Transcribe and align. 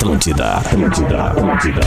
Atlântida, 0.00 0.54
Atlântida, 0.54 1.24
Atlântida. 1.24 1.80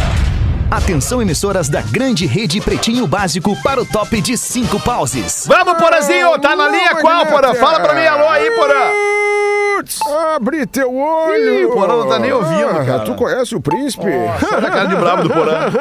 Atenção, 0.69 1.19
emissoras 1.19 1.67
da 1.67 1.81
grande 1.81 2.28
rede 2.28 2.62
Pretinho 2.62 3.08
Básico 3.08 3.58
para 3.63 3.82
o 3.82 3.86
top 3.88 4.21
de 4.21 4.38
cinco 4.38 4.79
pauses. 4.79 5.45
Vamos, 5.47 5.74
Porazinho! 5.82 6.37
Tá 6.37 6.55
na 6.55 6.69
linha 6.69 6.93
qual, 6.97 7.25
Porã? 7.25 7.55
Fala 7.55 7.79
pra 7.79 7.95
mim, 7.95 8.05
alô 8.05 8.29
aí, 8.29 8.52
Porã! 8.52 8.91
Abre 10.36 10.68
teu 10.68 10.95
olho! 10.95 11.61
Ih, 11.61 11.65
o 11.65 11.71
Porã 11.71 11.95
não 11.97 12.07
tá 12.07 12.20
nem 12.20 12.31
ouvindo, 12.31 12.70
Ah, 12.70 12.86
cara. 12.86 13.00
Tu 13.00 13.16
conhece 13.16 13.55
o 13.55 13.60
príncipe? 13.62 14.05
Sai 14.48 14.61
da 14.61 14.70
cara 14.70 14.86
de 14.86 14.95
brabo 14.95 15.23
do 15.23 15.30
Porã. 15.32 15.71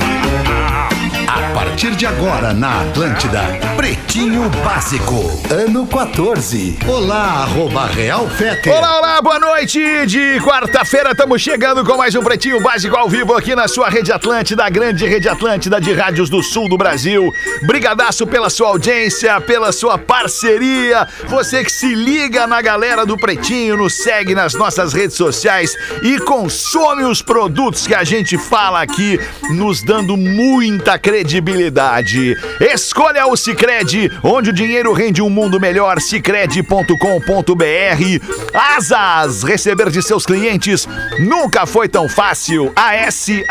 Partir 1.76 1.94
de 1.94 2.06
agora 2.06 2.54
na 2.54 2.80
Atlântida, 2.80 3.42
Pretinho 3.76 4.48
Básico, 4.64 5.30
ano 5.50 5.86
14. 5.86 6.78
Olá, 6.88 7.42
arroba 7.42 7.84
Real 7.84 8.26
Fete. 8.30 8.70
Olá, 8.70 8.96
olá, 8.96 9.20
boa 9.20 9.38
noite 9.38 10.06
de 10.06 10.40
quarta-feira. 10.40 11.10
Estamos 11.10 11.42
chegando 11.42 11.84
com 11.84 11.94
mais 11.94 12.14
um 12.14 12.22
Pretinho 12.22 12.62
Básico 12.62 12.96
ao 12.96 13.10
vivo 13.10 13.34
aqui 13.34 13.54
na 13.54 13.68
sua 13.68 13.90
Rede 13.90 14.10
Atlântida, 14.10 14.64
a 14.64 14.70
grande 14.70 15.04
Rede 15.06 15.28
Atlântida 15.28 15.78
de 15.78 15.92
rádios 15.92 16.30
do 16.30 16.42
sul 16.42 16.66
do 16.66 16.78
Brasil. 16.78 17.30
Brigadaço 17.66 18.26
pela 18.26 18.48
sua 18.48 18.68
audiência, 18.68 19.38
pela 19.42 19.70
sua 19.70 19.98
parceria. 19.98 21.06
Você 21.28 21.62
que 21.62 21.70
se 21.70 21.94
liga 21.94 22.46
na 22.46 22.62
galera 22.62 23.04
do 23.04 23.18
Pretinho, 23.18 23.76
nos 23.76 24.02
segue 24.02 24.34
nas 24.34 24.54
nossas 24.54 24.94
redes 24.94 25.14
sociais 25.14 25.76
e 26.02 26.18
consome 26.20 27.04
os 27.04 27.20
produtos 27.20 27.86
que 27.86 27.94
a 27.94 28.02
gente 28.02 28.38
fala 28.38 28.80
aqui, 28.80 29.20
nos 29.50 29.82
dando 29.82 30.16
muita 30.16 30.98
credibilidade. 30.98 31.65
Escolha 32.60 33.26
o 33.26 33.36
Cicred, 33.36 34.10
onde 34.22 34.50
o 34.50 34.52
dinheiro 34.52 34.92
rende 34.92 35.22
um 35.22 35.30
mundo 35.30 35.60
melhor. 35.60 36.00
Cicred.com.br. 36.00 36.94
Asas, 38.54 39.42
receber 39.42 39.90
de 39.90 40.02
seus 40.02 40.24
clientes 40.24 40.88
nunca 41.18 41.66
foi 41.66 41.88
tão 41.88 42.08
fácil. 42.08 42.72
ASAAS.com. 42.74 43.50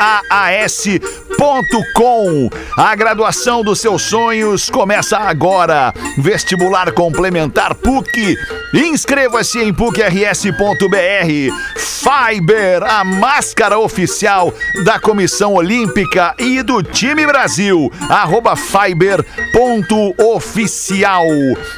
A 2.78 2.96
graduação 2.96 3.64
dos 3.64 3.80
seus 3.80 4.02
sonhos 4.04 4.70
começa 4.70 5.18
agora. 5.18 5.94
Vestibular 6.18 6.92
complementar 6.92 7.76
PUC. 7.76 8.38
Inscreva-se 8.74 9.60
em 9.60 9.74
pucrs.br. 9.74 10.56
Fiber, 12.06 12.84
a 12.84 13.04
máscara 13.04 13.80
oficial 13.80 14.54
da 14.84 15.00
Comissão 15.00 15.54
Olímpica 15.54 16.36
e 16.38 16.62
do 16.62 16.84
time 16.84 17.26
Brasil. 17.26 17.92
Arroba 18.10 18.56
fiber.oficial. 18.56 21.26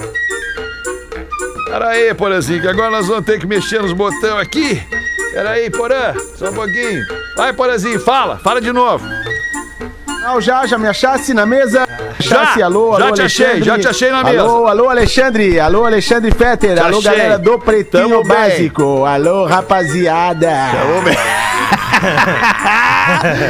Pera 1.66 1.88
aí, 1.88 2.14
Porazinho, 2.14 2.60
que 2.62 2.68
agora 2.68 2.90
nós 2.90 3.06
vamos 3.06 3.24
ter 3.24 3.38
que 3.38 3.46
mexer 3.46 3.82
nos 3.82 3.92
botões 3.92 4.34
aqui. 4.40 4.82
Pera 5.32 5.50
aí, 5.50 5.68
Porã, 5.70 6.14
só 6.36 6.48
um 6.50 6.54
pouquinho. 6.54 7.04
Vai, 7.36 7.52
Porazinho, 7.52 8.00
fala, 8.00 8.38
fala 8.38 8.60
de 8.60 8.72
novo. 8.72 9.04
Não, 10.22 10.40
já, 10.40 10.66
já 10.66 10.76
me 10.78 10.88
achasse 10.88 11.32
na 11.34 11.44
mesa? 11.46 11.86
Já, 12.18 12.54
alô, 12.64 12.94
alô, 12.94 12.98
já 13.08 13.12
te 13.12 13.22
achei, 13.22 13.46
Alexandre. 13.46 13.64
já 13.64 13.78
te 13.78 13.88
achei 13.88 14.10
na 14.10 14.24
mesa. 14.24 14.40
Alô, 14.40 14.66
alô, 14.66 14.88
Alexandre, 14.88 15.60
alô, 15.60 15.84
Alexandre 15.84 16.32
Fetter, 16.32 16.74
Te 16.74 16.80
alô, 16.80 16.98
achei. 16.98 17.10
galera 17.10 17.38
do 17.38 17.58
Pretinho 17.58 18.08
Tamo 18.08 18.22
bem. 18.24 18.36
Básico, 18.36 19.04
alô, 19.04 19.44
rapaziada. 19.46 20.50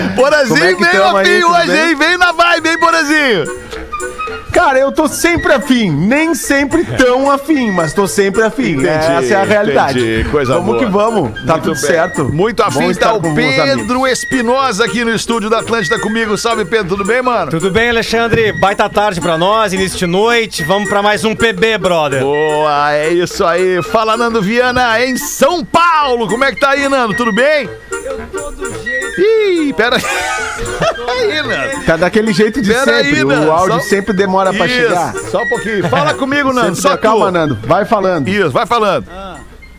Como 0.06 0.14
Porazinho 0.16 0.56
é 0.58 0.74
veio 0.74 0.78
tamo 0.78 1.22
tudo 1.22 1.52
hoje, 1.54 1.66
bem? 1.68 1.88
hein? 1.90 1.94
Vem 1.96 2.18
na 2.18 2.32
vibe, 2.32 2.68
hein, 2.68 2.78
Porazinho? 2.78 3.44
Cara, 4.56 4.78
eu 4.78 4.90
tô 4.90 5.06
sempre 5.06 5.52
afim, 5.52 5.90
nem 5.90 6.34
sempre 6.34 6.82
tão 6.82 7.30
afim, 7.30 7.70
mas 7.70 7.92
tô 7.92 8.06
sempre 8.06 8.42
afim. 8.42 8.70
Entendi, 8.70 8.86
Essa 8.88 9.34
é 9.34 9.36
a 9.36 9.44
realidade. 9.44 9.98
entendi, 10.00 10.28
coisa 10.30 10.54
vamos 10.54 10.66
boa. 10.68 10.78
que 10.78 10.84
vamos, 10.86 11.30
tá 11.44 11.52
Muito 11.52 11.62
tudo 11.62 11.74
bem. 11.74 11.82
certo. 11.82 12.24
Muito 12.32 12.62
afim 12.62 12.94
tá 12.94 13.12
o. 13.12 13.20
Pedro 13.34 14.06
Espinosa 14.06 14.86
aqui 14.86 15.04
no 15.04 15.14
estúdio 15.14 15.50
da 15.50 15.58
Atlântida 15.58 16.00
comigo. 16.00 16.38
Salve, 16.38 16.64
Pedro, 16.64 16.88
tudo 16.96 17.04
bem, 17.04 17.20
mano? 17.20 17.50
Tudo 17.50 17.70
bem, 17.70 17.90
Alexandre? 17.90 18.50
Baita 18.58 18.88
tarde 18.88 19.20
pra 19.20 19.36
nós, 19.36 19.74
início 19.74 19.98
de 19.98 20.06
noite. 20.06 20.64
Vamos 20.64 20.88
pra 20.88 21.02
mais 21.02 21.22
um 21.22 21.34
PB, 21.36 21.76
brother. 21.76 22.22
Boa, 22.22 22.94
é 22.94 23.10
isso 23.12 23.44
aí. 23.44 23.82
Fala, 23.82 24.16
Nando 24.16 24.40
Viana, 24.40 25.04
em 25.04 25.18
São 25.18 25.62
Paulo. 25.66 26.26
Como 26.28 26.42
é 26.44 26.50
que 26.52 26.58
tá 26.60 26.70
aí, 26.70 26.88
Nando? 26.88 27.12
Tudo 27.14 27.30
bem? 27.32 27.68
Eu 27.92 28.18
tô 28.32 28.50
do 28.52 28.82
jeito. 28.82 28.95
Ih, 29.18 29.72
pera 29.74 29.96
aí, 29.96 30.02
Nando. 31.42 31.84
Tá 31.86 31.96
daquele 31.96 32.32
jeito 32.32 32.60
de 32.60 32.68
Pera 32.72 32.84
sempre, 32.84 33.16
aí, 33.20 33.24
o 33.24 33.50
áudio 33.52 33.74
só- 33.80 33.88
sempre 33.88 34.12
demora 34.14 34.52
pra 34.52 34.66
Isso, 34.66 34.74
chegar. 34.76 35.14
Só 35.30 35.42
um 35.42 35.48
pouquinho. 35.48 35.88
Fala 35.88 36.12
comigo, 36.14 36.52
Nando. 36.52 36.74
Sempre 36.76 36.82
Só 36.82 36.96
calma. 36.96 37.30
Nando, 37.30 37.56
vai 37.66 37.84
falando. 37.84 38.28
Isso, 38.28 38.50
vai 38.50 38.66
falando. 38.66 39.06
Ah, 39.10 39.38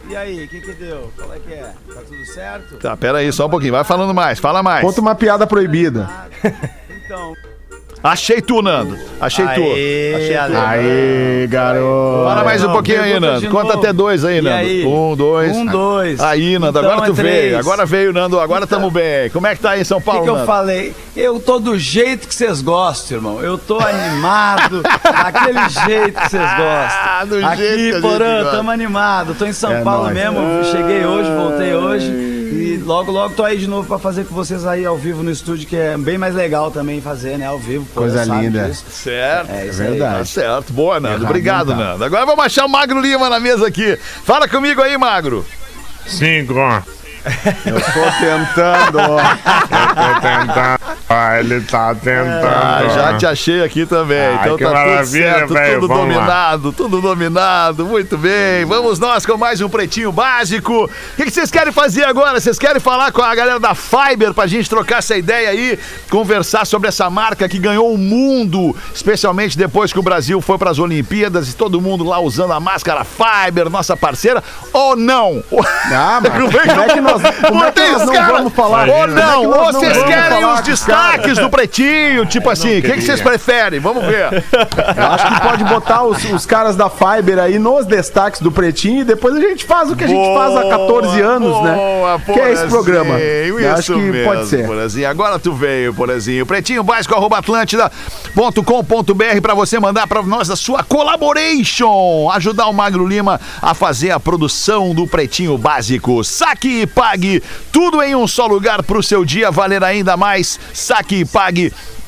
e 0.09 0.15
aí, 0.15 0.45
o 0.45 0.47
que 0.47 0.61
que 0.61 0.71
deu? 0.73 1.11
Qual 1.17 1.33
é 1.33 1.39
que 1.39 1.53
é? 1.53 1.63
Tá 1.93 2.01
tudo 2.07 2.25
certo? 2.25 2.75
Tá, 2.77 2.95
pera 2.97 3.17
aí, 3.19 3.31
só 3.31 3.45
um 3.47 3.49
pouquinho. 3.49 3.73
Vai 3.73 3.83
falando 3.83 4.13
mais, 4.13 4.39
fala 4.39 4.63
mais. 4.63 4.81
Conta 4.81 5.01
uma 5.01 5.15
piada 5.15 5.45
proibida. 5.45 6.09
Então. 6.89 7.33
Achei 8.03 8.41
tu, 8.41 8.61
Nando. 8.61 8.95
Achei 9.19 9.43
tu. 9.45 9.49
Aê, 9.51 10.13
Achei 10.15 10.37
tu. 10.37 10.57
Aê, 10.57 11.47
garoto. 11.47 12.23
Fala 12.25 12.43
mais 12.43 12.63
um 12.63 12.71
pouquinho 12.71 13.01
aí, 13.01 13.19
Nando. 13.19 13.49
Conta 13.49 13.63
novo. 13.73 13.79
até 13.79 13.91
dois 13.91 14.23
aí, 14.23 14.39
Nando. 14.41 14.55
aí? 14.55 14.85
Um, 14.85 15.15
dois. 15.15 15.55
Um, 15.57 15.65
dois. 15.65 16.19
Aí, 16.21 16.59
Nando, 16.59 16.77
Então 16.79 16.91
agora 16.91 17.11
tu 17.11 17.19
é 17.19 17.23
veio. 17.23 17.57
Agora 17.59 17.85
veio, 17.85 18.13
Nando. 18.13 18.39
Agora 18.39 18.67
tamo 18.67 18.91
bem. 18.91 19.29
Como 19.31 19.47
é 19.47 19.55
que 19.55 19.61
tá 19.61 19.71
aí 19.71 19.81
em 19.81 19.83
São 19.83 19.97
O 19.97 20.01
que, 20.01 20.05
Paulo, 20.05 20.23
que 20.23 20.29
eu 20.29 20.45
falei? 20.45 20.93
Eu 21.15 21.39
tô 21.39 21.59
do 21.59 21.77
jeito 21.77 22.27
que 22.27 22.35
vocês 22.35 22.61
gostam, 22.61 23.17
irmão. 23.17 23.41
Eu 23.41 23.57
tô 23.57 23.79
animado, 23.79 24.83
daquele 25.03 25.67
jeito 25.69 26.19
que 26.21 26.29
vocês 26.29 26.43
Ah, 26.45 27.25
do 27.27 27.35
gostam. 27.39 27.55
jeito 27.57 27.81
que 27.81 27.89
Aqui, 27.93 28.01
Porã, 28.01 28.45
tamo 28.51 28.69
animado. 28.71 29.35
Tô 29.37 29.45
em 29.45 29.53
São 29.53 29.71
É 29.73 29.81
Paulo 29.81 30.03
nóis. 30.03 30.15
mesmo. 30.15 30.39
Cheguei 30.71 31.03
hoje, 31.03 31.29
voltei 31.31 31.73
hoje. 31.73 32.36
E 32.47 32.77
logo, 32.83 33.11
logo 33.11 33.33
tô 33.35 33.43
aí 33.43 33.57
de 33.57 33.67
novo 33.67 33.87
pra 33.87 33.99
fazer 33.99 34.25
com 34.25 34.33
vocês 34.33 34.65
aí 34.65 34.85
ao 34.85 34.97
vivo 34.97 35.21
no 35.23 35.31
estúdio, 35.31 35.67
que 35.67 35.75
é 35.75 35.97
bem 35.97 36.17
mais 36.17 36.33
legal 36.35 36.71
também 36.71 37.01
fazer, 37.01 37.37
né? 37.37 37.45
Ao 37.45 37.59
vivo. 37.59 37.85
Coisa 37.93 38.23
linda. 38.23 38.67
disso. 38.69 38.85
Certo. 38.89 39.51
É 39.51 39.67
isso 39.67 39.81
É 39.81 39.85
aí. 39.85 39.91
verdade. 39.91 40.17
Tá 40.19 40.25
certo. 40.25 40.73
Boa, 40.73 40.99
Nando. 40.99 41.15
Errado 41.15 41.25
Obrigado, 41.25 41.67
tá. 41.71 41.75
Nando. 41.75 42.03
Agora 42.03 42.25
vamos 42.25 42.43
achar 42.45 42.65
o 42.65 42.69
Magro 42.69 42.99
Lima 43.01 43.29
na 43.29 43.39
mesa 43.39 43.67
aqui. 43.67 43.97
Fala 44.23 44.47
comigo 44.47 44.81
aí, 44.81 44.97
Magro. 44.97 45.45
Cinco. 46.07 46.53
Eu 47.65 47.81
tô 47.81 48.01
tentando. 48.19 48.97
Tô 49.97 50.21
tentando. 50.21 50.97
Ah, 51.09 51.39
ele 51.39 51.61
tá 51.61 51.95
tentando. 51.95 52.45
Ah, 52.45 52.83
já 52.93 53.17
te 53.17 53.25
achei 53.25 53.63
aqui 53.63 53.85
também. 53.85 54.19
Ai, 54.19 54.49
então 54.49 54.57
tá 54.71 54.83
tudo 54.83 55.05
certo, 55.05 55.53
velho. 55.53 55.79
tudo 55.79 55.87
Vamos 55.87 56.07
lá. 56.07 56.13
dominado, 56.15 56.71
tudo 56.73 57.01
dominado. 57.01 57.85
Muito 57.85 58.17
bem. 58.17 58.65
Vamos 58.65 58.99
nós 58.99 59.25
com 59.25 59.37
mais 59.37 59.61
um 59.61 59.69
Pretinho 59.69 60.11
Básico. 60.11 60.85
O 60.85 60.89
que, 61.15 61.25
que 61.25 61.31
vocês 61.31 61.49
querem 61.49 61.71
fazer 61.71 62.03
agora? 62.03 62.39
Vocês 62.39 62.59
querem 62.59 62.79
falar 62.79 63.11
com 63.11 63.21
a 63.21 63.33
galera 63.33 63.59
da 63.59 63.73
Fiber 63.73 64.33
pra 64.33 64.47
gente 64.47 64.69
trocar 64.69 64.99
essa 64.99 65.15
ideia 65.17 65.49
aí, 65.49 65.79
conversar 66.09 66.65
sobre 66.65 66.89
essa 66.89 67.09
marca 67.09 67.47
que 67.47 67.57
ganhou 67.57 67.93
o 67.93 67.97
mundo, 67.97 68.75
especialmente 68.93 69.57
depois 69.57 69.93
que 69.93 69.99
o 69.99 70.03
Brasil 70.03 70.41
foi 70.41 70.57
pras 70.57 70.77
Olimpíadas 70.77 71.49
e 71.49 71.55
todo 71.55 71.81
mundo 71.81 72.03
lá 72.03 72.19
usando 72.19 72.53
a 72.53 72.59
máscara 72.59 73.05
Fiber, 73.05 73.69
nossa 73.69 73.95
parceira, 73.95 74.43
ou 74.73 74.95
não? 74.95 75.43
Ah, 75.91 76.19
mas 76.23 76.33
Como 76.33 76.59
é 76.59 76.63
que 76.63 76.97
que 76.97 77.01
nós, 77.31 77.35
como 77.47 77.63
é 77.63 77.71
que 77.71 77.79
nós 77.81 78.05
não 78.05 78.13
caras- 78.13 78.37
vamos 78.37 78.53
falar? 78.53 78.89
Ou 78.89 79.03
é 79.03 79.07
não, 79.07 79.43
nós 79.43 79.75
ou 79.75 79.81
vocês 79.81 80.03
querem 80.03 80.45
os 80.45 80.61
destaques 80.61 81.37
do 81.37 81.49
pretinho, 81.49 82.25
tipo 82.27 82.49
assim, 82.49 82.79
o 82.79 82.81
que, 82.81 82.93
que 82.93 83.01
vocês 83.01 83.21
preferem? 83.21 83.79
Vamos 83.79 84.03
ver. 84.05 84.33
Eu 84.97 85.07
acho 85.11 85.27
que 85.27 85.41
pode 85.41 85.63
botar 85.65 86.03
os, 86.03 86.23
os 86.31 86.45
caras 86.45 86.75
da 86.75 86.89
Fiber 86.89 87.39
aí 87.39 87.59
nos 87.59 87.85
destaques 87.85 88.41
do 88.41 88.51
Pretinho 88.51 89.01
e 89.01 89.03
depois 89.03 89.35
a 89.35 89.39
gente 89.39 89.65
faz 89.65 89.91
o 89.91 89.95
que 89.95 90.03
a 90.03 90.07
gente 90.07 90.33
faz 90.35 90.55
há 90.55 90.69
14 90.69 91.21
anos, 91.21 91.61
né? 91.63 91.75
Boa, 91.75 92.19
Que 92.19 92.39
é 92.39 92.51
esse 92.53 92.67
programa. 92.67 93.19
Eu 93.19 93.73
acho 93.73 93.93
que 93.93 93.99
mesmo, 93.99 94.31
pode 94.31 94.47
ser. 94.47 94.65
Porazinho. 94.65 95.09
Agora 95.09 95.39
tu 95.39 95.53
veio, 95.53 95.93
Porazinho. 95.93 96.45
Pretinho 96.45 96.83
básico, 96.83 97.15
arroba 97.15 97.37
atlântida.com.br 97.39 99.41
pra 99.41 99.53
você 99.53 99.79
mandar 99.79 100.07
pra 100.07 100.21
nós 100.23 100.49
a 100.49 100.55
sua 100.55 100.83
collaboration. 100.83 102.29
Ajudar 102.33 102.67
o 102.67 102.73
Magro 102.73 103.05
Lima 103.05 103.39
a 103.61 103.73
fazer 103.73 104.11
a 104.11 104.19
produção 104.19 104.93
do 104.93 105.07
Pretinho 105.07 105.57
Básico. 105.57 106.23
Saque 106.23 106.81
e 106.81 106.87
pague 107.07 107.41
tudo 107.71 108.03
em 108.03 108.13
um 108.15 108.27
só 108.27 108.45
lugar 108.45 108.83
pro 108.83 109.01
seu 109.01 109.23
dia 109.23 109.49
valer 109.49 109.81
ainda 109.81 110.17
mais. 110.17 110.59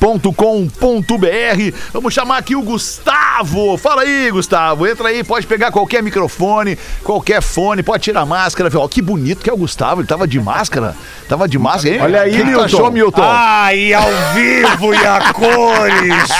saquepague.com.br. 0.00 1.76
Vamos 1.92 2.14
chamar 2.14 2.38
aqui 2.38 2.56
o 2.56 2.62
Gustavo. 2.62 3.76
Fala 3.76 4.02
aí, 4.02 4.30
Gustavo. 4.30 4.86
Entra 4.86 5.08
aí, 5.08 5.22
pode 5.22 5.46
pegar 5.46 5.70
qualquer 5.70 6.02
microfone, 6.02 6.78
qualquer 7.04 7.42
fone, 7.42 7.82
pode 7.82 8.02
tirar 8.02 8.22
a 8.22 8.26
máscara. 8.26 8.70
Ó, 8.78 8.88
que 8.88 9.02
bonito 9.02 9.42
que 9.42 9.50
é 9.50 9.52
o 9.52 9.56
Gustavo. 9.56 10.00
Ele 10.00 10.08
tava 10.08 10.26
de 10.26 10.40
máscara. 10.40 10.96
Tava 11.28 11.46
de 11.46 11.58
máscara. 11.58 11.94
hein? 11.94 12.00
Olha 12.02 12.22
aí, 12.22 12.30
que 12.32 12.38
que 12.38 12.44
Milton. 12.44 12.64
achou, 12.64 12.90
Milton? 12.90 13.22
Ai, 13.22 13.92
ao 13.92 14.08
vivo 14.34 14.94
e 14.94 15.06
a 15.06 15.32
cores. 15.32 16.30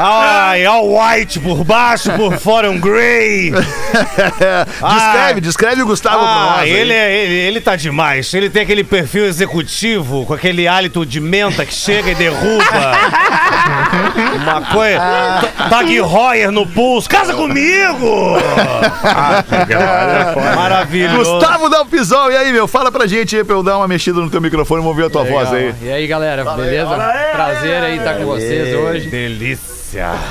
Ai, 0.00 0.64
all 0.66 0.86
white 0.96 1.40
por 1.40 1.64
baixo, 1.64 2.12
por 2.12 2.38
fora 2.38 2.70
um 2.70 2.78
grey. 2.78 3.52
descreve, 4.94 5.40
descreve 5.40 5.82
o 5.82 5.86
Gustavo 5.86 6.18
pra 6.18 6.26
nós. 6.34 6.58
Ah, 6.60 6.66
ele, 6.66 6.92
é, 6.92 7.24
ele, 7.24 7.34
ele 7.34 7.60
tá 7.60 7.74
demais. 7.76 8.32
Ele 8.34 8.50
tem 8.50 8.62
aquele 8.62 8.84
perfil 8.84 9.24
executivo, 9.26 10.24
com 10.26 10.34
aquele 10.34 10.68
hálito 10.68 11.04
de 11.04 11.20
menta 11.20 11.64
que 11.64 11.74
chega 11.74 12.10
e 12.10 12.14
derruba. 12.18 12.64
Uma 14.42 14.60
coisa. 14.72 15.40
T- 15.40 15.68
Tag 15.70 15.94
Heuer 15.96 16.50
no 16.50 16.66
pulso. 16.66 17.08
Casa 17.08 17.32
comigo! 17.34 18.36
Ah, 19.04 19.44
Maravilhoso. 20.56 21.32
Gustavo 21.36 21.68
Dalpizol, 21.68 22.30
e 22.32 22.36
aí, 22.36 22.52
meu? 22.52 22.66
Fala 22.68 22.90
pra 22.92 23.06
gente 23.06 23.36
aí 23.36 23.44
pra 23.44 23.54
eu 23.54 23.62
dar 23.62 23.76
uma 23.78 23.88
mexida 23.88 24.20
no 24.20 24.28
teu 24.30 24.40
microfone, 24.40 24.82
vamos 24.82 24.96
ver 24.96 25.06
a 25.06 25.10
tua 25.10 25.24
voz 25.24 25.52
aí. 25.52 25.74
E 25.82 25.90
aí, 25.90 26.06
galera, 26.06 26.44
beleza? 26.44 26.94
Prazer 27.32 27.82
aí 27.82 27.98
estar 27.98 28.14
com 28.14 28.24
vocês 28.26 28.74
hoje. 28.76 29.08
Delícia. 29.08 29.77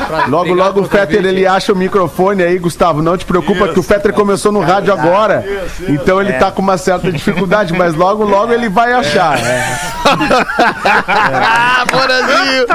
Pra- 0.08 0.26
Logo, 0.28 0.54
logo 0.54 0.82
o 0.82 0.86
Fetter 0.86 1.26
ele 1.26 1.46
acha 1.48 1.74
o 1.74 1.76
microfone 1.76 2.44
aí, 2.44 2.58
Gustavo. 2.60 3.02
Não 3.02 3.18
te 3.18 3.26
preocupa 3.26 3.68
que 3.70 3.80
o 3.80 3.84
Fetter 3.84 4.14
começou 4.14 4.52
no 4.52 4.62
rádio 4.62 4.94
agora. 4.94 5.44
Então 5.88 6.22
ele 6.22 6.34
tá 6.34 6.52
com 6.52 6.62
uma 6.62 6.78
certa 6.78 7.12
dificuldade, 7.12 7.74
mas 7.74 7.96
logo, 7.96 8.24
logo 8.24 8.54
ele 8.54 8.70
vai 8.70 8.94
achar. 8.94 9.38
né? 9.38 9.80
Ah, 11.08 11.86
Borazinho! 11.92 12.66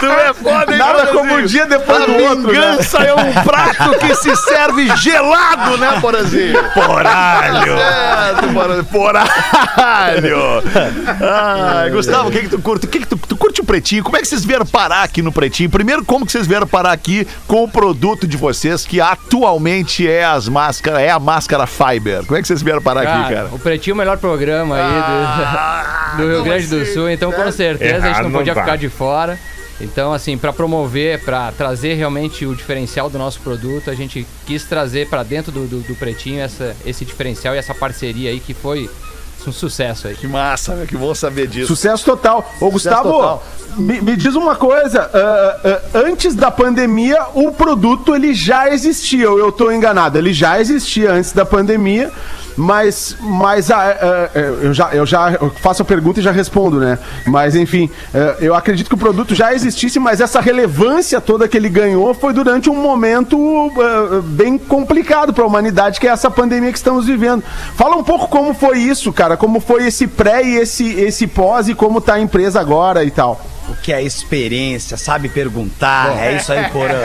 Tu 0.00 0.06
é 0.06 0.34
foda, 0.34 0.72
hein, 0.72 0.78
Nada 0.78 0.92
Borazinho? 0.92 1.18
como 1.18 1.34
um 1.34 1.44
dia 1.46 1.66
depois 1.66 2.02
A 2.02 2.06
do 2.06 2.12
outro. 2.16 2.52
Né? 2.52 2.52
vingança 2.52 2.98
é 2.98 3.14
um 3.14 3.32
prato 3.44 3.98
que 3.98 4.14
se 4.16 4.36
serve 4.36 4.94
gelado, 4.96 5.76
né, 5.78 5.98
Borazinho? 6.00 6.58
Poralho. 6.74 7.76
Certo. 7.78 8.84
Poralho! 8.90 10.62
Ai, 11.20 11.90
Gustavo, 11.90 12.28
o 12.28 12.32
que, 12.32 12.40
que 12.40 12.48
tu 12.48 12.58
curte? 12.60 12.86
O 12.86 12.88
que, 12.88 13.00
que 13.00 13.06
tu, 13.06 13.16
tu 13.16 13.36
curte 13.36 13.60
o 13.60 13.64
pretinho? 13.64 14.02
Como 14.04 14.16
é 14.16 14.20
que 14.20 14.26
vocês 14.28 14.44
vieram 14.44 14.66
parar 14.66 15.02
aqui 15.02 15.22
no 15.22 15.32
pretinho? 15.32 15.70
Primeiro, 15.70 16.04
como 16.18 16.26
que 16.26 16.32
vocês 16.32 16.48
vieram 16.48 16.66
parar 16.66 16.90
aqui 16.90 17.26
com 17.46 17.62
o 17.62 17.68
produto 17.68 18.26
de 18.26 18.36
vocês, 18.36 18.84
que 18.84 19.00
atualmente 19.00 20.08
é 20.08 20.24
as 20.24 20.48
máscaras, 20.48 21.00
é 21.00 21.10
a 21.10 21.20
máscara 21.20 21.64
Fiber? 21.64 22.24
Como 22.24 22.36
é 22.36 22.42
que 22.42 22.48
vocês 22.48 22.60
vieram 22.60 22.82
parar 22.82 23.02
aqui, 23.02 23.34
cara? 23.34 23.48
O 23.52 23.58
Pretinho 23.58 23.92
é 23.92 23.94
o 23.94 23.98
melhor 23.98 24.18
programa 24.18 24.76
aí 24.76 26.16
do, 26.16 26.22
do 26.22 26.28
Rio 26.28 26.42
Grande 26.42 26.66
do 26.66 26.84
Sul, 26.86 27.08
então 27.08 27.30
com 27.30 27.52
certeza 27.52 27.98
a 27.98 28.00
gente 28.00 28.06
Errado 28.08 28.22
não 28.24 28.30
não 28.30 28.38
podia 28.40 28.54
tá. 28.54 28.62
ficar 28.62 28.76
de 28.76 28.88
fora. 28.88 29.38
Então, 29.80 30.12
assim, 30.12 30.36
para 30.36 30.52
promover, 30.52 31.22
para 31.24 31.52
trazer 31.52 31.94
realmente 31.94 32.44
o 32.44 32.52
diferencial 32.52 33.08
do 33.08 33.16
nosso 33.16 33.38
produto, 33.40 33.88
a 33.88 33.94
gente 33.94 34.26
quis 34.44 34.64
trazer 34.64 35.08
para 35.08 35.22
dentro 35.22 35.52
do, 35.52 35.68
do, 35.68 35.80
do 35.82 35.94
Pretinho 35.94 36.40
essa, 36.40 36.74
esse 36.84 37.04
diferencial 37.04 37.54
e 37.54 37.58
essa 37.58 37.72
parceria 37.72 38.30
aí 38.30 38.40
que 38.40 38.52
foi 38.52 38.90
um 39.46 39.52
sucesso 39.52 40.08
aí. 40.08 40.16
Que 40.16 40.26
massa, 40.26 40.74
meu, 40.74 40.86
que 40.86 40.96
bom 40.96 41.14
saber 41.14 41.46
disso. 41.46 41.68
Sucesso 41.68 42.04
total. 42.04 42.44
Ô, 42.60 42.70
Gustavo, 42.70 43.10
total. 43.10 43.44
Me, 43.78 44.00
me 44.00 44.16
diz 44.16 44.34
uma 44.34 44.56
coisa. 44.56 45.08
ah, 45.14 45.56
ah, 45.64 45.80
antes 45.94 46.34
da 46.34 46.50
pandemia, 46.50 47.18
o 47.34 47.52
produto 47.52 48.14
ele 48.14 48.34
já 48.34 48.68
existia, 48.68 49.30
ou 49.30 49.38
eu 49.38 49.52
tô 49.52 49.70
enganado? 49.70 50.18
Ele 50.18 50.32
já 50.32 50.60
existia 50.60 51.12
antes 51.12 51.32
da 51.32 51.46
pandemia, 51.46 52.10
mas, 52.56 53.16
mas 53.20 53.70
ah, 53.70 54.30
eu, 54.62 54.74
já, 54.74 54.90
eu 54.92 55.06
já 55.06 55.38
faço 55.62 55.82
a 55.82 55.84
pergunta 55.84 56.18
e 56.18 56.22
já 56.22 56.32
respondo, 56.32 56.80
né? 56.80 56.98
Mas 57.24 57.54
enfim, 57.54 57.88
eu 58.40 58.52
acredito 58.52 58.88
que 58.88 58.94
o 58.96 58.98
produto 58.98 59.32
já 59.32 59.54
existisse, 59.54 60.00
mas 60.00 60.20
essa 60.20 60.40
relevância 60.40 61.20
toda 61.20 61.46
que 61.46 61.56
ele 61.56 61.68
ganhou 61.68 62.12
foi 62.14 62.32
durante 62.32 62.68
um 62.68 62.74
momento 62.74 63.72
bem 64.24 64.58
complicado 64.58 65.32
para 65.32 65.44
a 65.44 65.46
humanidade, 65.46 66.00
que 66.00 66.08
é 66.08 66.10
essa 66.10 66.28
pandemia 66.28 66.72
que 66.72 66.78
estamos 66.78 67.06
vivendo. 67.06 67.44
Fala 67.76 67.94
um 67.94 68.02
pouco 68.02 68.26
como 68.26 68.52
foi 68.52 68.80
isso, 68.80 69.12
cara, 69.12 69.36
como 69.36 69.60
foi 69.60 69.86
esse 69.86 70.08
pré 70.08 70.42
e 70.42 70.56
esse, 70.56 70.94
esse 71.00 71.28
pós 71.28 71.68
e 71.68 71.74
como 71.76 72.00
tá 72.00 72.14
a 72.14 72.20
empresa 72.20 72.60
agora 72.60 73.04
e 73.04 73.10
tal. 73.12 73.40
O 73.68 73.76
que 73.76 73.92
é 73.92 74.02
experiência, 74.02 74.96
sabe 74.96 75.28
perguntar. 75.28 76.16
É 76.18 76.36
isso 76.36 76.52
aí, 76.52 76.70
Porã. 76.70 77.02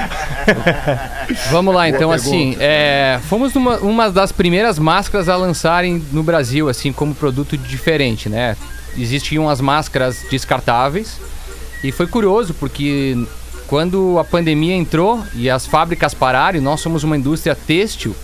Vamos 1.50 1.74
lá, 1.74 1.88
então, 1.88 2.10
assim, 2.10 2.56
é, 2.58 3.20
fomos 3.28 3.54
uma, 3.54 3.76
uma 3.78 4.10
das 4.10 4.32
primeiras 4.32 4.78
máscaras 4.78 5.28
a 5.28 5.36
lançarem 5.36 6.02
no 6.12 6.22
Brasil, 6.22 6.68
assim, 6.68 6.92
como 6.92 7.14
produto 7.14 7.56
diferente, 7.58 8.28
né? 8.28 8.56
Existiam 8.96 9.48
as 9.48 9.60
máscaras 9.60 10.24
descartáveis 10.30 11.20
e 11.84 11.92
foi 11.92 12.06
curioso 12.06 12.54
porque 12.54 13.16
quando 13.70 14.18
a 14.18 14.24
pandemia 14.24 14.74
entrou 14.74 15.22
e 15.32 15.48
as 15.48 15.64
fábricas 15.64 16.12
pararam, 16.12 16.58
e 16.58 16.60
nós 16.60 16.80
somos 16.80 17.04
uma 17.04 17.16
indústria 17.16 17.54
têxtil, 17.54 18.16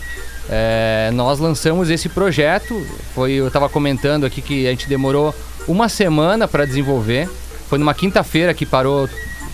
é, 0.49 1.11
nós 1.15 1.39
lançamos 1.39 1.89
esse 1.89 2.09
projeto. 2.09 2.85
Foi, 3.15 3.32
eu 3.32 3.47
estava 3.47 3.69
comentando 3.69 4.25
aqui 4.25 4.43
que 4.43 4.67
a 4.67 4.71
gente 4.71 4.89
demorou 4.89 5.32
uma 5.69 5.89
semana 5.89 6.47
para 6.49 6.65
desenvolver. 6.65 7.29
Foi 7.69 7.79
numa 7.79 7.95
quinta-feira 7.95 8.55
que 8.55 8.65
parou, 8.65 9.09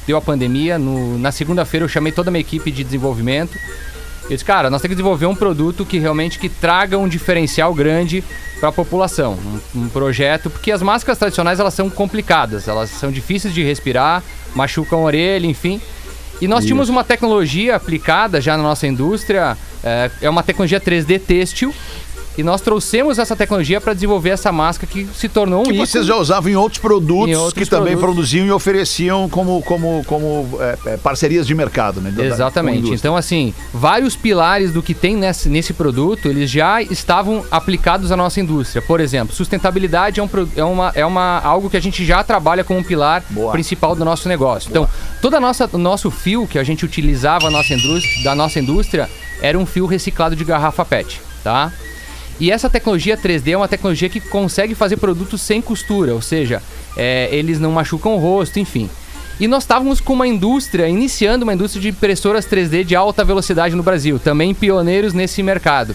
deu 0.06 0.16
a 0.16 0.20
pandemia. 0.20 0.78
No- 0.78 1.18
na 1.18 1.32
segunda-feira 1.32 1.84
eu 1.84 1.88
chamei 1.88 2.12
toda 2.12 2.30
a 2.30 2.32
minha 2.32 2.40
equipe 2.40 2.70
de 2.70 2.84
desenvolvimento. 2.84 3.56
Eu 4.24 4.30
disse, 4.30 4.44
cara, 4.44 4.70
nós 4.70 4.80
temos 4.80 4.92
que 4.92 4.96
desenvolver 4.96 5.26
um 5.26 5.34
produto 5.34 5.84
que 5.84 5.98
realmente 5.98 6.38
que 6.38 6.48
traga 6.48 6.96
um 6.96 7.08
diferencial 7.08 7.74
grande 7.74 8.22
para 8.60 8.68
a 8.68 8.72
população. 8.72 9.36
Um, 9.74 9.82
um 9.82 9.88
projeto, 9.88 10.48
porque 10.48 10.70
as 10.70 10.80
máscaras 10.80 11.18
tradicionais 11.18 11.58
elas 11.58 11.74
são 11.74 11.90
complicadas, 11.90 12.68
elas 12.68 12.90
são 12.90 13.10
difíceis 13.10 13.52
de 13.52 13.62
respirar, 13.64 14.22
machucam 14.54 15.00
a 15.00 15.02
orelha, 15.02 15.46
enfim. 15.46 15.80
E 16.40 16.46
nós 16.48 16.64
tínhamos 16.64 16.88
uma 16.88 17.04
tecnologia 17.04 17.74
aplicada 17.76 18.40
já 18.40 18.56
na 18.56 18.62
nossa 18.62 18.86
indústria, 18.86 19.56
é, 19.82 20.10
é 20.22 20.30
uma 20.30 20.42
tecnologia 20.42 20.80
3D 20.80 21.20
têxtil, 21.20 21.74
e 22.36 22.42
nós 22.42 22.60
trouxemos 22.60 23.18
essa 23.18 23.34
tecnologia 23.36 23.80
para 23.80 23.92
desenvolver 23.94 24.30
essa 24.30 24.50
máscara 24.52 24.90
que 24.90 25.06
se 25.14 25.28
tornou 25.28 25.60
um 25.60 25.64
Que 25.64 25.70
ícone. 25.72 25.86
vocês 25.86 26.06
já 26.06 26.16
usavam 26.16 26.50
em 26.50 26.56
outros 26.56 26.80
produtos 26.80 27.28
Em 27.28 27.34
outros 27.36 27.52
que 27.64 27.68
também 27.68 27.96
produtos. 27.96 28.14
produziam 28.14 28.46
e 28.46 28.52
ofereciam 28.52 29.28
como, 29.28 29.60
como, 29.62 30.04
como 30.06 30.48
é, 30.60 30.78
é, 30.92 30.96
parcerias 30.96 31.46
de 31.46 31.54
mercado, 31.54 32.00
né? 32.00 32.10
Da- 32.10 32.24
Exatamente. 32.24 32.92
Então, 32.92 33.16
assim, 33.16 33.52
vários 33.72 34.16
pilares 34.16 34.72
do 34.72 34.82
que 34.82 34.94
tem 34.94 35.16
nesse, 35.16 35.48
nesse 35.48 35.72
produto, 35.72 36.28
eles 36.28 36.50
já 36.50 36.80
estavam 36.82 37.44
aplicados 37.50 38.12
à 38.12 38.16
nossa 38.16 38.40
indústria. 38.40 38.80
Por 38.82 39.00
exemplo, 39.00 39.34
sustentabilidade 39.34 40.20
é, 40.20 40.22
um, 40.22 40.28
é, 40.56 40.64
uma, 40.64 40.92
é 40.94 41.04
uma, 41.06 41.40
algo 41.40 41.68
que 41.68 41.76
a 41.76 41.80
gente 41.80 42.04
já 42.04 42.22
trabalha 42.22 42.62
como 42.64 42.78
um 42.80 42.82
pilar 42.84 43.22
Boa. 43.30 43.52
principal 43.52 43.94
do 43.94 44.04
nosso 44.04 44.28
negócio. 44.28 44.70
Então, 44.70 44.88
todo 45.20 45.34
a 45.34 45.40
nossa, 45.40 45.68
o 45.72 45.78
nosso 45.78 46.10
fio 46.10 46.46
que 46.46 46.58
a 46.58 46.64
gente 46.64 46.84
utilizava 46.84 47.50
nossa 47.50 47.72
da 48.22 48.34
nossa 48.34 48.58
indústria 48.60 49.08
era 49.40 49.58
um 49.58 49.66
fio 49.66 49.86
reciclado 49.86 50.36
de 50.36 50.44
garrafa 50.44 50.84
PET, 50.84 51.20
tá? 51.42 51.72
E 52.42 52.50
essa 52.50 52.68
tecnologia 52.68 53.16
3D 53.16 53.52
é 53.52 53.56
uma 53.56 53.68
tecnologia 53.68 54.08
que 54.08 54.18
consegue 54.20 54.74
fazer 54.74 54.96
produtos 54.96 55.40
sem 55.40 55.62
costura, 55.62 56.12
ou 56.12 56.20
seja, 56.20 56.60
é, 56.96 57.28
eles 57.30 57.60
não 57.60 57.70
machucam 57.70 58.16
o 58.16 58.18
rosto, 58.18 58.58
enfim. 58.58 58.90
E 59.38 59.46
nós 59.46 59.62
estávamos 59.62 60.00
com 60.00 60.12
uma 60.12 60.26
indústria, 60.26 60.88
iniciando 60.88 61.44
uma 61.44 61.54
indústria 61.54 61.80
de 61.80 61.88
impressoras 61.90 62.44
3D 62.44 62.82
de 62.84 62.96
alta 62.96 63.24
velocidade 63.24 63.76
no 63.76 63.82
Brasil, 63.82 64.18
também 64.18 64.52
pioneiros 64.54 65.12
nesse 65.14 65.40
mercado. 65.42 65.94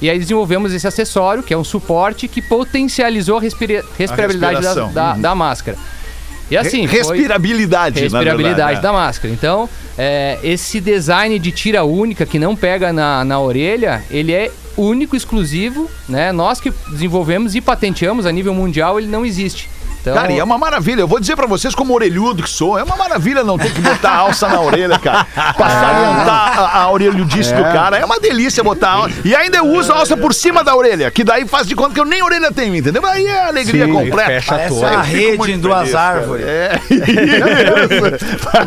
E 0.00 0.08
aí 0.08 0.16
desenvolvemos 0.20 0.72
esse 0.72 0.86
acessório, 0.86 1.42
que 1.42 1.52
é 1.52 1.58
um 1.58 1.64
suporte 1.64 2.28
que 2.28 2.40
potencializou 2.40 3.38
a, 3.38 3.40
respira- 3.40 3.84
respirabilidade 3.98 4.54
da, 4.62 4.74
da- 4.92 5.14
da 5.20 5.34
máscara. 5.34 5.76
E 6.50 6.56
assim, 6.56 6.86
Re- 6.86 6.98
respirabilidade, 6.98 7.96
na 7.96 8.02
respirabilidade 8.02 8.80
da 8.80 8.92
né? 8.92 8.98
máscara. 8.98 9.32
Então, 9.32 9.68
é, 9.96 10.38
esse 10.42 10.80
design 10.80 11.38
de 11.38 11.52
tira 11.52 11.84
única 11.84 12.24
que 12.24 12.38
não 12.38 12.56
pega 12.56 12.92
na, 12.92 13.24
na 13.24 13.40
orelha, 13.40 14.02
ele 14.10 14.32
é 14.32 14.50
único, 14.76 15.16
exclusivo, 15.16 15.90
né? 16.08 16.30
Nós 16.32 16.60
que 16.60 16.72
desenvolvemos 16.90 17.54
e 17.54 17.60
patenteamos 17.60 18.24
a 18.26 18.32
nível 18.32 18.54
mundial, 18.54 18.98
ele 18.98 19.08
não 19.08 19.26
existe. 19.26 19.68
Então, 20.00 20.14
Cara, 20.14 20.32
e 20.32 20.38
é 20.38 20.44
uma 20.44 20.56
maravilha. 20.58 21.00
Eu 21.00 21.08
vou 21.08 21.18
dizer 21.20 21.36
pra 21.36 21.46
vocês, 21.46 21.74
como 21.74 21.92
orelhudo 21.94 22.42
que 22.42 22.50
sou, 22.50 22.78
é 22.78 22.82
uma 22.82 22.96
maravilha 22.96 23.42
não 23.42 23.58
ter 23.58 23.72
que 23.72 23.80
botar 23.80 24.14
alça 24.14 24.48
na 24.48 24.60
orelha, 24.60 24.98
cara. 24.98 25.24
Pra 25.34 25.68
salientar 25.68 26.58
a, 26.58 26.82
a 26.82 26.90
orelhudice 26.90 27.52
do 27.54 27.62
cara. 27.62 27.96
É 27.98 28.04
uma 28.04 28.18
delícia 28.20 28.62
botar 28.62 28.90
alça. 28.90 29.14
E 29.24 29.34
ainda 29.34 29.58
eu 29.58 29.66
uso 29.66 29.92
a 29.92 29.96
alça 29.98 30.16
por 30.16 30.32
cima 30.32 30.62
da 30.64 30.74
orelha, 30.76 31.10
que 31.10 31.24
daí 31.24 31.46
faz 31.46 31.66
de 31.66 31.74
conta 31.74 31.94
que 31.94 32.00
eu 32.00 32.04
nem 32.04 32.22
orelha 32.22 32.52
tenho, 32.52 32.74
entendeu? 32.74 33.04
Aí 33.04 33.26
é 33.26 33.38
a 33.44 33.46
alegria 33.48 33.86
Sim, 33.86 33.92
completa. 33.92 34.26
fecha 34.26 34.54
Parece 34.54 34.74
toda. 34.80 35.02
fico 35.02 35.42
rede 35.44 35.52
em 35.52 35.58
duas 35.60 35.78
feliz, 35.80 35.94
árvores. 35.94 36.46
É. 36.46 36.80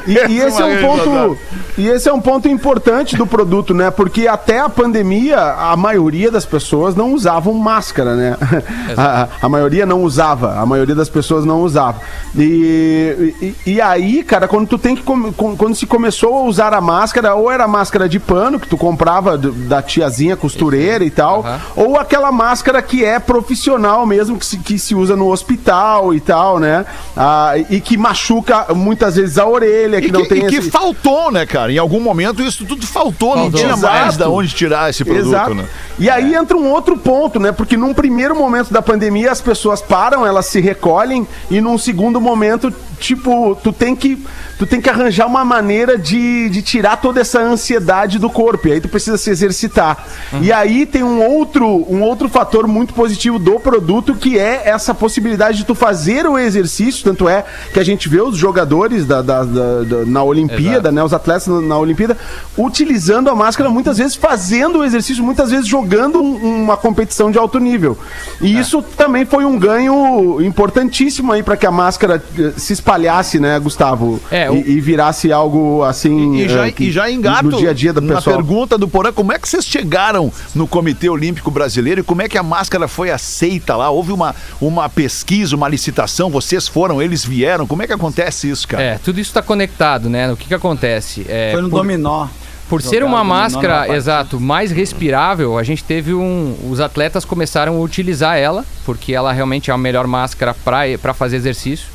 E, 0.08 0.14
e 0.34 0.40
esse 0.40 0.62
é 0.62 0.66
um 0.66 0.82
ponto, 0.82 1.38
e 1.78 1.88
esse 1.88 2.10
é 2.10 2.14
um 2.14 2.20
ponto 2.22 2.48
importante 2.48 3.16
do 3.16 3.26
produto, 3.26 3.74
né? 3.74 3.92
Porque 3.92 4.28
até 4.28 4.60
a 4.60 4.70
pandemia, 4.70 5.38
a 5.40 5.76
maioria 5.76 6.32
das 6.32 6.46
pessoas 6.46 6.96
não 6.96 7.14
usavam 7.14 7.54
máscara, 7.54 8.16
né? 8.16 8.38
A, 8.98 9.28
a 9.42 9.50
maioria 9.50 9.86
não 9.86 10.02
usava, 10.04 10.60
a 10.60 10.66
maioria 10.66 10.94
das 10.96 11.08
pessoas 11.10 11.21
pessoas 11.22 11.46
não 11.46 11.62
usavam. 11.62 12.02
E, 12.36 13.34
e, 13.66 13.72
e 13.74 13.82
aí, 13.82 14.24
cara, 14.24 14.48
quando 14.48 14.68
tu 14.68 14.78
tem 14.78 14.96
que. 14.96 15.04
Quando 15.04 15.76
se 15.76 15.86
começou 15.86 16.36
a 16.38 16.42
usar 16.44 16.74
a 16.74 16.82
máscara, 16.82 17.36
ou 17.36 17.52
era 17.52 17.68
máscara 17.68 18.08
de 18.10 18.20
pano, 18.20 18.60
que 18.60 18.68
tu 18.68 18.78
comprava 18.78 19.38
da 19.38 19.82
tiazinha 19.82 20.36
costureira 20.36 21.04
e 21.04 21.10
tal, 21.10 21.40
Aham. 21.42 21.60
ou 21.76 21.98
aquela 21.98 22.32
máscara 22.32 22.82
que 22.82 23.04
é 23.06 23.20
profissional 23.20 24.06
mesmo, 24.06 24.38
que 24.38 24.46
se, 24.46 24.58
que 24.58 24.80
se 24.80 24.96
usa 24.96 25.16
no 25.16 25.32
hospital 25.32 26.14
e 26.14 26.20
tal, 26.20 26.60
né? 26.60 26.86
Ah, 27.16 27.54
e 27.70 27.80
que 27.82 27.98
machuca 27.98 28.68
muitas 28.74 29.16
vezes 29.16 29.38
a 29.38 29.46
orelha, 29.46 30.02
que, 30.02 30.08
E 30.08 30.12
não 30.12 30.22
que, 30.24 30.30
tem 30.30 30.46
e 30.46 30.48
que 30.48 30.56
esse- 30.58 30.72
faltou, 30.72 31.32
né, 31.32 31.46
cara? 31.46 31.72
Em 31.72 31.78
algum 31.78 32.00
momento 32.00 32.42
isso 32.42 32.66
tudo 32.66 32.86
faltou, 32.86 33.36
não 33.36 33.44
Faltou. 33.44 33.60
tinha 33.60 33.76
mais 33.78 34.08
Exato. 34.16 34.18
da 34.20 34.30
onde 34.30 34.54
tirar 34.54 34.90
esse 34.90 35.04
produto, 35.04 35.28
Exato. 35.28 35.54
né? 35.56 35.66
E 36.00 36.10
aí 36.10 36.34
entra 36.34 36.56
um 36.58 36.70
outro 36.72 36.98
ponto, 36.98 37.40
né? 37.40 37.52
Porque 37.52 37.76
num 37.78 37.94
primeiro 37.94 38.36
momento 38.36 38.72
da 38.72 38.82
pandemia 38.82 39.32
as 39.32 39.42
pessoas 39.42 39.82
param, 39.82 40.26
elas 40.26 40.46
se 40.46 40.60
recolhem 40.62 41.11
e 41.50 41.60
num 41.62 41.78
segundo 41.78 42.20
momento, 42.22 42.74
tipo, 43.00 43.56
tu 43.64 43.72
tem 43.74 43.96
que 43.96 44.18
tu 44.58 44.66
tem 44.68 44.80
que 44.80 44.90
arranjar 44.90 45.26
uma 45.26 45.44
maneira 45.44 45.98
de, 45.98 46.48
de 46.50 46.62
tirar 46.62 46.98
toda 46.98 47.20
essa 47.20 47.40
ansiedade 47.42 48.20
do 48.20 48.30
corpo. 48.30 48.68
E 48.68 48.74
aí 48.74 48.80
tu 48.82 48.88
precisa 48.88 49.18
se 49.18 49.30
exercitar. 49.32 50.06
E 50.40 50.52
aí 50.52 50.86
tem 50.86 51.02
um 51.04 51.20
outro 51.26 51.66
um 51.90 52.02
outro 52.04 52.30
fator 52.30 52.68
muito 52.68 52.94
positivo 52.94 53.40
do 53.40 53.60
produto 53.60 54.14
que 54.14 54.38
é 54.38 54.62
essa 54.70 54.94
possibilidade 54.94 55.58
de 55.58 55.66
tu 55.66 55.74
fazer 55.74 56.28
o 56.28 56.38
exercício, 56.38 57.04
tanto 57.04 57.28
é 57.28 57.44
que 57.74 57.80
a 57.80 57.84
gente 57.84 58.08
vê 58.08 58.22
os 58.22 58.38
jogadores 58.38 59.06
da, 59.06 59.22
da- 59.24 59.44
da- 59.44 59.84
da- 59.84 60.06
na 60.06 60.24
Olimpíada, 60.24 60.92
né, 60.92 61.04
os 61.04 61.14
atletas 61.14 61.48
na, 61.48 61.60
na 61.62 61.78
Olimpíada, 61.78 62.16
utilizando 62.58 63.30
a 63.30 63.36
máscara, 63.36 63.70
muitas 63.70 63.98
vezes 63.98 64.16
fazendo 64.16 64.80
o 64.80 64.84
exercício, 64.86 65.24
muitas 65.24 65.50
vezes 65.50 65.68
jogando 65.68 66.22
um- 66.22 66.64
uma 66.64 66.78
competição 66.78 67.32
de 67.32 67.38
alto 67.40 67.60
nível. 67.60 67.98
E 68.40 68.60
isso 68.60 68.82
também 68.96 69.26
foi 69.26 69.44
um 69.44 69.58
ganho 69.58 70.40
importantíssimo 70.42 71.01
aí 71.32 71.44
para 71.44 71.58
que 71.58 71.66
a 71.66 71.72
máscara 71.72 72.24
eh, 72.38 72.52
se 72.58 72.74
espalhasse, 72.74 73.40
né, 73.40 73.58
Gustavo? 73.60 74.20
É, 74.32 74.46
e, 74.46 74.50
o- 74.50 74.56
e 74.70 74.80
virasse 74.82 75.32
algo 75.32 75.84
assim. 75.84 76.36
E 76.36 76.48
já, 76.50 76.68
eh, 76.68 76.72
que- 76.72 76.84
e 76.86 76.92
já 76.92 77.10
engato 77.10 77.50
no 77.50 77.58
dia 77.58 77.70
a 77.72 77.74
dia 77.74 77.92
da 77.94 78.02
na 78.02 78.16
pessoa. 78.16 78.36
pergunta 78.36 78.78
do 78.78 78.88
Porã, 78.88 79.12
como 79.12 79.32
é 79.34 79.40
que 79.40 79.48
vocês 79.50 79.66
chegaram 79.66 80.32
no 80.54 80.68
Comitê 80.68 81.10
Olímpico 81.10 81.50
Brasileiro 81.50 82.02
e 82.02 82.04
como 82.04 82.22
é 82.22 82.30
que 82.30 82.38
a 82.38 82.44
máscara 82.44 82.88
foi 82.88 83.10
aceita 83.12 83.76
lá? 83.76 83.90
Houve 83.90 84.12
uma, 84.12 84.36
uma 84.60 84.88
pesquisa, 84.90 85.56
uma 85.56 85.68
licitação, 85.68 86.30
vocês 86.30 86.68
foram, 86.68 87.02
eles 87.02 87.24
vieram, 87.26 87.66
como 87.66 87.82
é 87.84 87.88
que 87.88 87.94
acontece 87.94 88.50
isso, 88.50 88.68
cara? 88.68 88.84
É, 88.84 88.98
tudo 88.98 89.20
isso 89.20 89.30
está 89.32 89.42
conectado, 89.42 90.10
né? 90.10 90.32
O 90.32 90.38
que 90.38 90.48
que 90.48 90.54
acontece? 90.54 91.26
É, 91.28 91.52
Foi 91.54 91.62
no 91.62 91.70
por- 91.70 91.78
dominó. 91.78 92.28
Por 92.72 92.82
ser 92.82 93.04
uma 93.04 93.24
máscara, 93.24 93.96
exato, 93.96 94.40
mais 94.40 94.72
respirável, 94.72 95.58
a 95.58 95.64
gente 95.64 95.84
teve 95.84 96.14
um. 96.14 96.56
Os 96.70 96.80
atletas 96.80 97.26
começaram 97.26 97.76
a 97.76 97.80
utilizar 97.80 98.38
ela, 98.38 98.66
porque 98.86 99.14
ela 99.14 99.32
realmente 99.32 99.70
é 99.70 99.74
a 99.74 99.78
melhor 99.78 100.08
máscara 100.08 100.54
para 100.54 101.14
fazer 101.14 101.36
exercício. 101.36 101.88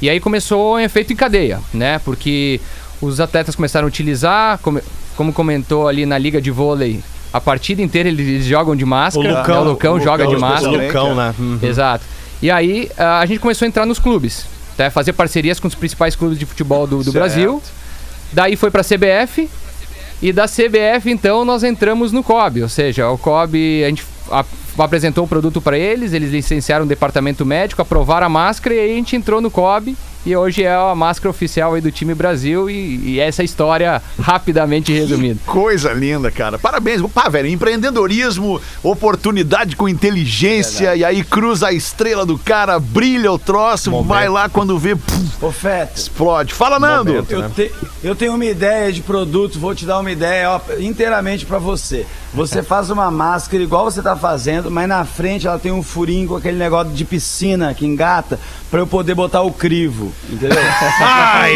E 0.00 0.08
aí 0.08 0.18
começou 0.18 0.76
um 0.76 0.80
efeito 0.80 1.12
em 1.12 1.16
cadeia, 1.16 1.60
né? 1.74 1.98
Porque 2.04 2.60
os 3.00 3.20
atletas 3.20 3.54
começaram 3.54 3.86
a 3.86 3.88
utilizar, 3.88 4.58
come- 4.58 4.80
como 5.16 5.32
comentou 5.32 5.86
ali 5.88 6.06
na 6.06 6.16
liga 6.16 6.40
de 6.40 6.50
vôlei, 6.50 7.00
a 7.32 7.40
partida 7.40 7.82
inteira 7.82 8.08
eles, 8.08 8.44
jogam 8.46 8.74
de 8.74 8.84
O 8.84 8.86
máscara. 8.86 9.30
né? 9.32 9.38
Lucão, 9.40 9.60
o 9.60 9.64
Lucão 9.64 10.00
joga 10.00 10.26
de 10.26 10.36
o 10.36 10.40
máscara. 10.40 10.86
Lucão, 10.86 11.14
né? 11.14 11.34
Uhum. 11.38 11.58
Exato. 11.62 12.04
E 12.40 12.50
aí 12.50 12.90
a, 12.96 13.18
a 13.20 13.26
gente 13.26 13.40
começou 13.40 13.66
a 13.66 13.68
entrar 13.68 13.84
nos 13.84 13.98
clubes, 13.98 14.46
tá? 14.76 14.90
fazer 14.90 15.12
parcerias 15.12 15.60
com 15.60 15.68
os 15.68 15.74
principais 15.74 16.16
clubes 16.16 16.38
de 16.38 16.46
futebol 16.46 16.86
do, 16.86 17.02
do. 17.04 17.12
Brasil. 17.12 17.60
Daí 18.32 18.56
foi 18.56 18.70
pra 18.70 18.82
CBF. 18.82 19.48
E 20.20 20.32
da 20.32 20.46
CBF, 20.46 21.10
então, 21.10 21.44
nós 21.44 21.62
entramos 21.62 22.12
no 22.12 22.24
COB. 22.24 22.62
Ou 22.62 22.68
seja, 22.68 23.08
o 23.08 23.16
COB, 23.16 23.84
a 23.84 23.88
gente 23.88 24.04
apresentou 24.76 25.24
o 25.24 25.28
produto 25.28 25.60
para 25.60 25.78
eles, 25.78 26.12
eles 26.12 26.30
licenciaram 26.30 26.84
o 26.84 26.88
departamento 26.88 27.44
médico, 27.44 27.82
aprovaram 27.82 28.26
a 28.26 28.30
máscara 28.30 28.74
e 28.74 28.80
aí 28.80 28.92
a 28.92 28.94
gente 28.94 29.16
entrou 29.16 29.40
no 29.40 29.50
COB. 29.50 29.96
E 30.28 30.36
hoje 30.36 30.62
é 30.62 30.74
a 30.74 30.94
máscara 30.94 31.30
oficial 31.30 31.72
aí 31.72 31.80
do 31.80 31.90
time 31.90 32.14
Brasil. 32.14 32.68
E, 32.68 33.12
e 33.14 33.18
essa 33.20 33.42
história 33.42 34.02
rapidamente 34.20 34.92
resumida. 34.92 35.40
Coisa 35.46 35.90
linda, 35.94 36.30
cara. 36.30 36.58
Parabéns. 36.58 37.00
Pá, 37.14 37.30
velho, 37.30 37.48
empreendedorismo, 37.48 38.60
oportunidade 38.82 39.74
com 39.74 39.88
inteligência, 39.88 40.94
e 40.94 41.02
aí 41.02 41.24
cruza 41.24 41.68
a 41.68 41.72
estrela 41.72 42.26
do 42.26 42.36
cara, 42.36 42.78
brilha 42.78 43.32
o 43.32 43.38
troço, 43.38 43.90
Momento. 43.90 44.08
vai 44.08 44.28
lá 44.28 44.50
quando 44.50 44.78
vê, 44.78 44.94
pum, 44.94 45.28
Ô, 45.40 45.50
Feto, 45.50 45.96
explode. 45.96 46.52
Fala, 46.52 46.78
Nando. 46.78 47.10
Momento. 47.12 47.32
eu, 47.32 47.48
te- 47.50 47.72
eu 48.04 48.14
tenho 48.14 48.34
uma 48.34 48.44
ideia 48.44 48.92
de 48.92 49.00
produto, 49.00 49.58
vou 49.58 49.74
te 49.74 49.86
dar 49.86 49.98
uma 49.98 50.10
ideia 50.10 50.50
ó, 50.50 50.60
inteiramente 50.78 51.46
pra 51.46 51.58
você. 51.58 52.04
Você 52.34 52.62
faz 52.62 52.90
uma 52.90 53.10
máscara 53.10 53.62
igual 53.62 53.86
você 53.90 54.02
tá 54.02 54.14
fazendo, 54.14 54.70
mas 54.70 54.86
na 54.86 55.04
frente 55.06 55.46
ela 55.46 55.58
tem 55.58 55.72
um 55.72 55.82
furinho 55.82 56.28
com 56.28 56.36
aquele 56.36 56.58
negócio 56.58 56.92
de 56.92 57.02
piscina 57.04 57.72
que 57.72 57.86
engata 57.86 58.38
pra 58.70 58.80
eu 58.80 58.86
poder 58.86 59.14
botar 59.14 59.40
o 59.40 59.50
crivo, 59.50 60.12
entendeu? 60.30 60.58
Ai! 61.00 61.52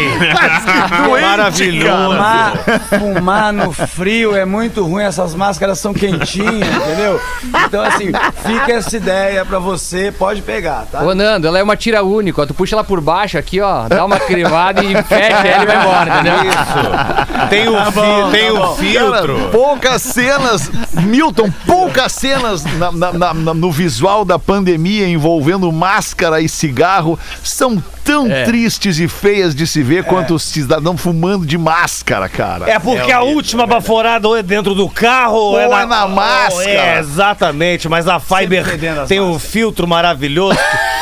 doente, 1.07 1.21
Maravilhoso! 1.21 1.93
Fumar, 2.13 2.53
fumar 2.99 3.53
no 3.53 3.71
frio 3.71 4.35
é 4.35 4.45
muito 4.45 4.83
ruim, 4.85 5.03
essas 5.03 5.35
máscaras 5.35 5.79
são 5.79 5.93
quentinhas, 5.93 6.67
entendeu? 6.67 7.19
Então, 7.65 7.83
assim, 7.83 8.11
fica 8.45 8.73
essa 8.73 8.95
ideia 8.97 9.45
pra 9.45 9.59
você, 9.59 10.11
pode 10.11 10.41
pegar, 10.41 10.85
tá? 10.91 11.03
Ô, 11.03 11.13
Nando, 11.13 11.47
ela 11.47 11.59
é 11.59 11.63
uma 11.63 11.75
tira 11.75 12.03
única, 12.03 12.41
ó. 12.41 12.45
Tu 12.45 12.53
puxa 12.53 12.75
ela 12.75 12.83
por 12.83 12.99
baixo 13.01 13.37
aqui, 13.37 13.59
ó, 13.61 13.87
dá 13.87 14.03
uma 14.05 14.19
crivada 14.19 14.83
e 14.83 15.01
fecha 15.03 15.47
ela 15.47 15.63
e 15.63 15.65
vai 15.67 15.77
embora, 15.77 16.09
entendeu? 16.13 17.49
Tem 17.49 17.67
o, 17.67 17.85
fi- 17.85 17.91
bom, 17.91 18.31
tem 18.31 18.53
tá 18.53 18.61
o 18.61 18.75
filtro. 18.75 19.37
Cara, 19.37 19.49
poucas 19.51 20.01
cenas, 20.01 20.71
Milton, 20.93 21.51
poucas 21.65 22.11
cenas 22.11 22.63
na- 22.77 22.91
na- 22.91 23.13
na- 23.13 23.33
na- 23.33 23.53
no 23.53 23.71
visual 23.71 24.25
da 24.25 24.37
pandemia 24.39 25.07
envolvendo 25.07 25.71
máscara 25.71 26.41
e 26.41 26.49
cigarro 26.49 27.17
são 27.43 27.81
tão 28.03 28.29
É. 28.31 28.43
tristes 28.43 28.99
e 28.99 29.07
feias 29.07 29.53
de 29.55 29.65
se 29.65 29.81
ver 29.81 30.03
quanto 30.03 30.35
os 30.35 30.43
cidadãos 30.43 30.99
fumando 31.01 31.45
de 31.45 31.57
máscara, 31.57 32.27
cara. 32.29 32.69
É 32.69 32.77
porque 32.79 33.11
a 33.11 33.21
última 33.21 33.65
baforada 33.65 34.27
ou 34.27 34.35
é 34.37 34.43
dentro 34.43 34.73
do 34.75 34.89
carro 34.89 35.35
ou, 35.35 35.53
Ou 35.53 35.59
é 35.79 35.85
na 35.85 36.07
máscara. 36.07 36.69
É, 36.69 36.99
exatamente. 36.99 37.87
Mas 37.87 38.07
a 38.07 38.19
Fiber 38.19 38.65
tem 39.07 39.19
um 39.19 39.31
máscaras. 39.31 39.51
filtro 39.51 39.87
maravilhoso 39.87 40.59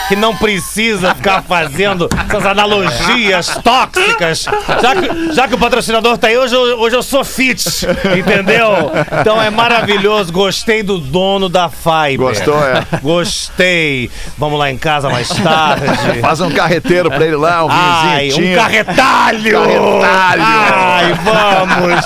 que 0.08 0.15
não 0.15 0.36
precisa 0.36 1.15
ficar 1.15 1.41
fazendo 1.48 2.08
essas 2.27 2.46
analogias 2.46 3.48
tóxicas. 3.63 4.46
Já 4.81 4.96
que, 4.96 5.34
já 5.34 5.48
que 5.48 5.55
o 5.55 5.58
patrocinador 5.58 6.17
tá 6.17 6.27
aí, 6.27 6.38
hoje 6.38 6.53
eu, 6.55 6.79
hoje 6.79 6.96
eu 6.96 7.03
sou 7.03 7.24
fit, 7.24 7.63
entendeu? 8.17 8.91
Então 9.20 9.41
é 9.41 9.50
maravilhoso. 9.50 10.31
Gostei 10.31 10.84
do 10.84 10.98
dono 10.98 11.48
da 11.50 11.70
Fiber. 11.70 12.17
Gostou, 12.17 12.58
é? 12.65 12.86
Gostei. 13.01 14.10
Vamos 14.38 14.60
lá 14.60 14.70
em 14.72 14.77
casa 14.77 15.10
mais 15.10 15.29
tarde. 15.29 16.20
Faz 16.22 16.41
um 16.41 16.51
carreteiro 16.51 16.91
pra 17.10 17.26
ele 17.26 17.36
lá, 17.36 17.64
um 17.66 17.68
Ai, 17.70 18.24
vinhozinho. 18.30 18.52
um 18.54 18.56
carretalho! 18.56 19.52
Carretalho! 19.62 20.44
Ai, 20.44 21.14
vamos! 21.14 22.06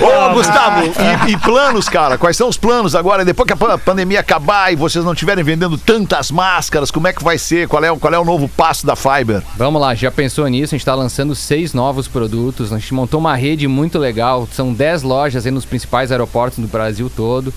Ô, 0.00 0.34
Gustavo, 0.34 0.82
e, 1.26 1.32
e 1.32 1.36
planos, 1.38 1.88
cara? 1.88 2.16
Quais 2.18 2.36
são 2.36 2.48
os 2.48 2.56
planos 2.56 2.94
agora? 2.94 3.24
Depois 3.24 3.46
que 3.46 3.52
a 3.52 3.56
pan- 3.56 3.78
pandemia 3.78 4.20
acabar 4.20 4.72
e 4.72 4.76
vocês 4.76 5.04
não 5.04 5.12
estiverem 5.12 5.42
vendendo 5.44 5.76
tantas 5.76 6.30
máscaras, 6.30 6.90
como 6.90 7.08
é 7.08 7.12
que 7.12 7.22
vai 7.24 7.38
ser? 7.38 7.66
Qual 7.68 7.82
é, 7.84 7.90
o- 7.90 7.96
qual 7.98 8.12
é 8.12 8.18
o 8.18 8.24
novo 8.24 8.48
passo 8.48 8.86
da 8.86 8.94
Fiber? 8.96 9.42
Vamos 9.56 9.80
lá, 9.80 9.94
já 9.94 10.10
pensou 10.10 10.46
nisso? 10.48 10.74
A 10.74 10.76
gente 10.76 10.82
está 10.82 10.94
lançando 10.94 11.34
seis 11.34 11.72
novos 11.74 12.06
produtos. 12.08 12.72
A 12.72 12.78
gente 12.78 12.94
montou 12.94 13.20
uma 13.20 13.34
rede 13.34 13.66
muito 13.68 13.98
legal. 13.98 14.48
São 14.52 14.72
10 14.72 15.02
lojas 15.02 15.44
aí 15.46 15.52
nos 15.52 15.64
principais 15.64 16.10
aeroportos 16.12 16.58
do 16.58 16.66
Brasil 16.68 17.10
todo. 17.14 17.52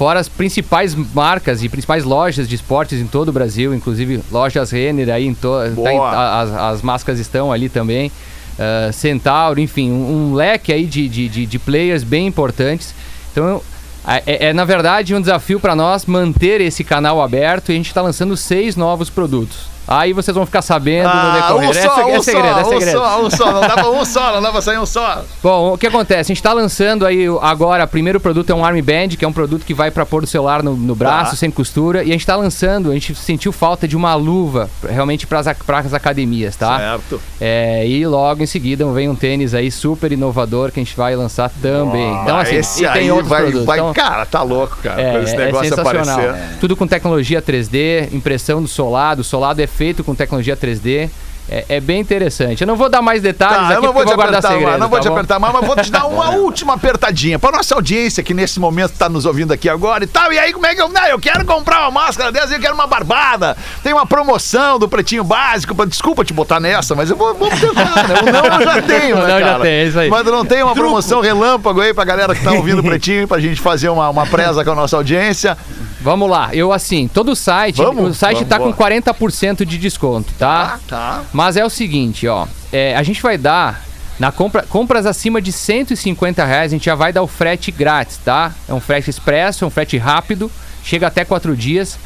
Fora 0.00 0.18
as 0.18 0.30
principais 0.30 0.94
marcas 0.94 1.62
e 1.62 1.68
principais 1.68 2.04
lojas 2.04 2.48
de 2.48 2.54
esportes 2.54 2.98
em 2.98 3.06
todo 3.06 3.28
o 3.28 3.32
Brasil, 3.32 3.74
inclusive 3.74 4.22
lojas 4.32 4.70
Renner 4.70 5.10
aí 5.10 5.26
em 5.26 5.34
todas. 5.34 5.74
Boa. 5.74 6.40
as, 6.40 6.50
as 6.50 6.80
máscaras 6.80 7.20
estão 7.20 7.52
ali 7.52 7.68
também. 7.68 8.10
Ah, 8.58 8.90
Centauro, 8.94 9.60
enfim, 9.60 9.90
um, 9.90 10.30
um 10.30 10.34
leque 10.34 10.72
aí 10.72 10.86
de, 10.86 11.06
de, 11.06 11.28
de, 11.28 11.44
de 11.44 11.58
players 11.58 12.02
bem 12.02 12.26
importantes. 12.26 12.94
Então, 13.30 13.60
é, 14.06 14.22
é- 14.26 14.46
é, 14.46 14.52
na 14.54 14.64
verdade 14.64 15.14
um 15.14 15.20
desafio 15.20 15.60
para 15.60 15.76
nós 15.76 16.06
manter 16.06 16.62
esse 16.62 16.82
canal 16.82 17.20
aberto 17.22 17.68
e 17.68 17.72
a 17.72 17.76
gente 17.76 17.88
está 17.88 18.00
lançando 18.00 18.34
seis 18.38 18.76
novos 18.76 19.10
produtos. 19.10 19.66
Aí 19.90 20.12
vocês 20.12 20.34
vão 20.34 20.46
ficar 20.46 20.62
sabendo 20.62 21.08
no 21.12 21.32
decorrer. 21.32 21.68
um 21.68 21.70
é, 21.72 21.74
só, 21.82 21.94
se- 21.96 22.00
é 22.00 22.18
um 22.18 22.22
segredo, 22.22 22.54
só, 22.54 22.60
é 22.60 22.64
segredo. 22.64 22.98
um 22.98 23.02
só, 23.02 23.22
um 23.26 23.30
só. 23.30 23.52
Não 23.52 23.60
dá 23.60 23.74
pra 23.74 23.90
um 23.90 24.04
só, 24.04 24.32
não 24.34 24.40
dá 24.42 24.52
pra 24.52 24.62
sair 24.62 24.78
um 24.78 24.86
só. 24.86 25.24
Bom, 25.42 25.74
o 25.74 25.78
que 25.78 25.86
acontece? 25.88 26.30
A 26.30 26.34
gente 26.34 26.42
tá 26.42 26.52
lançando 26.52 27.04
aí 27.04 27.26
agora, 27.42 27.84
o 27.84 27.88
primeiro 27.88 28.20
produto 28.20 28.50
é 28.50 28.54
um 28.54 28.64
Army 28.64 28.82
Band, 28.82 29.08
que 29.18 29.24
é 29.24 29.28
um 29.28 29.32
produto 29.32 29.64
que 29.66 29.74
vai 29.74 29.90
para 29.90 30.06
pôr 30.06 30.22
o 30.22 30.26
celular 30.28 30.62
no, 30.62 30.76
no 30.76 30.94
braço, 30.94 31.32
Tá. 31.32 31.36
sem 31.36 31.50
costura. 31.50 32.04
E 32.04 32.10
a 32.10 32.12
gente 32.12 32.24
tá 32.24 32.36
lançando, 32.36 32.90
a 32.90 32.94
gente 32.94 33.14
sentiu 33.16 33.50
falta 33.52 33.88
de 33.88 33.96
uma 33.96 34.14
luva, 34.14 34.70
realmente 34.88 35.26
para 35.26 35.40
as 35.40 35.92
academias, 35.92 36.54
tá? 36.54 36.78
Certo. 36.78 37.20
É, 37.40 37.84
e 37.86 38.06
logo 38.06 38.42
em 38.44 38.46
seguida 38.46 38.86
vem 38.92 39.08
um 39.08 39.14
tênis 39.16 39.54
aí 39.54 39.70
super 39.72 40.12
inovador 40.12 40.70
que 40.70 40.78
a 40.78 40.84
gente 40.84 40.96
vai 40.96 41.16
lançar 41.16 41.50
também. 41.60 42.12
então, 42.22 42.36
Ah, 42.36 42.42
assim, 42.42 42.56
esse 42.56 42.86
aí 42.86 43.08
vai, 43.22 43.42
produtos. 43.42 43.64
vai 43.66 43.78
Então, 43.78 43.92
cara, 43.92 44.24
tá 44.24 44.42
louco, 44.42 44.76
cara, 44.82 45.00
é, 45.02 45.12
pra 45.12 45.22
esse 45.22 45.34
é 45.34 45.38
negócio 45.46 45.68
sensacional. 45.68 46.20
aparecer. 46.20 46.58
Tudo 46.60 46.76
com 46.76 46.86
tecnologia 46.86 47.42
3D, 47.42 48.08
impressão 48.12 48.62
do 48.62 48.68
solado. 48.68 49.20
O 49.20 49.24
solado 49.24 49.60
é 49.60 49.66
feito 49.80 50.04
com 50.04 50.14
tecnologia 50.14 50.54
3D. 50.54 51.08
É, 51.52 51.64
é 51.68 51.80
bem 51.80 52.00
interessante. 52.00 52.60
Eu 52.60 52.66
não 52.68 52.76
vou 52.76 52.88
dar 52.88 53.02
mais 53.02 53.20
detalhes 53.20 53.56
Tá, 53.56 53.62
aqui 53.64 53.72
eu 53.72 53.82
não 53.82 53.92
vou 53.92 54.02
porque 54.04 54.10
te 54.10 54.14
vou 54.14 54.24
apertar 54.24 54.48
segredo, 54.48 54.68
mais, 54.68 54.80
não 54.80 54.88
vou 54.88 54.98
tá 54.98 55.02
te 55.02 55.08
bom? 55.08 55.14
apertar 55.14 55.38
mais, 55.40 55.52
mas 55.54 55.66
vou 55.66 55.76
te 55.76 55.90
dar 55.90 56.04
uma 56.06 56.30
última 56.38 56.74
apertadinha 56.74 57.40
pra 57.40 57.50
nossa 57.50 57.74
audiência 57.74 58.22
que 58.22 58.32
nesse 58.32 58.60
momento 58.60 58.92
tá 58.96 59.08
nos 59.08 59.26
ouvindo 59.26 59.52
aqui 59.52 59.68
agora 59.68 60.04
e 60.04 60.06
tal. 60.06 60.32
E 60.32 60.38
aí, 60.38 60.52
como 60.52 60.64
é 60.66 60.74
que 60.76 60.80
eu. 60.80 60.88
Não, 60.88 61.06
eu 61.08 61.18
quero 61.18 61.44
comprar 61.44 61.80
uma 61.80 61.90
máscara 61.90 62.30
dessa, 62.30 62.54
eu 62.54 62.60
quero 62.60 62.74
uma 62.74 62.86
barbada. 62.86 63.56
Tem 63.82 63.92
uma 63.92 64.06
promoção 64.06 64.78
do 64.78 64.88
Pretinho 64.88 65.24
Básico. 65.24 65.74
pra- 65.74 65.86
Desculpa 65.86 66.24
te 66.24 66.32
botar 66.32 66.60
nessa, 66.60 66.94
mas 66.94 67.10
eu 67.10 67.16
vou, 67.16 67.34
vou 67.34 67.50
tentar, 67.50 68.06
né? 68.06 68.14
O 68.22 68.32
não 68.32 68.44
eu 68.60 68.62
já 68.62 68.82
tenho, 68.86 69.16
né? 69.16 69.22
Não 69.32 69.40
já 69.40 69.58
tem, 69.58 69.72
é 69.72 69.84
isso 69.86 69.98
aí. 69.98 70.08
Mas 70.08 70.24
não 70.26 70.44
tem 70.44 70.62
uma 70.62 70.74
promoção 70.74 71.20
relâmpago 71.20 71.80
aí 71.80 71.92
pra 71.92 72.04
galera 72.04 72.32
que 72.32 72.44
tá 72.44 72.52
ouvindo 72.52 72.78
o 72.78 72.82
Pretinho 72.84 73.26
pra 73.26 73.40
gente 73.40 73.60
fazer 73.60 73.88
uma, 73.88 74.08
uma 74.08 74.24
presa 74.24 74.64
com 74.64 74.70
a 74.70 74.74
nossa 74.76 74.96
audiência. 74.96 75.58
Vamos 76.02 76.30
lá, 76.30 76.48
eu 76.54 76.72
assim, 76.72 77.06
todo 77.12 77.32
o 77.32 77.36
site, 77.36 77.76
Vamos? 77.82 78.10
o 78.10 78.14
site 78.14 78.44
Vamos, 78.44 78.48
tá 78.48 78.58
com 78.58 78.72
40% 78.72 79.66
de 79.66 79.76
desconto, 79.76 80.32
tá? 80.38 80.78
tá. 80.88 81.20
Mas 81.40 81.56
é 81.56 81.64
o 81.64 81.70
seguinte, 81.70 82.28
ó, 82.28 82.46
é, 82.70 82.94
a 82.94 83.02
gente 83.02 83.22
vai 83.22 83.38
dar 83.38 83.82
na 84.18 84.30
compra, 84.30 84.62
compras 84.68 85.06
acima 85.06 85.40
de 85.40 85.50
150 85.52 86.44
reais, 86.44 86.70
a 86.70 86.74
gente 86.76 86.84
já 86.84 86.94
vai 86.94 87.14
dar 87.14 87.22
o 87.22 87.26
frete 87.26 87.70
grátis, 87.70 88.18
tá? 88.22 88.52
É 88.68 88.74
um 88.74 88.80
frete 88.80 89.08
expresso, 89.08 89.64
é 89.64 89.66
um 89.66 89.70
frete 89.70 89.96
rápido, 89.96 90.52
chega 90.84 91.06
até 91.06 91.24
quatro 91.24 91.56
dias. 91.56 91.98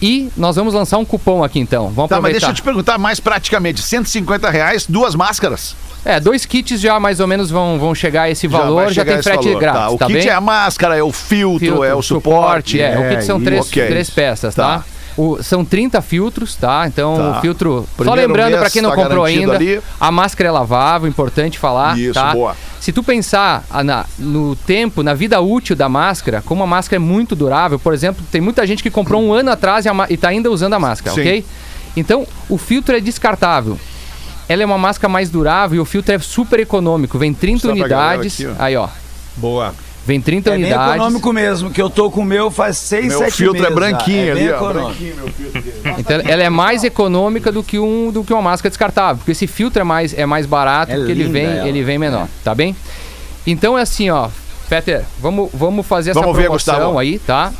E 0.00 0.28
nós 0.36 0.56
vamos 0.56 0.74
lançar 0.74 0.98
um 0.98 1.04
cupom 1.04 1.44
aqui 1.44 1.60
então. 1.60 1.90
Vamos 1.90 2.08
Tá, 2.08 2.16
mas 2.16 2.24
aproveitar. 2.24 2.38
deixa 2.40 2.50
eu 2.50 2.54
te 2.56 2.62
perguntar 2.62 2.98
mais 2.98 3.20
praticamente: 3.20 3.80
150 3.80 4.50
reais, 4.50 4.84
duas 4.88 5.14
máscaras. 5.14 5.76
É, 6.04 6.18
dois 6.18 6.44
kits 6.44 6.80
já 6.80 6.98
mais 6.98 7.20
ou 7.20 7.28
menos 7.28 7.50
vão, 7.52 7.78
vão 7.78 7.94
chegar 7.94 8.22
a 8.22 8.30
esse 8.30 8.48
Já 8.48 8.58
valor, 8.58 8.88
já, 8.88 9.02
chegar 9.02 9.12
tem 9.14 9.22
frete 9.22 9.44
valor, 9.44 9.60
grátis, 9.60 9.80
tá? 9.80 9.86
tá, 9.86 9.90
O 9.90 9.98
kit 10.08 10.12
bem? 10.18 10.28
é 10.28 10.32
a 10.32 10.40
máscara, 10.40 10.96
é 10.96 11.02
o 11.04 11.12
filtro, 11.12 11.60
Filtro, 11.60 11.84
é 11.84 11.94
o 11.94 12.02
suporte. 12.02 12.80
É, 12.80 12.98
o 12.98 13.08
kit 13.10 13.24
são 13.24 13.36
É, 13.40 13.44
três, 13.44 13.60
ok. 13.68 13.86
três 13.86 14.10
peças, 14.10 14.52
Tá. 14.56 14.78
tá? 14.78 14.84
O- 15.16 15.42
são 15.42 15.64
30 15.64 16.00
filtros, 16.00 16.54
tá? 16.56 16.84
Então 16.86 17.16
Tá. 17.16 17.38
o 17.38 17.40
filtro. 17.42 17.86
Só 17.88 17.96
Primeiro 18.04 18.20
lembrando, 18.28 18.48
mês 18.52 18.60
pra 18.60 18.70
quem 18.70 18.80
não 18.82 18.90
tá 18.90 18.96
comprou 18.96 19.24
ainda, 19.24 19.56
ali. 19.56 19.80
a 20.00 20.10
máscara 20.10 20.48
é 20.48 20.52
lavável, 20.52 21.08
importante 21.08 21.58
falar. 21.58 21.98
Isso, 21.98 22.14
tá? 22.14 22.32
boa. 22.32 22.56
Se 22.80 22.92
tu 22.92 23.02
pensar 23.02 23.62
na- 23.84 24.06
no 24.18 24.56
tempo, 24.56 25.02
na 25.02 25.12
vida 25.14 25.38
útil 25.40 25.76
da 25.76 25.88
máscara, 25.88 26.42
como 26.44 26.62
a 26.62 26.66
máscara 26.66 26.96
é 26.96 26.98
muito 27.04 27.36
durável, 27.36 27.78
por 27.78 27.92
exemplo, 27.92 28.24
tem 28.32 28.40
muita 28.40 28.66
gente 28.66 28.82
que 28.82 28.90
comprou 28.90 29.22
um 29.22 29.32
ano 29.34 29.50
atrás 29.50 29.84
e, 29.84 29.88
a 29.88 30.06
e 30.08 30.16
tá 30.16 30.28
ainda 30.28 30.50
usando 30.50 30.72
a 30.74 30.78
máscara, 30.80 31.14
Sim. 31.14 31.20
ok? 31.20 31.44
Então, 31.96 32.26
o 32.48 32.56
filtro 32.56 32.96
é 32.96 33.00
descartável. 33.00 33.78
Ela 34.48 34.62
é 34.62 34.66
uma 34.66 34.78
máscara 34.78 35.10
mais 35.12 35.28
durável 35.30 35.76
e 35.76 35.80
o 35.80 35.84
filtro 35.84 36.14
é 36.14 36.18
super 36.18 36.58
econômico. 36.58 37.18
Vem 37.18 37.32
30 37.34 37.68
Mostrar 37.68 37.76
pra 37.76 37.88
galera 37.88 38.14
unidades. 38.20 38.34
aqui, 38.40 38.46
ó. 38.58 38.62
aí, 38.64 38.76
ó. 38.76 38.88
Boa. 39.36 39.74
Vem 40.04 40.20
30 40.20 40.50
É 40.50 40.54
unidades. 40.54 40.94
econômico 40.96 41.32
mesmo, 41.32 41.70
que 41.70 41.80
eu 41.80 41.88
tô 41.88 42.10
com 42.10 42.22
o 42.22 42.24
meu 42.24 42.50
faz 42.50 42.76
seis, 42.76 43.06
Meu 43.06 43.18
sete 43.18 43.32
filtro 43.34 43.64
é 43.64 43.70
meses. 43.70 43.74
já. 43.84 43.88
branquinho 43.90 44.28
é 44.28 44.30
ali, 44.32 44.40
bem 44.40 44.52
ó. 44.52 44.72
Branquinho, 44.72 45.16
meu 45.16 45.28
filtro. 45.28 45.62
Então 45.98 46.20
ela 46.24 46.42
é 46.42 46.50
mais 46.50 46.82
econômica 46.82 47.52
do 47.52 47.62
que, 47.62 47.78
um, 47.78 48.10
do 48.10 48.24
que 48.24 48.32
uma 48.32 48.42
máscara 48.42 48.68
descartável, 48.70 49.18
porque 49.18 49.30
esse 49.32 49.46
filtro 49.46 49.80
é 49.80 49.84
mais, 49.84 50.12
é 50.16 50.26
mais 50.26 50.44
barato, 50.46 50.90
É 50.90 50.96
porque 50.96 51.12
ele 51.12 51.24
vem, 51.24 51.44
ela. 51.46 51.68
ele 51.68 51.82
vem 51.84 51.98
menor, 51.98 52.26
tá 52.42 52.54
bem? 52.54 52.74
Então 53.46 53.78
é 53.78 53.82
assim, 53.82 54.10
ó, 54.10 54.28
Peter, 54.68 55.04
vamos, 55.20 55.50
vamos 55.54 55.86
fazer 55.86 56.10
essa 56.10 56.20
Vamos 56.20 56.36
ver, 56.36 56.44
promoção 56.44 56.74
Gustavo. 56.74 56.98
aí, 56.98 57.18
tá? 57.20 57.52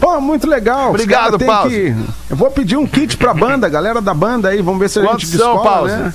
Pô, 0.00 0.20
muito 0.20 0.46
legal. 0.46 0.90
Obrigado, 0.90 1.38
Pause. 1.38 1.68
que- 1.70 1.94
Eu 2.30 2.36
vou 2.36 2.50
pedir 2.50 2.76
um 2.76 2.86
kit 2.86 3.16
pra 3.16 3.34
banda, 3.34 3.68
galera 3.68 4.00
da 4.00 4.14
banda 4.14 4.48
aí. 4.48 4.62
Vamos 4.62 4.78
ver 4.78 4.88
se 4.88 5.00
a 5.00 5.02
Quantos 5.02 5.28
gente 5.28 5.36
são, 5.38 5.54
descola, 5.54 5.78
Pause? 5.80 5.96
né? 5.96 6.14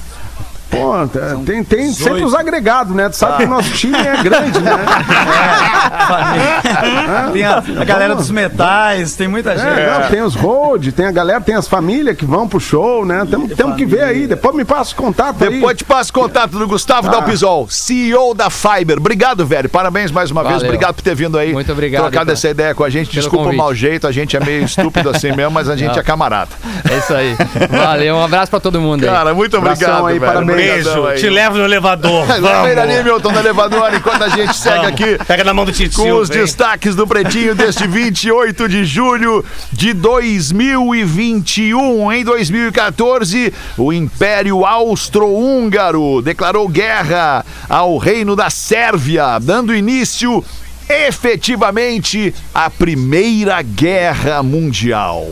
Pô, 0.73 1.07
tá- 1.07 1.37
tem, 1.45 1.63
tem 1.63 1.91
sempre 1.93 2.23
os 2.23 2.33
agregados, 2.33 2.95
né? 2.95 3.09
Tu 3.09 3.15
sabe 3.17 3.37
que 3.37 3.43
o 3.43 3.47
nosso 3.49 3.69
time 3.73 3.97
é 3.97 4.21
grande, 4.23 4.59
né? 4.59 4.71
Tem 7.33 7.43
a, 7.43 7.57
a 7.57 7.83
galera 7.85 8.15
dos 8.15 8.29
metais, 8.31 9.15
tem 9.15 9.27
muita 9.27 9.57
gente. 9.57 9.67
É, 9.67 9.99
não, 9.99 10.09
tem 10.09 10.21
os 10.21 10.35
road, 10.35 10.91
tem 10.91 11.05
a 11.05 11.11
galera, 11.11 11.41
tem 11.41 11.55
as 11.55 11.67
famílias 11.67 12.15
que 12.15 12.25
vão 12.25 12.47
pro 12.47 12.59
show, 12.59 13.05
né? 13.05 13.25
Temos 13.29 13.51
temos 13.53 13.75
que 13.75 13.85
ver 13.85 14.03
aí. 14.03 14.27
Depois 14.27 14.55
me 14.55 14.63
passa 14.65 14.93
o 14.93 14.95
contato 14.95 15.43
aí. 15.43 15.49
Depois 15.55 15.77
te 15.77 15.83
passo 15.83 16.09
o 16.11 16.13
contato 16.13 16.51
do 16.57 16.67
Gustavo 16.67 17.07
Ah. 17.07 17.11
Dalpisol, 17.11 17.67
CEO 17.69 18.33
da 18.33 18.49
Fiber. 18.49 18.97
Obrigado, 18.97 19.45
velho. 19.45 19.69
Parabéns 19.69 20.11
mais 20.11 20.31
uma 20.31 20.41
vez. 20.43 20.55
Valeu. 20.55 20.67
Obrigado 20.69 20.95
por 20.95 21.01
ter 21.01 21.15
vindo 21.15 21.37
aí. 21.37 21.53
Muito 21.53 21.71
obrigado, 21.71 22.01
Trocado 22.03 22.23
então, 22.23 22.33
essa 22.33 22.49
ideia 22.49 22.73
com 22.75 22.83
a 22.83 22.89
gente. 22.89 23.09
pelo 23.09 23.21
Desculpa 23.21 23.41
o 23.43 23.45
convite. 23.45 23.57
mau 23.57 23.73
jeito, 23.75 24.07
a 24.07 24.11
gente 24.11 24.35
é 24.37 24.39
meio 24.39 24.63
estúpido 24.65 25.09
assim 25.09 25.31
mesmo, 25.31 25.51
mas 25.51 25.69
a 25.69 25.75
gente 25.75 25.93
Não. 25.93 25.99
é 25.99 26.03
camarada. 26.03 26.51
É 26.89 26.97
isso 26.97 27.13
aí. 27.13 27.35
Valeu, 27.69 28.15
um 28.15 28.23
abraço 28.23 28.49
pra 28.49 28.59
todo 28.59 28.79
mundo 28.79 29.03
aí. 29.03 29.09
Cara, 29.09 29.33
muito 29.33 29.57
obrigado, 29.57 30.05
aí, 30.07 30.19
velho. 30.19 30.31
parabéns. 30.33 30.62
Beijo, 30.71 31.05
aí. 31.07 31.19
te 31.19 31.29
levo 31.29 31.57
no 31.57 31.63
elevador. 31.65 32.25
Lá 32.41 32.63
vem 32.63 32.77
ali, 32.77 32.93
Vamos. 32.93 33.03
Milton, 33.03 33.31
no 33.31 33.39
elevador, 33.39 33.93
enquanto 33.93 34.23
a 34.23 34.29
gente 34.29 34.55
segue 34.55 34.85
Vamos. 34.85 35.01
aqui 35.01 35.17
Pega 35.25 35.43
na 35.43 35.53
mão 35.53 35.65
do 35.65 35.71
Titio. 35.71 36.03
com 36.03 36.11
os 36.13 36.29
vem. 36.29 36.39
destaques 36.39 36.95
do 36.95 37.05
Pretinho 37.07 37.53
deste 37.55 37.85
28 37.87 38.69
de 38.69 38.85
julho 38.85 39.43
de 39.71 39.93
2021. 39.93 42.11
Em 42.11 42.23
2014, 42.23 43.53
o 43.77 43.91
Império 43.93 44.65
Austro-Húngaro 44.65 46.21
declarou 46.21 46.67
guerra 46.67 47.45
ao 47.69 47.97
Reino 47.97 48.35
da 48.35 48.49
Sérvia, 48.49 49.39
dando 49.41 49.73
início 49.75 50.43
efetivamente 50.89 52.33
à 52.53 52.69
Primeira 52.69 53.61
Guerra 53.61 54.43
Mundial. 54.43 55.25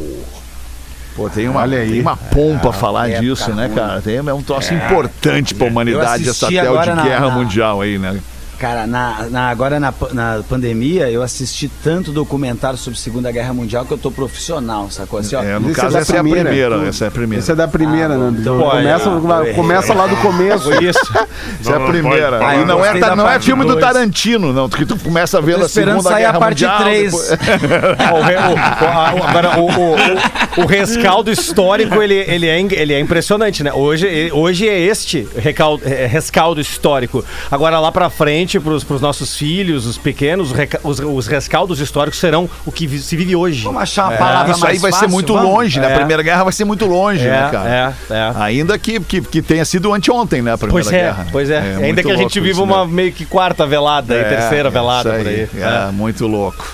Pô, 1.16 1.30
tem 1.30 1.50
uma, 1.50 1.62
Olha 1.62 1.80
aí. 1.80 1.92
tem 1.92 2.02
uma 2.02 2.16
pompa 2.16 2.72
falar 2.72 3.10
disso, 3.20 3.52
né, 3.54 3.70
cara? 3.74 4.02
Tem, 4.02 4.16
é 4.18 4.34
um 4.34 4.42
troço 4.42 4.74
importante 4.74 5.54
pra 5.54 5.68
humanidade 5.68 6.28
essa 6.30 6.48
tel 6.48 6.78
de 6.78 6.86
guerra 7.04 7.28
na- 7.28 7.30
mundial 7.32 7.82
aí, 7.82 7.98
né? 7.98 8.18
Cara, 8.62 8.86
na, 8.86 9.26
na- 9.32 9.50
agora 9.50 9.80
na, 9.80 9.92
na 10.14 10.44
pandemia, 10.48 11.10
eu 11.10 11.24
assisti 11.24 11.68
tanto 11.84 12.12
documentário 12.12 12.78
sobre 12.78 13.00
Segunda 13.00 13.32
Guerra 13.32 13.52
Mundial 13.56 13.86
que 13.86 13.92
eu 13.92 13.98
tô 13.98 14.12
profissional, 14.12 14.88
sacou? 14.92 15.18
Assim, 15.20 15.36
ó, 15.36 15.42
É, 15.42 15.58
no 15.58 15.72
é 15.72 15.74
caso, 15.74 15.98
essa 15.98 16.16
é 16.16 16.20
a 16.20 16.22
primeira. 16.22 16.50
primeira. 16.52 16.88
Essa 16.88 17.06
é 17.06 17.08
a 17.08 17.12
primeira. 17.12 17.44
Esse 17.44 17.52
é 17.52 17.56
da 17.56 17.68
primeira, 17.68 18.14
Ah, 18.14 18.18
né? 18.30 18.38
então, 18.40 18.60
começa, 18.60 19.10
eu 19.10 19.54
começa 19.56 19.94
lá 19.96 20.06
do 20.06 20.16
começo. 20.18 20.72
Isso. 20.84 21.00
Essa 21.60 21.72
é 21.72 21.76
a 21.76 21.80
primeira. 21.88 22.40
E 22.56 22.60
eu 22.60 22.66
não 22.68 22.86
é, 22.86 23.00
ta- 23.00 23.16
não 23.16 23.28
é 23.28 23.40
filme 23.40 23.64
do 23.66 23.70
dois. 23.74 23.84
Tarantino, 23.84 24.54
não. 24.54 24.70
Que 24.70 24.86
tu 24.86 24.96
começa 24.96 25.40
a 25.40 25.42
ver 25.42 25.56
a 25.60 25.68
Segunda 25.68 26.04
sair 26.04 26.22
Guerra 26.22 26.38
a 26.38 26.40
parte 26.40 26.64
Mundial. 26.64 26.84
3. 26.84 27.12
depois- 27.12 27.30
o 28.12 28.16
o- 28.16 29.18
o- 29.18 29.20
o- 29.22 29.28
agora, 29.28 29.60
o, 29.60 29.64
o- 29.66 30.62
o- 30.62 30.64
o 30.64 30.66
rescaldo 30.68 31.32
histórico, 31.32 32.00
ele, 32.00 32.14
ele, 32.14 32.46
é, 32.48 32.60
ele 32.60 32.94
é 32.94 33.00
impressionante, 33.00 33.64
né? 33.64 33.74
Hoje, 33.74 34.30
hoje 34.32 34.70
é 34.70 34.80
este 34.80 35.28
recaldo, 35.36 35.82
é, 35.84 36.06
rescaldo 36.06 36.62
histórico. 36.62 37.26
Agora, 37.50 37.80
lá 37.80 37.92
pra 37.92 38.08
frente, 38.10 38.51
pros, 38.60 38.84
pros 38.84 39.00
nossos 39.02 39.36
filhos, 39.36 39.86
os 39.86 39.98
pequenos, 39.98 40.52
os, 40.52 40.58
os, 40.84 41.00
os 41.00 41.28
rescaldos 41.28 41.80
históricos 41.80 42.20
serão 42.20 42.50
o 42.66 42.72
que 42.72 42.86
vi- 42.88 43.00
se 43.00 43.16
vive 43.16 43.36
hoje. 43.36 43.64
Vamos 43.64 43.82
achar 43.82 44.10
uma 44.10 44.18
palavra 44.18 44.52
Isso 44.52 44.66
aí 44.66 44.78
vai 44.78 44.92
ser 44.92 44.98
fácil, 45.00 45.10
muito 45.12 45.34
vamos? 45.34 45.50
longe, 45.50 45.80
né? 45.80 45.88
A 45.88 45.92
É. 45.92 45.96
Primeira 45.96 46.24
Guerra 46.24 46.44
vai 46.44 46.54
ser 46.54 46.66
muito 46.66 46.86
longe, 46.86 47.24
né, 47.24 47.50
cara? 47.52 47.96
é, 48.10 48.14
é. 48.14 48.34
Ainda 48.44 48.78
que, 48.78 49.00
que, 49.00 49.22
que 49.22 49.42
tenha 49.42 49.64
sido 49.66 49.94
anteontem, 49.94 50.42
né? 50.42 50.54
A 50.54 50.58
Primeira 50.58 50.84
Pois 50.84 50.94
é, 50.94 51.02
Guerra. 51.04 51.28
pois 51.32 51.50
é. 51.50 51.60
Ainda 51.84 52.04
que 52.04 52.12
a 52.12 52.16
gente 52.18 52.40
viva 52.40 52.62
uma 52.64 52.86
né? 52.86 52.92
meio 52.92 53.12
que 53.12 53.26
quarta 53.26 53.66
velada 53.66 54.16
e 54.16 54.24
terceira 54.24 54.70
É, 54.70 54.72
velada 54.72 55.10
por 55.14 55.28
aí. 55.28 55.48
É, 55.56 55.92
muito 55.92 56.28
louco. 56.28 56.66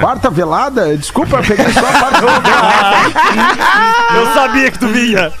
Quarta 0.00 0.30
velada? 0.30 0.96
Desculpa, 0.96 1.36
eu 1.38 1.42
peguei 1.42 1.72
só 1.72 1.80
a 1.80 1.92
parte 1.92 2.20
Eu 4.16 4.26
sabia 4.34 4.70
que 4.70 4.78
tu 4.78 4.88
vinha. 4.88 5.32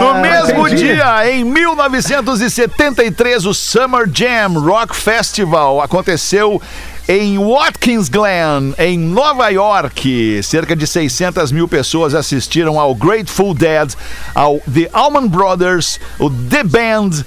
No 0.00 0.20
mesmo 0.20 0.66
entendi. 0.68 0.94
dia, 0.94 1.30
em 1.30 1.44
1973, 1.44 3.09
o 3.46 3.54
Summer 3.54 4.08
Jam 4.12 4.60
Rock 4.60 4.94
Festival 4.94 5.80
aconteceu 5.80 6.60
em 7.08 7.38
Watkins 7.38 8.08
Glen, 8.08 8.72
em 8.78 8.96
Nova 8.96 9.48
York. 9.48 10.40
Cerca 10.44 10.76
de 10.76 10.86
600 10.86 11.50
mil 11.50 11.66
pessoas 11.66 12.14
assistiram 12.14 12.78
ao 12.78 12.94
Grateful 12.94 13.52
Dead, 13.52 13.92
ao 14.34 14.60
The 14.60 14.88
Allman 14.92 15.26
Brothers, 15.26 15.98
o 16.18 16.30
The 16.30 16.62
Band. 16.62 17.24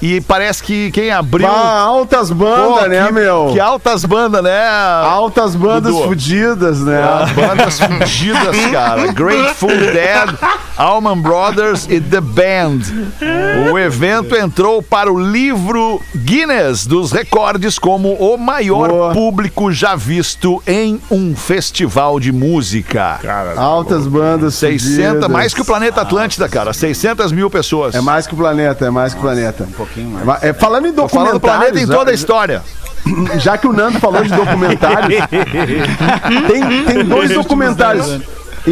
E 0.00 0.20
parece 0.20 0.62
que 0.62 0.90
quem 0.92 1.10
abriu. 1.10 1.48
Ah, 1.48 1.80
altas 1.80 2.28
Pô, 2.28 2.34
bandas, 2.36 2.88
né, 2.88 3.06
que- 3.06 3.12
meu? 3.12 3.50
Que 3.52 3.58
altas 3.58 4.04
bandas, 4.04 4.42
né? 4.44 4.66
Altas 4.68 5.56
bandas 5.56 5.92
Dudu. 5.92 6.04
fudidas, 6.06 6.80
né? 6.80 7.02
As 7.02 7.32
bandas 7.32 7.80
fugidas, 7.80 8.56
cara. 8.70 9.12
Grateful 9.12 9.68
Dead, 9.70 10.34
Allman 10.76 11.18
Brothers 11.20 11.86
e 11.90 12.00
The 12.00 12.20
Band. 12.20 12.78
O 13.72 13.78
evento 13.78 14.36
entrou 14.36 14.80
para 14.82 15.12
o 15.12 15.18
livro 15.18 16.00
Guinness 16.14 16.86
dos 16.86 17.10
recordes 17.10 17.76
como 17.76 18.12
o 18.14 18.36
maior 18.38 18.88
Boa. 18.88 19.12
público 19.12 19.72
já 19.72 19.96
visto 19.96 20.62
em 20.64 21.00
um 21.10 21.34
festival 21.34 22.20
de 22.20 22.30
música. 22.30 23.18
Altas 23.56 24.06
bandas 24.06 24.54
600, 24.54 25.08
fudidas. 25.08 25.28
mais 25.30 25.52
que 25.52 25.60
o 25.60 25.64
planeta 25.64 26.02
Atlântida, 26.02 26.48
cara. 26.48 26.72
600 26.72 27.32
mil 27.32 27.50
pessoas. 27.50 27.96
É 27.96 28.00
mais 28.00 28.28
que 28.28 28.34
o 28.34 28.36
planeta, 28.36 28.86
é 28.86 28.90
mais 28.90 29.12
que 29.12 29.18
o 29.18 29.22
planeta. 29.22 29.66
Pouquinho 29.94 30.24
mais. 30.24 30.42
É, 30.42 30.52
falando 30.52 30.86
em 30.86 30.92
Tô 30.92 31.08
falando 31.08 31.40
planeta 31.40 31.78
em 31.78 31.86
toda 31.86 32.10
a 32.10 32.14
história. 32.14 32.62
Já 33.38 33.56
que 33.56 33.66
o 33.66 33.72
Nando 33.72 33.98
falou 34.00 34.22
de 34.22 34.34
documentários, 34.34 35.22
tem, 36.46 36.84
tem 36.84 37.04
dois 37.04 37.30
documentários 37.30 38.20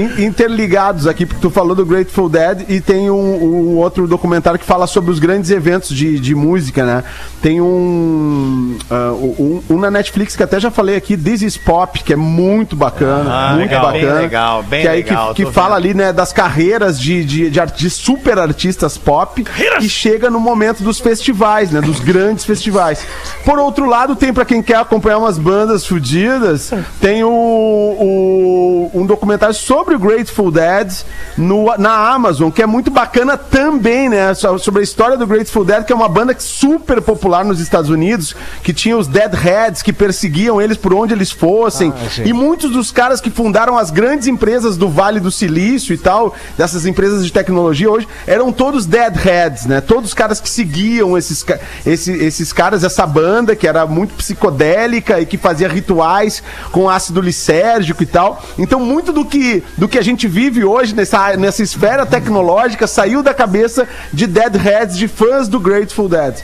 interligados 0.01 1.07
aqui, 1.07 1.25
porque 1.27 1.41
tu 1.41 1.51
falou 1.51 1.75
do 1.75 1.85
Grateful 1.85 2.29
Dead 2.29 2.65
e 2.69 2.81
tem 2.81 3.11
um, 3.11 3.15
um 3.15 3.77
outro 3.77 4.07
documentário 4.07 4.59
que 4.59 4.67
fala 4.67 4.87
sobre 4.87 5.11
os 5.11 5.19
grandes 5.19 5.51
eventos 5.51 5.91
de, 5.91 6.19
de 6.19 6.35
música, 6.35 6.85
né? 6.85 7.05
Tem 7.43 7.61
um, 7.61 8.77
ah, 8.91 9.13
um, 9.13 9.63
um 9.71 9.79
na 9.79 9.91
Netflix 9.91 10.35
que 10.37 10.43
até 10.43 10.59
já 10.59 10.71
falei 10.71 10.97
aqui, 10.97 11.17
This 11.17 11.43
is 11.43 11.57
Pop, 11.57 12.03
que 12.03 12.13
é 12.13 12.17
muito 12.17 12.75
bacana, 12.77 13.31
Ah, 13.31 13.55
muito 13.55 13.71
legal, 13.71 13.93
bem 13.93 14.01
bacana. 14.03 14.21
legal, 14.21 14.63
bem 14.63 14.83
que 14.83 14.89
aí 14.89 15.03
legal, 15.03 15.35
que, 15.35 15.45
que 15.45 15.53
fala 15.53 15.77
vendo. 15.77 15.85
ali, 15.87 15.95
né, 15.95 16.13
das 16.13 16.33
carreiras 16.33 16.99
de, 17.01 17.25
de, 17.25 17.51
de, 17.51 17.61
art- 17.61 17.77
de 17.77 17.89
super 17.91 18.39
artistas 18.39 18.97
pop 18.99 19.45
e 19.81 19.89
chega 19.89 20.29
no 20.31 20.41
momento 20.41 20.83
dos 20.83 20.99
festivais, 21.01 21.71
né, 21.71 21.81
dos 21.81 22.01
grandes 22.01 22.45
festivais. 22.45 23.07
Por 23.45 23.59
outro 23.59 23.87
lado, 23.87 24.17
tem 24.17 24.33
pra 24.33 24.45
quem 24.45 24.63
quer 24.63 24.77
acompanhar 24.77 25.19
umas 25.19 25.39
bandas 25.39 25.87
fudidas, 25.87 26.73
tem 27.01 27.23
o, 27.25 27.31
o- 27.31 28.91
um 28.95 29.07
documentário 29.07 29.55
sobre 29.55 29.86
o 29.95 29.99
Grateful 29.99 30.51
Dead 30.51 30.93
no, 31.37 31.67
na 31.79 32.11
Amazon, 32.13 32.51
que 32.51 32.63
é 32.63 32.67
muito 32.67 32.91
bacana 32.91 33.37
também, 33.37 34.09
né, 34.09 34.35
so- 34.35 34.59
sobre 34.59 34.81
a 34.81 34.83
história 34.85 35.17
do 35.17 35.27
Grateful 35.27 35.65
Dead, 35.65 35.85
que 35.85 35.93
é 35.93 35.97
uma 35.97 36.09
banda 36.09 36.35
que 36.35 36.43
super 36.43 37.01
popular 37.01 37.45
nos 37.45 37.61
Estados 37.61 37.91
Unidos, 37.91 38.35
que 38.63 38.73
tinha 38.73 38.97
os 38.97 39.07
Deadheads 39.07 39.83
que 39.83 39.93
perseguiam 39.93 40.61
eles 40.61 40.77
por 40.77 40.93
onde 40.95 41.13
eles 41.15 41.31
fossem, 41.31 41.93
e 42.25 42.33
muitos 42.33 42.71
dos 42.73 42.91
caras 42.91 43.21
que 43.21 43.31
fundaram 43.31 43.77
as 43.79 43.91
grandes 43.91 44.27
empresas 44.27 44.77
do 44.77 44.89
Vale 44.89 45.21
do 45.21 45.31
Silício 45.31 45.95
e 45.95 45.99
tal, 45.99 46.35
dessas 46.57 46.87
empresas 46.87 47.25
de 47.25 47.33
tecnologia 47.33 47.91
hoje, 47.91 48.09
eram 48.27 48.51
todos 48.53 48.87
deadheads, 48.87 49.67
né? 49.67 49.81
Todos 49.81 50.07
os 50.11 50.15
caras 50.15 50.41
que 50.41 50.49
seguiam 50.49 51.17
esses, 51.17 51.45
esse- 51.85 52.13
esses 52.13 52.53
caras, 52.53 52.83
essa 52.85 53.07
banda 53.07 53.55
que 53.55 53.67
era 53.69 53.87
muito 53.87 54.15
psicodélica 54.15 55.21
e 55.21 55.27
que 55.27 55.37
fazia 55.37 55.69
rituais 55.69 56.43
com 56.73 56.89
ácido 56.89 57.21
lisérgico 57.21 58.03
e 58.03 58.07
tal. 58.07 58.43
Então, 58.59 58.81
muito 58.81 59.13
do 59.13 59.25
que, 59.25 59.63
do 59.77 59.89
que 59.89 59.99
a 59.99 60.03
gente 60.03 60.27
vive 60.27 60.65
hoje 60.65 60.95
nessa, 60.95 61.37
nessa 61.37 61.63
esfera 61.63 62.07
tecnológica 62.07 62.87
saiu 62.87 63.23
da 63.23 63.35
cabeça 63.35 63.87
de 64.13 64.27
deadheads, 64.27 64.97
de 64.97 65.07
fãs 65.07 65.49
do 65.49 65.61
Grateful 65.61 66.09
Dead. 66.09 66.37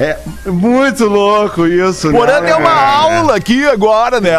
É 0.00 0.16
muito 0.46 1.06
louco 1.06 1.66
isso, 1.66 2.12
Porã 2.12 2.40
né? 2.40 2.46
deu 2.46 2.58
uma 2.58 2.70
aula 2.72 3.34
aqui 3.34 3.66
agora, 3.66 4.20
né? 4.20 4.30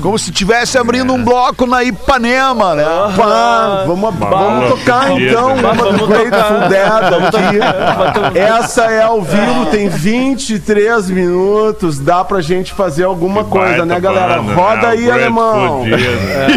Como 0.00 0.18
se 0.18 0.30
estivesse 0.30 0.78
abrindo 0.78 1.12
um 1.12 1.22
bloco 1.22 1.66
na 1.66 1.84
Ipanema, 1.84 2.74
né? 2.74 2.84
Pá, 3.14 3.84
vamos, 3.86 4.14
vamos 4.18 4.70
tocar 4.70 5.12
então 5.12 5.54
uma 5.54 5.74
do 5.74 6.06
Grateful 6.06 6.68
Dead 6.70 6.90
aqui. 7.28 8.38
Essa 8.38 8.84
é 8.84 9.02
ao 9.02 9.20
vivo, 9.20 9.66
tem 9.66 9.90
23 9.90 11.10
minutos. 11.10 11.98
Dá 11.98 12.24
pra 12.24 12.40
gente 12.40 12.72
fazer 12.72 13.04
alguma 13.04 13.44
coisa, 13.44 13.84
né, 13.84 14.00
galera? 14.00 14.40
Roda 14.40 14.88
aí, 14.88 15.10
alemão. 15.10 15.84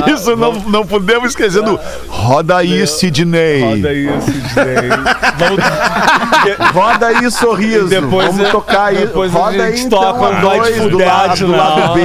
Isso, 0.07 0.33
não, 0.37 0.53
não 0.53 0.85
podemos 0.85 1.31
esquecer 1.31 1.61
do 1.61 1.77
Roda 2.07 2.55
aí, 2.55 2.87
Sidney. 2.87 3.83
Roda 6.73 7.07
aí, 7.07 7.29
sorriso. 7.29 8.12
Depois 8.13 8.27
vamos 8.27 8.47
é- 8.47 8.51
tocar 8.51 8.85
aí. 8.85 8.97
depois 8.97 9.35
a 9.35 9.39
Roda 9.39 9.63
aí 9.63 9.71
gente 9.75 9.85
então, 9.87 9.99
toca 9.99 10.25
a 10.25 10.29
um 10.29 10.41
dois 10.41 10.77
do 10.77 10.97
lado, 10.97 11.45
do 11.45 11.51
lado 11.51 11.93
B. 11.93 12.01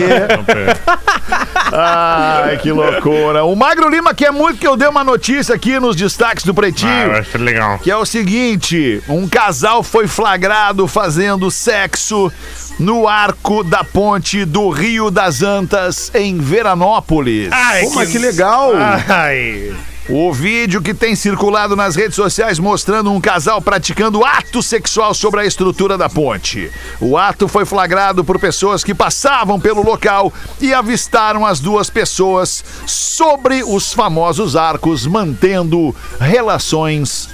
Ai, 1.73 2.57
que 2.59 2.73
loucura. 2.73 3.44
O 3.44 3.55
Magro 3.55 3.88
Lima 3.88 4.14
quer 4.14 4.33
muito 4.33 4.59
que 4.59 4.66
eu 4.66 4.77
dê 4.77 4.87
uma 4.87 5.05
notícia 5.05 5.55
aqui 5.55 5.79
nos 5.79 5.97
destaques 5.97 6.44
do 6.44 6.55
Pretinho. 6.55 6.90
Ah, 6.90 7.05
eu 7.05 7.12
acho 7.16 7.38
legal. 7.38 7.79
Que 7.79 7.90
é 7.90 7.97
o 7.97 8.05
seguinte: 8.05 9.03
um 9.09 9.29
casal 9.29 9.83
foi 9.83 10.07
flagrado 10.07 10.87
fazendo 10.87 11.51
sexo 11.51 12.33
no 12.79 13.09
arco 13.09 13.62
da 13.62 13.83
ponte 13.85 14.44
do 14.44 14.71
Rio 14.71 15.11
das 15.11 15.42
Antas, 15.42 16.11
em 16.14 16.38
Veranópolis. 16.38 17.49
Ai, 17.53 17.83
Pô, 17.85 17.94
mas 17.97 18.11
que 18.11 18.18
legal. 18.18 18.73
Ai. 19.09 19.75
O 20.11 20.33
vídeo 20.33 20.81
que 20.81 20.94
tem 20.94 21.14
circulado 21.14 21.77
nas 21.77 21.94
redes 21.94 22.14
sociais 22.14 22.59
mostrando 22.59 23.12
um 23.12 23.21
casal 23.21 23.61
praticando 23.61 24.25
ato 24.25 24.62
sexual 24.62 25.12
sobre 25.12 25.40
a 25.40 25.44
estrutura 25.44 25.99
da 25.99 26.09
ponte. 26.09 26.71
O 26.99 27.18
ato 27.18 27.47
foi 27.47 27.66
flagrado 27.66 28.25
por 28.25 28.38
pessoas 28.38 28.83
que 28.83 28.94
passavam 28.94 29.61
pelo 29.61 29.83
local 29.83 30.33
e 30.62 30.73
avistaram 30.73 31.44
as 31.44 31.61
duas 31.61 31.90
pessoas 31.90 32.64
sobre 32.87 33.62
os 33.62 33.92
famosos 33.92 34.57
arcos, 34.57 35.07
mantendo 35.07 35.94
relações 36.18 37.29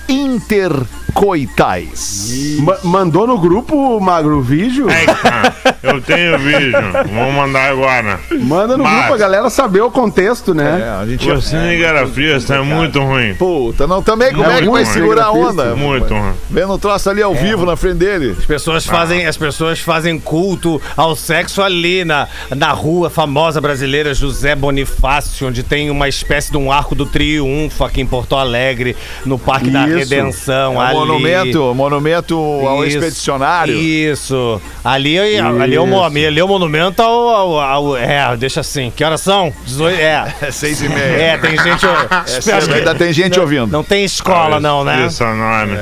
intercoitais. 1.15 2.59
Ma- 2.61 2.79
mandou 2.83 3.27
no 3.27 3.39
grupo, 3.39 4.01
Magro, 4.01 4.39
o 4.39 4.43
vídeo? 4.43 4.87
Cara, 5.23 5.55
eu 5.83 6.01
tenho 6.01 6.39
vídeo. 6.39 6.73
Vou 7.13 7.33
mandar 7.33 7.71
agora. 7.71 8.19
Manda 8.41 8.77
no 8.77 8.85
Mas- 8.85 8.99
grupo 8.99 9.15
a 9.15 9.17
galera 9.17 9.49
saber 9.51 9.81
o 9.83 9.91
contexto, 9.91 10.55
né? 10.55 10.83
É, 10.85 11.03
a 11.03 11.07
gente 11.07 11.31
O 11.31 11.41
Cine 11.41 11.77
Guerra 11.77 12.07
Fria 12.07 12.37
está 12.37 12.63
muito 12.63 13.01
ruim. 13.01 13.35
Puta, 13.35 13.87
não, 13.87 14.03
também 14.03 14.33
como 14.33 14.51
é 14.51 14.61
que 14.61 14.69
vai 14.69 14.85
segurar 14.85 15.27
a 15.27 15.33
onda? 15.33 15.75
Muito 15.75 16.13
ruim. 16.13 16.33
Vendo 16.51 16.73
o 16.73 16.79
troço 16.79 17.09
ali 17.11 17.23
ao 17.23 17.35
vivo 17.35 17.65
na 17.65 17.77
frente 17.77 17.97
dele. 17.97 18.35
As 18.39 18.45
pessoas 18.45 18.85
fazem, 18.85 19.27
as 19.27 19.37
pessoas 19.37 19.79
fazem 19.81 20.19
culto 20.19 20.81
ao 20.97 21.15
sexo 21.17 21.63
ali 21.63 22.05
na, 22.05 22.27
na 22.55 22.73
rua 22.73 23.09
famosa 23.11 23.61
brasileira 23.61 24.15
José 24.15 24.55
Bonifácio, 24.55 25.47
onde 25.49 25.63
tem 25.63 25.91
uma 25.91 26.09
espécie 26.09 26.51
de 26.51 26.57
um 26.57 26.71
arco 26.73 26.95
do 26.95 27.07
triunfo 27.07 27.85
aqui 27.85 28.01
em 28.01 28.07
Porto 28.07 28.37
Alegre, 28.37 28.97
no 29.25 29.39
Parque 29.39 29.71
da 29.71 29.87
Isso. 29.87 29.99
Redenção. 29.99 30.81
É 30.83 30.87
ali. 30.87 30.95
Monumento, 31.07 31.75
monumento 31.75 32.35
ao 32.67 32.85
Isso, 32.85 32.97
expedicionário. 32.99 33.75
Isso. 33.75 34.61
Ali, 34.85 35.19
ali, 35.19 35.75
é 35.75 35.81
o, 35.81 36.03
ali 36.03 36.39
é 36.41 36.45
o 36.45 36.49
monumento 36.49 37.03
ao, 37.03 37.29
ao- 37.29 37.61
ao- 37.61 37.97
É, 37.97 38.37
deixa 38.37 38.61
assim. 38.61 38.93
Que 38.95 39.05
horas 39.05 39.21
são? 39.21 39.53
18. 39.67 40.01
É. 40.01 40.35
É 40.45 40.51
seis 40.51 40.83
e 40.83 40.89
meia. 40.89 41.01
É, 41.03 41.39
tem 41.39 41.57
gente. 41.59 41.87
É, 41.87 42.61
que 42.67 42.73
ainda 42.75 42.95
tem 42.95 43.13
gente 43.13 43.39
ouvindo. 43.41 43.67
não 43.67 43.83
tem 43.83 44.05
escola, 44.05 44.61
não, 44.61 44.85
né? 44.85 45.07
Isso, 45.07 45.25
nome. 45.25 45.73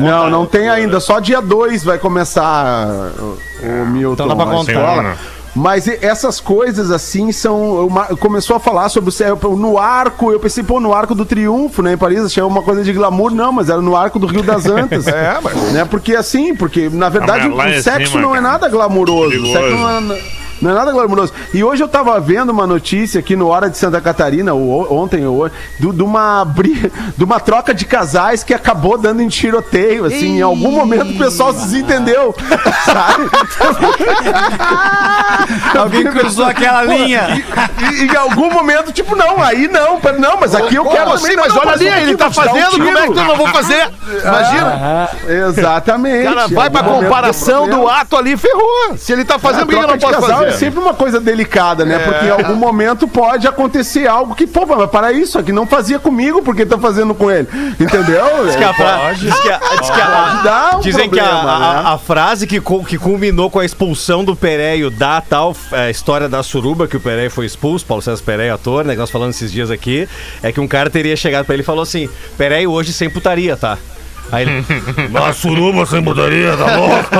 Não, 0.00 0.30
não 0.30 0.46
tem 0.46 0.68
ainda. 0.68 0.98
Só 1.00 1.20
dia 1.20 1.40
2 1.40 1.84
vai 1.84 1.98
começar 1.98 2.86
o, 3.18 3.38
o 3.62 3.86
Milton. 3.86 4.24
Então 4.24 4.28
dá 4.28 4.36
pra 4.36 4.46
contar. 4.46 4.72
escola. 4.72 5.16
Mas 5.54 5.88
essas 5.88 6.38
coisas 6.40 6.90
assim 6.90 7.32
são. 7.32 7.86
uma- 7.86 8.06
Começou 8.16 8.54
a 8.56 8.60
falar 8.60 8.88
sobre 8.88 9.08
o 9.10 9.12
céu. 9.12 9.36
No 9.56 9.78
arco, 9.78 10.30
eu 10.30 10.38
pensei, 10.38 10.62
pô, 10.62 10.78
no 10.78 10.94
arco 10.94 11.14
do 11.14 11.24
triunfo, 11.24 11.82
né? 11.82 11.94
Em 11.94 11.98
Paris, 11.98 12.24
achei 12.24 12.42
uma 12.42 12.62
coisa 12.62 12.84
de 12.84 12.92
glamour. 12.92 13.34
Não, 13.34 13.52
mas 13.52 13.68
era 13.68 13.82
no 13.82 13.96
arco 13.96 14.18
do 14.18 14.26
Rio 14.26 14.42
das 14.42 14.66
Antas. 14.66 15.06
É, 15.10 15.38
mas- 15.42 15.72
Né? 15.72 15.84
Porque 15.84 16.14
assim, 16.14 16.54
porque 16.54 16.88
na 16.88 17.08
verdade 17.08 17.48
mas 17.48 17.56
lá 17.56 17.78
o 17.78 17.82
sexo 17.82 18.12
cima, 18.12 18.22
não 18.22 18.36
é 18.36 18.40
nada 18.40 18.68
glamouroso. 18.68 19.42
O 19.42 19.46
sexo 19.52 19.76
não 19.76 20.14
é. 20.14 20.22
Não 20.60 20.70
é 20.70 20.74
nada 20.74 20.92
glamouroso. 20.92 21.32
E 21.54 21.64
hoje 21.64 21.82
eu 21.82 21.88
tava 21.88 22.18
vendo 22.20 22.50
uma 22.50 22.66
notícia 22.66 23.20
aqui 23.20 23.34
no 23.34 23.48
Hora 23.48 23.70
de 23.70 23.78
Santa 23.78 24.00
Catarina, 24.00 24.52
ou 24.52 24.92
ontem 24.92 25.24
ou 25.26 25.50
de 25.78 26.02
uma, 26.02 26.44
bri- 26.44 26.92
de 27.16 27.24
uma 27.24 27.40
troca 27.40 27.72
de 27.72 27.84
casais 27.84 28.42
que 28.44 28.52
acabou 28.52 28.98
dando 28.98 29.22
em 29.22 29.28
tiroteio. 29.28 30.04
Assim, 30.04 30.38
em 30.38 30.42
algum 30.42 30.70
momento 30.70 31.10
o 31.12 31.18
pessoal 31.18 31.52
se 31.52 31.60
desentendeu. 31.62 32.34
Sabe? 32.84 33.30
Alguém 35.78 36.04
cruzou 36.04 36.44
aquela 36.46 36.82
linha. 36.82 37.42
E, 37.92 38.02
e 38.02 38.06
em 38.06 38.16
algum 38.16 38.50
momento, 38.52 38.92
tipo, 38.92 39.16
não, 39.16 39.42
aí 39.42 39.68
não, 39.68 39.98
não, 40.18 40.36
mas 40.40 40.54
aqui 40.54 40.74
eu 40.76 40.84
quero 40.84 41.10
também. 41.18 41.36
Mas 41.36 41.56
olha 41.56 41.72
ali, 41.72 41.86
ele 41.88 42.16
tá 42.16 42.28
um 42.28 42.32
fazendo, 42.32 42.70
como 42.72 42.98
é 42.98 43.02
que 43.08 43.18
eu 43.18 43.24
não 43.24 43.36
vou 43.36 43.48
fazer? 43.48 43.88
Imagina. 44.22 45.08
Exatamente. 45.48 46.24
Cara, 46.24 46.48
vai 46.48 46.68
Em 46.68 46.70
pra 46.70 46.82
comparação 46.82 47.68
do 47.68 47.88
ato 47.88 48.16
ali, 48.16 48.36
ferrou. 48.36 48.96
Se 48.96 49.12
ele 49.12 49.24
tá 49.24 49.38
fazendo, 49.38 49.66
por 49.66 49.74
que 49.78 49.84
eu 49.84 49.88
não 49.88 49.98
posso 49.98 50.20
fazer? 50.20 50.49
É 50.50 50.58
sempre 50.58 50.80
uma 50.80 50.94
coisa 50.94 51.20
delicada, 51.20 51.84
né? 51.84 51.98
Porque 51.98 52.26
em 52.26 52.30
algum 52.30 52.54
momento 52.54 53.06
pode 53.08 53.46
acontecer 53.46 54.06
algo 54.06 54.34
que, 54.34 54.46
pô, 54.46 54.66
mas 54.66 54.90
para 54.90 55.12
isso 55.12 55.38
aqui 55.38 55.52
não 55.52 55.66
fazia 55.66 55.98
comigo, 55.98 56.42
porque 56.42 56.64
tá 56.66 56.78
fazendo 56.78 57.14
com 57.14 57.30
ele. 57.30 57.48
Entendeu? 57.78 58.24
Diz 58.46 58.56
que 58.56 58.64
a 58.64 58.74
fra- 58.74 59.12
diz 59.12 59.40
que 59.40 59.48
a- 59.48 59.60
diz 59.80 59.90
que 59.90 60.00
a- 60.00 60.06
Pode 60.30 60.44
dar 60.44 60.76
um 60.76 60.80
Dizem 60.80 61.08
que 61.10 61.20
a, 61.20 61.24
né? 61.24 61.82
a 61.84 61.98
frase 61.98 62.46
que, 62.46 62.60
que 62.86 62.98
culminou 62.98 63.50
com 63.50 63.58
a 63.58 63.64
expulsão 63.64 64.24
do 64.24 64.34
Pereio 64.36 64.90
da 64.90 65.20
tal 65.20 65.54
é, 65.72 65.90
história 65.90 66.28
da 66.28 66.42
suruba, 66.42 66.86
que 66.88 66.96
o 66.96 67.00
Pereio 67.00 67.30
foi 67.30 67.46
expulso, 67.46 67.84
Paulo 67.86 68.02
César 68.02 68.22
Pereio, 68.24 68.54
ator, 68.54 68.84
né? 68.84 68.94
Que 68.94 68.98
nós 69.00 69.10
falamos 69.10 69.36
esses 69.36 69.50
dias 69.52 69.70
aqui, 69.70 70.08
é 70.42 70.50
que 70.52 70.60
um 70.60 70.68
cara 70.68 70.90
teria 70.90 71.16
chegado 71.16 71.44
pra 71.44 71.54
ele 71.54 71.62
e 71.62 71.66
falou 71.66 71.82
assim: 71.82 72.08
Pereio 72.36 72.70
hoje 72.70 72.92
sem 72.92 73.08
putaria, 73.08 73.56
tá? 73.56 73.78
Aí 74.32 74.42
ele. 74.46 74.64
Na 75.10 75.32
suruba 75.32 75.86
sem 75.86 76.00
mudaria, 76.00 76.56
tá 76.56 76.76
louco? 76.76 77.10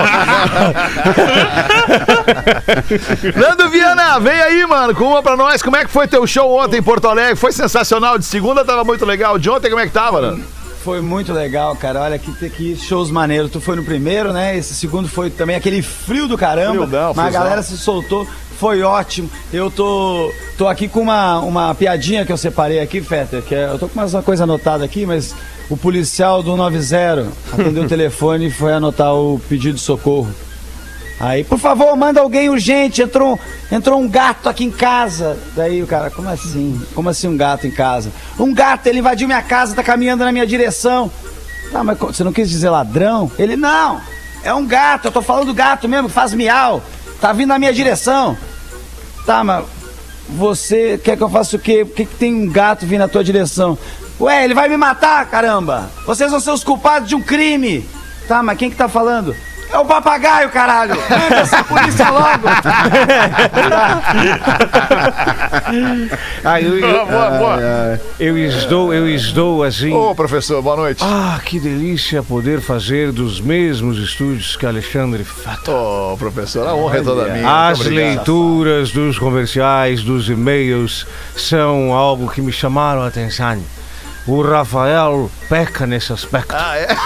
Nando 3.38 3.70
Viana, 3.70 4.18
vem 4.20 4.40
aí, 4.40 4.66
mano, 4.66 4.94
com 4.94 5.04
uma 5.04 5.22
pra 5.22 5.36
nós. 5.36 5.62
Como 5.62 5.76
é 5.76 5.84
que 5.84 5.90
foi 5.90 6.06
teu 6.06 6.26
show 6.26 6.58
ontem 6.58 6.78
em 6.78 6.82
Porto 6.82 7.08
Alegre? 7.08 7.36
Foi 7.36 7.52
sensacional. 7.52 8.18
De 8.18 8.24
segunda 8.24 8.64
tava 8.64 8.84
muito 8.84 9.04
legal. 9.04 9.38
De 9.38 9.50
ontem, 9.50 9.68
como 9.70 9.80
é 9.80 9.86
que 9.86 9.92
tava, 9.92 10.20
Nando? 10.20 10.44
Foi 10.84 11.02
muito 11.02 11.32
legal, 11.32 11.76
cara. 11.76 12.00
Olha, 12.00 12.18
que, 12.18 12.50
que 12.50 12.76
shows 12.76 13.10
maneiros. 13.10 13.50
Tu 13.50 13.60
foi 13.60 13.76
no 13.76 13.84
primeiro, 13.84 14.32
né? 14.32 14.56
Esse 14.56 14.74
segundo 14.74 15.08
foi 15.08 15.28
também 15.28 15.54
aquele 15.54 15.82
frio 15.82 16.26
do 16.26 16.38
caramba. 16.38 16.86
Friozão, 16.86 17.12
mas 17.14 17.26
a 17.26 17.30
galera 17.38 17.62
se 17.62 17.76
soltou. 17.76 18.26
Foi 18.58 18.82
ótimo. 18.82 19.30
Eu 19.52 19.70
tô, 19.70 20.32
tô 20.56 20.68
aqui 20.68 20.88
com 20.88 21.00
uma, 21.00 21.38
uma 21.40 21.74
piadinha 21.74 22.24
que 22.24 22.32
eu 22.32 22.36
separei 22.36 22.80
aqui, 22.80 23.00
Fetter. 23.00 23.42
Que 23.42 23.54
é, 23.54 23.66
eu 23.66 23.78
tô 23.78 23.88
com 23.88 23.98
mais 23.98 24.14
uma 24.14 24.22
coisa 24.22 24.44
anotada 24.44 24.84
aqui, 24.84 25.04
mas 25.04 25.34
o 25.70 25.76
policial 25.76 26.42
do 26.42 26.56
90 26.56 27.28
atendeu 27.52 27.84
o 27.84 27.88
telefone 27.88 28.48
e 28.48 28.50
foi 28.50 28.72
anotar 28.72 29.14
o 29.14 29.40
pedido 29.48 29.76
de 29.76 29.80
socorro. 29.80 30.34
Aí, 31.20 31.44
por 31.44 31.58
favor, 31.58 31.94
manda 31.96 32.20
alguém 32.20 32.48
urgente. 32.48 33.02
Entrou, 33.02 33.38
entrou 33.70 34.00
um 34.00 34.08
gato 34.08 34.48
aqui 34.48 34.64
em 34.64 34.70
casa. 34.70 35.38
Daí 35.54 35.82
o 35.82 35.86
cara, 35.86 36.10
como 36.10 36.28
assim? 36.28 36.80
Como 36.94 37.08
assim 37.08 37.28
um 37.28 37.36
gato 37.36 37.66
em 37.66 37.70
casa? 37.70 38.10
Um 38.38 38.52
gato, 38.54 38.86
ele 38.86 38.98
invadiu 38.98 39.28
minha 39.28 39.42
casa, 39.42 39.74
tá 39.74 39.82
caminhando 39.82 40.24
na 40.24 40.32
minha 40.32 40.46
direção. 40.46 41.10
Tá, 41.70 41.84
mas 41.84 41.98
você 41.98 42.24
não 42.24 42.32
quis 42.32 42.48
dizer 42.48 42.70
ladrão? 42.70 43.30
Ele, 43.38 43.54
não, 43.54 44.00
é 44.42 44.52
um 44.52 44.66
gato, 44.66 45.06
eu 45.08 45.12
tô 45.12 45.22
falando 45.22 45.46
do 45.46 45.54
gato 45.54 45.86
mesmo, 45.86 46.08
que 46.08 46.14
faz 46.14 46.32
miau. 46.32 46.82
Tá 47.20 47.32
vindo 47.32 47.48
na 47.48 47.58
minha 47.58 47.72
direção. 47.72 48.36
Tá, 49.26 49.44
mas 49.44 49.66
você 50.30 50.98
quer 50.98 51.16
que 51.16 51.22
eu 51.22 51.28
faça 51.28 51.54
o 51.54 51.58
quê? 51.58 51.84
Por 51.84 51.94
que, 51.94 52.06
que 52.06 52.14
tem 52.16 52.34
um 52.34 52.48
gato 52.48 52.86
vindo 52.86 53.00
na 53.00 53.08
tua 53.08 53.22
direção? 53.22 53.76
Ué, 54.20 54.44
ele 54.44 54.54
vai 54.54 54.68
me 54.68 54.76
matar, 54.76 55.24
caramba! 55.26 55.90
Vocês 56.06 56.30
vão 56.30 56.40
ser 56.40 56.50
os 56.50 56.62
culpados 56.62 57.08
de 57.08 57.14
um 57.14 57.22
crime! 57.22 57.88
Tá, 58.28 58.42
mas 58.42 58.58
quem 58.58 58.68
que 58.70 58.76
tá 58.76 58.88
falando? 58.88 59.34
É 59.72 59.78
o 59.78 59.84
papagaio, 59.84 60.50
caralho! 60.50 60.94
Manda 61.08 61.36
essa 61.36 61.64
polícia 61.64 62.10
logo! 62.10 62.48
Ah, 66.44 66.60
eu, 66.60 66.80
Boa, 66.80 66.92
eu, 66.92 67.06
boa, 67.06 67.30
boa. 67.30 68.00
eu 68.18 68.36
estou, 68.36 68.92
eu 68.92 69.08
estou 69.08 69.62
assim. 69.62 69.92
Ô, 69.92 70.14
professor, 70.14 70.60
boa 70.60 70.76
noite. 70.76 71.02
Ah, 71.04 71.40
que 71.44 71.58
delícia 71.60 72.22
poder 72.22 72.60
fazer 72.60 73.12
dos 73.12 73.40
mesmos 73.40 73.96
estúdios 73.98 74.56
que 74.56 74.66
Alexandre 74.66 75.24
Fata. 75.24 75.70
Ô, 75.70 76.16
professor, 76.18 76.66
a 76.66 76.74
honra 76.74 76.98
é 76.98 77.02
toda 77.02 77.24
minha. 77.32 77.68
As 77.68 77.78
leituras 77.80 78.90
dos 78.90 79.18
comerciais, 79.18 80.02
dos 80.02 80.28
e-mails, 80.28 81.06
são 81.36 81.92
algo 81.94 82.28
que 82.30 82.42
me 82.42 82.52
chamaram 82.52 83.02
a 83.02 83.06
atenção. 83.06 83.62
O 84.30 84.42
Rafael 84.42 85.28
peca 85.48 85.84
nesse 85.88 86.12
aspecto. 86.12 86.54
Ah, 86.56 86.76
é? 86.76 86.96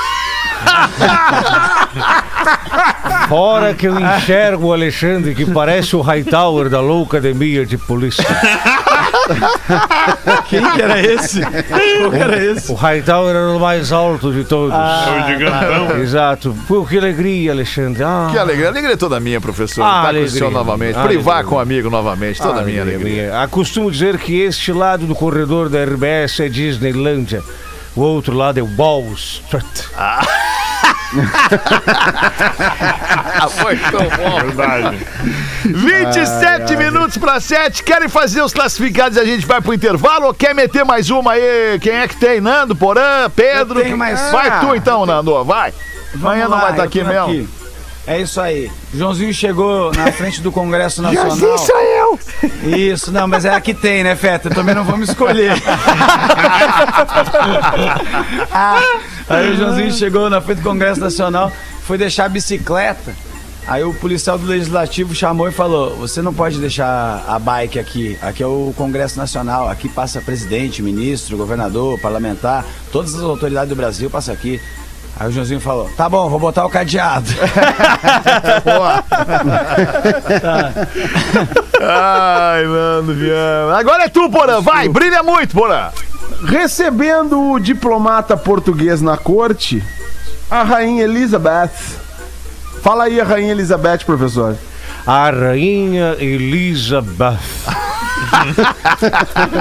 Fora 3.31 3.73
que 3.73 3.89
eu 3.89 3.99
enxergo 3.99 4.67
o 4.67 4.73
Alexandre 4.75 5.35
que 5.35 5.51
parece 5.51 5.97
o 5.97 6.03
Hightower 6.03 6.69
da 6.69 6.83
Loucademia 6.83 7.65
de 7.65 7.79
Polícia. 7.79 8.27
Quem 10.49 10.71
que 10.73 10.83
era 10.83 11.01
esse? 11.01 11.41
Qual 11.41 12.11
que 12.11 12.17
era 12.17 12.45
esse? 12.45 12.71
O 12.71 12.75
Hightower 12.75 13.35
era 13.35 13.51
o 13.53 13.61
mais 13.61 13.93
alto 13.93 14.33
de 14.33 14.45
todos. 14.45 14.75
É 14.75 15.23
o 15.23 15.27
gigantão. 15.27 15.99
Exato. 15.99 16.57
Pô, 16.69 16.85
que 16.85 16.99
alegria, 16.99 17.53
Alexandre. 17.53 18.03
Ah, 18.03 18.29
Que 18.31 18.39
alegria. 18.39 18.69
Alegria 18.69 18.93
é 18.95 18.97
toda 18.97 19.19
minha, 19.21 19.41
professor. 19.41 19.83
Ah, 19.83 19.87
tá 19.87 19.93
com 20.01 20.05
o 20.05 20.09
alegria. 20.09 20.31
senhor 20.31 20.51
novamente. 20.51 20.95
Alegria. 20.97 21.19
Privar 21.19 21.45
com 21.45 21.55
o 21.57 21.59
amigo 21.59 21.91
novamente. 21.91 22.41
Toda 22.41 22.63
minha 22.63 22.83
alegria. 22.83 23.25
minha. 23.29 23.43
Acostumo 23.43 23.91
dizer 23.91 24.19
que 24.19 24.41
este 24.41 24.73
lado 24.73 25.07
do 25.07 25.15
corredor 25.15 25.69
da 25.69 25.83
RBS 25.85 26.41
é 26.41 26.49
Disneylândia. 26.49 27.43
O 27.97 28.01
outro 28.03 28.35
lado 28.37 28.59
é 28.59 28.63
o 28.63 28.69
Wall 28.77 29.13
Street. 29.15 29.65
Ah, 29.97 30.21
foi 33.51 33.77
tão 33.77 34.01
bom. 34.17 34.41
Verdade. 34.47 34.99
27 35.65 36.77
minutos 36.77 37.19
para 37.19 37.41
7. 37.41 37.83
Querem 37.83 38.09
fazer 38.09 38.43
os 38.43 38.53
classificados 38.53 39.17
e 39.17 39.21
a 39.21 39.25
gente 39.25 39.47
vai 39.47 39.61
pro 39.61 39.75
intervalo 39.75 40.27
ou 40.27 40.35
quer 40.35 40.55
meter 40.55 40.85
mais 40.85 41.11
uma 41.11 41.33
aí? 41.33 41.79
Quem 41.81 41.93
é 41.95 42.09
que 42.09 42.17
tem? 42.17 42.41
Nando, 42.41 42.75
Porã, 42.77 43.31
Pedro? 43.35 43.81
Tenho 43.81 43.97
mais- 43.99 44.21
Vai 44.31 44.49
Ah. 44.49 44.61
tu 44.61 44.75
então, 44.75 45.05
Nando. 45.07 45.43
Vai. 45.45 45.73
Amanhã 46.15 46.45
não 46.45 46.51
lá, 46.53 46.61
vai 46.63 46.71
estar 46.73 46.83
eu 46.85 46.89
aqui 46.89 47.03
mesmo. 47.05 47.49
É 48.07 48.21
isso 48.21 48.39
aí. 48.39 48.71
Joãozinho 48.93 49.33
chegou 49.33 49.91
na 49.97 50.13
frente 50.13 50.43
do 50.43 50.53
Congresso 50.53 51.01
Nacional. 51.03 51.57
sou 51.59 51.81
eu. 51.81 52.19
Isso, 52.77 53.11
não, 53.11 53.27
mas 53.27 53.47
é 53.47 53.55
a 53.55 53.61
que 53.63 53.73
tem, 53.73 54.05
né, 54.05 54.15
Feta? 54.15 54.51
Também 54.51 54.75
não 54.75 54.85
vamos 54.85 55.09
escolher. 55.09 55.55
Aí 59.29 59.53
o 59.53 59.57
Joãozinho 59.57 59.93
chegou 59.93 60.29
na 60.29 60.41
frente 60.41 60.59
do 60.59 60.65
Congresso 60.65 61.01
Nacional, 61.01 61.51
foi 61.83 61.97
deixar 61.97 62.27
a 62.27 62.29
bicicleta. 62.29 63.15
Aí 63.67 63.83
o 63.83 63.95
policial 63.95 64.37
do 64.37 64.47
Legislativo 64.47 65.15
chamou 65.15 65.49
e 65.49 65.53
falou: 65.53 65.97
Você 65.97 66.21
não 66.21 66.35
pode 66.35 66.59
deixar 66.59 67.25
a 67.27 67.39
bike 67.39 67.79
aqui. 67.79 68.19
Aqui 68.21 68.43
é 68.43 68.47
o 68.47 68.75
Congresso 68.77 69.17
Nacional. 69.17 69.71
Aqui 69.71 69.89
passa 69.89 70.21
presidente, 70.21 70.83
ministro, 70.83 71.37
governador, 71.37 71.99
parlamentar, 71.99 72.65
todas 72.93 73.15
as 73.15 73.23
autoridades 73.23 73.71
do 73.71 73.77
Brasil 73.77 74.11
passam 74.11 74.35
aqui. 74.35 74.61
Aí 75.19 75.29
o 75.29 75.33
Joãozinho 75.33 75.61
falou: 75.61 75.89
Tá 75.97 76.11
bom, 76.11 76.29
vou 76.29 76.39
botar 76.39 76.67
o 76.67 76.71
cadeado. 76.71 77.31
Ai, 81.81 82.65
Nando 82.65 83.15
Viana. 83.15 83.79
Agora 83.79 84.05
é 84.05 84.09
tu, 84.09 84.29
Porã. 84.29 84.61
Vai, 84.61 84.89
brilha 84.89 85.23
muito, 85.23 85.55
Porã. 85.55 85.91
Recebendo 86.45 87.53
o 87.53 87.59
diplomata 87.59 88.37
português 88.37 89.01
na 89.01 89.17
corte, 89.17 89.83
a 90.51 90.63
rainha 90.63 91.05
Elizabeth. 91.05 91.71
Fala 92.83 93.05
aí 93.05 93.21
a 93.21 93.25
rainha 93.25 93.53
Elizabeth, 93.53 94.05
professor. 94.05 94.57
A 95.07 95.31
rainha 95.31 96.17
Elizabeth. 96.19 97.39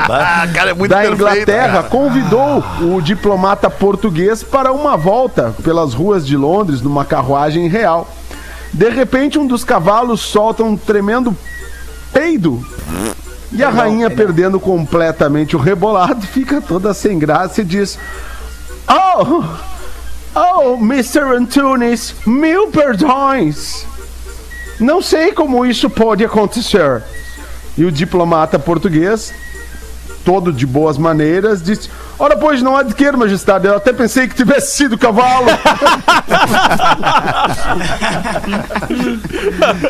Ah, 0.10 0.48
cara, 0.54 0.72
é 0.72 0.74
muito 0.74 0.91
da 0.91 0.98
perfeito. 0.98 1.22
Inglaterra 1.22 1.84
convidou 1.84 2.63
o 2.82 3.02
diplomata 3.02 3.69
português 3.69 4.41
para 4.41 4.72
uma 4.72 4.96
volta 4.96 5.54
pelas 5.63 5.93
ruas 5.93 6.26
de 6.26 6.38
Londres 6.38 6.82
numa 6.82 7.04
carruagem 7.04 7.67
real. 7.67 8.08
De 8.72 8.89
repente, 8.89 9.38
um 9.38 9.46
dos 9.46 9.63
cavalos 9.63 10.22
solta 10.22 10.63
um 10.63 10.78
tremendo 10.78 11.36
peido. 12.13 12.63
E 13.54 13.63
a 13.63 13.70
rainha, 13.70 14.10
perdendo 14.10 14.60
completamente 14.60 15.56
o 15.56 15.60
rebolado, 15.60 16.26
fica 16.26 16.60
toda 16.60 16.92
sem 16.94 17.20
graça 17.20 17.62
e 17.62 17.63
diz: 17.63 18.00
Oh, 18.88 19.44
oh, 20.34 20.76
Mr. 20.78 21.22
Antunes, 21.36 22.16
mil 22.26 22.70
perdões. 22.70 23.86
Não 24.80 25.04
sei 25.04 25.32
como 25.32 25.66
isso 25.66 25.88
pode 25.88 26.26
acontecer. 26.26 27.04
E 27.78 27.86
o 27.86 27.92
diplomata 27.92 28.58
português, 28.58 29.32
todo 30.23 30.51
de 30.51 30.65
boas 30.65 30.97
maneiras, 30.97 31.62
disse: 31.62 31.89
Ora, 32.17 32.38
pois 32.38 32.62
não 32.62 32.77
há 32.77 32.83
de 32.83 32.93
querer, 32.93 33.17
majestade. 33.17 33.67
Eu 33.67 33.75
até 33.75 33.91
pensei 33.91 34.27
que 34.27 34.36
tivesse 34.36 34.77
sido 34.77 34.97
cavalo. 34.97 35.47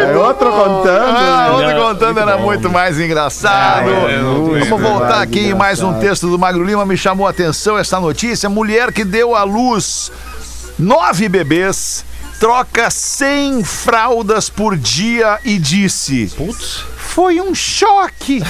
é, 0.00 0.12
é, 0.12 0.16
outro 0.16 0.50
contando. 0.50 1.16
Ah, 1.16 1.56
né? 1.58 1.66
outro 1.66 1.80
contando 1.80 2.20
era 2.20 2.36
muito 2.38 2.70
mais 2.70 3.00
engraçado. 3.00 3.90
Vamos 4.68 4.82
voltar 4.82 5.22
aqui 5.22 5.48
em 5.48 5.54
mais 5.54 5.82
um 5.82 5.94
texto 5.94 6.28
do 6.28 6.38
Magro 6.38 6.64
Lima. 6.64 6.84
Me 6.84 6.96
chamou 6.96 7.26
a 7.26 7.30
atenção 7.30 7.78
essa 7.78 7.98
notícia. 8.00 8.48
Mulher 8.48 8.92
que 8.92 9.04
deu 9.04 9.34
à 9.34 9.44
luz 9.44 10.10
nove 10.78 11.28
bebês, 11.28 12.04
troca 12.40 12.90
100 12.90 13.64
fraldas 13.64 14.48
por 14.50 14.76
dia 14.76 15.38
e 15.44 15.58
disse: 15.58 16.32
Putz, 16.36 16.84
foi 17.14 17.40
um 17.40 17.54
choque. 17.54 18.42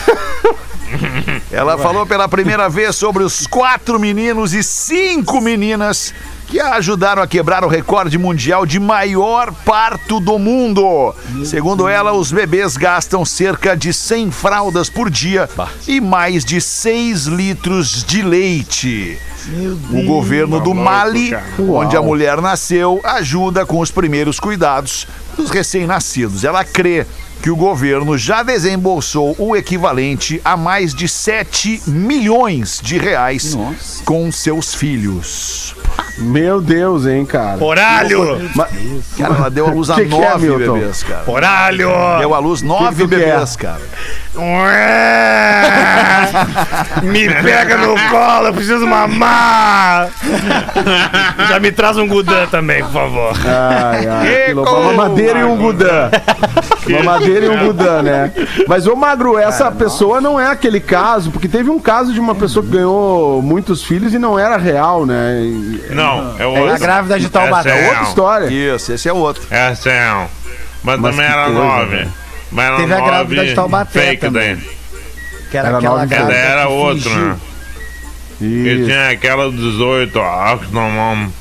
Ela 1.52 1.76
falou 1.76 2.06
pela 2.06 2.26
primeira 2.26 2.66
vez 2.66 2.96
sobre 2.96 3.22
os 3.22 3.46
quatro 3.46 4.00
meninos 4.00 4.54
e 4.54 4.62
cinco 4.62 5.38
meninas 5.38 6.14
que 6.46 6.58
a 6.58 6.76
ajudaram 6.76 7.22
a 7.22 7.26
quebrar 7.26 7.62
o 7.62 7.68
recorde 7.68 8.16
mundial 8.16 8.64
de 8.64 8.80
maior 8.80 9.52
parto 9.66 10.18
do 10.18 10.38
mundo. 10.38 11.14
Segundo 11.44 11.86
ela, 11.86 12.14
os 12.14 12.32
bebês 12.32 12.78
gastam 12.78 13.22
cerca 13.22 13.76
de 13.76 13.92
100 13.92 14.30
fraldas 14.30 14.88
por 14.88 15.10
dia 15.10 15.46
e 15.86 16.00
mais 16.00 16.42
de 16.42 16.58
6 16.58 17.26
litros 17.26 18.02
de 18.02 18.22
leite. 18.22 19.18
O 19.90 20.06
governo 20.06 20.58
do 20.58 20.74
Mali, 20.74 21.32
onde 21.58 21.96
a 21.98 22.00
mulher 22.00 22.40
nasceu, 22.40 22.98
ajuda 23.04 23.66
com 23.66 23.78
os 23.80 23.90
primeiros 23.90 24.40
cuidados 24.40 25.06
dos 25.36 25.50
recém-nascidos. 25.50 26.44
Ela 26.44 26.64
crê 26.64 27.06
que 27.44 27.50
o 27.50 27.56
governo 27.56 28.16
já 28.16 28.42
desembolsou 28.42 29.36
o 29.38 29.54
equivalente 29.54 30.40
a 30.42 30.56
mais 30.56 30.94
de 30.94 31.06
7 31.06 31.82
milhões 31.86 32.80
de 32.82 32.96
reais 32.96 33.54
com 34.06 34.32
seus 34.32 34.74
filhos. 34.74 35.76
Meu 36.16 36.62
Deus, 36.62 37.04
hein, 37.04 37.26
cara. 37.26 37.58
Poralho! 37.58 38.50
Mas- 38.54 38.70
Cara, 39.18 39.34
ela 39.34 39.50
deu 39.50 39.66
a 39.66 39.70
luz 39.72 39.90
a 39.90 39.94
Que 39.96 40.06
que 40.06 40.14
é, 40.14 40.30
nove 40.30 40.56
bebês, 40.56 41.02
cara. 41.02 41.24
Poralho! 41.24 41.90
Deu 42.18 42.34
a 42.34 42.38
luz 42.38 42.62
nove 42.62 42.88
que 42.96 43.02
tu 43.02 43.08
bebês, 43.08 43.56
cara. 43.56 43.82
Me 47.02 47.28
pega 47.42 47.76
no 47.76 47.94
colo, 48.10 48.48
eu 48.48 48.54
preciso 48.54 48.86
mamar! 48.86 50.08
Já 51.48 51.60
me 51.60 51.70
traz 51.72 51.96
um 51.96 52.06
Gudan 52.08 52.46
também, 52.46 52.82
por 52.84 52.92
favor. 52.92 53.32
Ai, 53.46 54.06
ai, 54.06 54.46
que 54.46 54.52
louco. 54.54 54.70
Uma 54.74 54.92
mamadeira 54.92 55.38
e 55.40 55.44
um 55.44 55.56
gudã. 55.56 56.10
Uma 56.88 57.02
madeira 57.02 57.46
e 57.46 57.48
um 57.48 57.66
gudã, 57.66 58.02
né? 58.02 58.32
Mas, 58.68 58.86
ô 58.86 58.94
Magro, 58.96 59.38
essa 59.38 59.70
pessoa 59.70 60.20
não 60.20 60.38
é 60.38 60.46
aquele 60.48 60.80
caso, 60.80 61.30
porque 61.30 61.48
teve 61.48 61.70
um 61.70 61.78
caso 61.78 62.12
de 62.12 62.20
uma 62.20 62.34
pessoa 62.34 62.64
que 62.64 62.70
ganhou 62.72 63.40
muitos 63.42 63.82
filhos 63.82 64.12
e 64.14 64.18
não 64.18 64.38
era 64.38 64.56
real, 64.56 65.06
né? 65.06 65.40
E- 65.42 65.86
Não, 65.90 66.34
é 66.38 66.42
A 66.42 66.48
outra. 66.48 66.78
grávida 66.78 67.18
de 67.18 67.28
Taubaté. 67.28 67.70
Essa 67.70 67.78
é 67.78 67.88
Outra 67.88 68.02
história. 68.04 68.46
Isso, 68.74 68.92
esse 68.92 69.08
é 69.08 69.12
outro. 69.12 69.42
Essa 69.50 69.90
é 69.90 70.14
um. 70.14 70.26
Mas, 70.82 71.00
Mas 71.00 71.16
também 71.16 71.30
era 71.30 71.44
coisa, 71.44 71.58
nove. 71.60 71.96
né? 71.96 72.08
Mas 72.54 72.64
era 72.66 72.76
Teve 72.76 72.92
a 72.94 73.00
grávida 73.00 73.44
de 73.46 73.54
Taubaté 73.54 74.00
fake 74.00 74.20
também. 74.20 74.54
daí. 74.56 74.70
Que 75.50 75.56
era, 75.58 75.68
Era 75.68 75.78
aquela 75.78 76.06
grávida 76.06 76.32
era 76.38 76.62
que 76.62 76.72
outra, 76.72 77.10
fingiu. 77.10 77.26
né? 77.26 77.36
E 78.40 78.84
tinha 78.86 79.10
aquela 79.10 79.50
18, 79.50 80.18
ó, 80.18 80.56
que 80.56 80.72
não 80.72 80.90
vamos. 80.94 81.32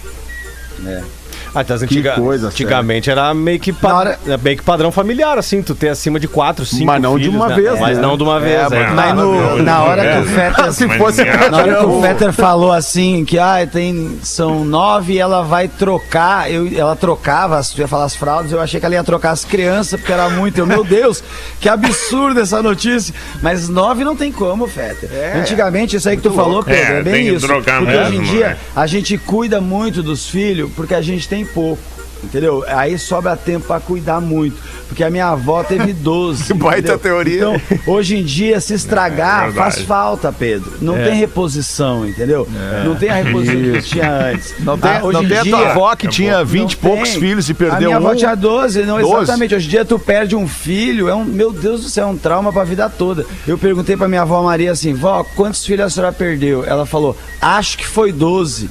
Ah, 1.55 1.61
então, 1.61 1.75
antiga- 1.75 2.13
coisa, 2.15 2.47
antigamente 2.47 3.09
era 3.09 3.33
meio 3.33 3.59
que, 3.59 3.71
pa- 3.71 3.93
hora- 3.93 4.19
era 4.25 4.37
meio 4.37 4.57
que 4.57 4.63
padrão 4.63 4.91
familiar, 4.91 5.37
assim, 5.37 5.61
tu 5.61 5.75
ter 5.75 5.89
acima 5.89 6.19
de 6.19 6.27
4, 6.27 6.65
5 6.65 6.85
Mas 6.85 7.01
não 7.01 7.17
de 7.19 7.29
uma 7.29 7.49
vez, 7.49 7.79
Mas 7.79 7.97
né? 7.97 8.01
não 8.03 8.17
de 8.17 8.23
uma 8.23 8.39
vez, 8.39 8.71
É, 8.71 8.75
é. 8.75 8.87
mas- 8.87 8.93
Mas 8.93 9.15
no- 9.15 9.61
na 9.63 9.83
hora 9.83 10.01
que 10.13 10.19
o 10.19 10.25
Fetter 10.25 10.73
Se 10.73 10.87
fosse 10.97 11.23
Na 11.23 11.57
hora 11.57 11.75
que 11.75 11.85
o 11.85 12.01
Fetter 12.01 12.33
falou 12.33 12.71
assim, 12.71 13.23
que 13.25 13.37
ah, 13.37 13.67
tem, 13.71 14.17
são 14.23 14.65
nove 14.65 15.13
e 15.13 15.19
ela 15.19 15.43
vai 15.43 15.67
trocar, 15.67 16.51
eu, 16.51 16.67
ela 16.75 16.95
trocava, 16.95 17.61
se 17.61 17.75
tu 17.75 17.81
ia 17.81 17.87
falar 17.87 18.05
as 18.05 18.15
fraldas, 18.15 18.51
eu 18.51 18.59
achei 18.61 18.79
que 18.79 18.85
ela 18.85 18.95
ia 18.95 19.03
trocar 19.03 19.31
as 19.31 19.45
crianças, 19.45 19.99
porque 19.99 20.11
era 20.11 20.29
muito. 20.29 20.57
Eu, 20.57 20.65
meu 20.65 20.83
Deus, 20.83 21.23
que 21.59 21.69
absurdo 21.69 22.39
essa 22.39 22.61
notícia. 22.63 23.13
Mas 23.41 23.69
nove 23.69 24.03
não 24.03 24.15
tem 24.15 24.31
como, 24.31 24.67
Fetter. 24.67 25.09
Antigamente, 25.37 25.95
isso 25.95 26.09
aí 26.09 26.15
que 26.17 26.23
tu 26.23 26.31
falou, 26.31 26.63
Pedro, 26.63 26.93
é, 26.95 26.99
É, 26.99 27.03
bem 27.03 27.13
tem 27.13 27.23
que 27.25 27.31
isso. 27.35 27.45
trocar 27.47 27.79
porque 27.81 27.95
hoje 27.95 28.15
em 28.15 28.19
mesmo, 28.19 28.33
dia 28.35 28.47
né? 28.49 28.57
a 28.75 28.87
gente 28.87 29.17
cuida 29.17 29.61
muito 29.61 30.01
dos 30.01 30.27
filhos 30.27 30.71
porque 30.75 30.93
a 30.95 31.01
gente 31.01 31.27
tem 31.27 31.42
pouco. 31.45 31.81
Entendeu? 32.23 32.63
Aí 32.69 32.97
sobra 32.97 33.35
tempo 33.35 33.67
pra 33.67 33.81
cuidar 33.81 34.21
muito. 34.21 34.55
Porque 34.87 35.03
a 35.03 35.09
minha 35.09 35.27
avó 35.27 35.61
teve 35.61 35.91
12. 35.91 36.45
Que 36.45 36.53
baita 36.53 36.77
entendeu? 36.93 36.99
teoria. 36.99 37.35
Então, 37.35 37.61
hoje 37.85 38.15
em 38.15 38.23
dia, 38.23 38.61
se 38.61 38.73
estragar, 38.73 39.49
É 39.49 39.51
faz 39.51 39.81
falta, 39.81 40.31
Pedro. 40.31 40.71
Não 40.79 40.95
É. 40.95 41.03
tem 41.03 41.15
reposição, 41.15 42.07
entendeu? 42.07 42.47
Não 42.85 42.95
tem 42.95 43.09
a 43.09 43.15
reposição 43.15 43.73
que 43.73 43.81
tinha 43.81 44.09
antes. 44.27 44.53
Não 44.59 44.77
tem, 44.77 44.89
Ah, 44.91 45.01
hoje 45.03 45.13
não 45.17 45.23
em 45.25 45.27
tem 45.27 45.37
a 45.37 45.43
tua 45.43 45.57
dia, 45.57 45.71
avó 45.71 45.95
que 45.97 46.07
tinha 46.07 46.37
não 46.37 46.45
20 46.45 46.71
e 46.71 46.77
poucos 46.77 47.09
tem. 47.09 47.19
filhos 47.19 47.49
e 47.49 47.51
A 47.51 47.55
perdeu 47.55 47.77
minha 47.89 47.99
um. 47.99 48.07
avó 48.07 48.15
tinha 48.15 48.35
12, 48.35 48.83
não, 48.83 49.01
12. 49.01 49.23
exatamente. 49.23 49.55
Hoje 49.55 49.67
em 49.67 49.69
dia 49.71 49.83
tu 49.83 49.99
perde 49.99 50.33
um 50.33 50.47
filho, 50.47 51.09
é 51.09 51.15
um, 51.15 51.25
meu 51.25 51.51
Deus 51.51 51.81
do 51.81 51.89
céu, 51.89 52.05
é 52.07 52.09
um 52.09 52.17
trauma 52.17 52.53
pra 52.53 52.63
vida 52.63 52.89
toda. 52.89 53.25
Eu 53.45 53.57
perguntei 53.57 53.97
pra 53.97 54.07
minha 54.07 54.21
avó 54.21 54.41
Maria 54.41 54.71
assim, 54.71 54.93
vó, 54.93 55.25
quantos 55.35 55.65
filhos 55.65 55.87
a 55.87 55.89
senhora 55.89 56.13
perdeu? 56.13 56.63
Ela 56.63 56.85
falou, 56.85 57.17
acho 57.41 57.77
que 57.77 57.85
foi 57.85 58.13
12. 58.13 58.69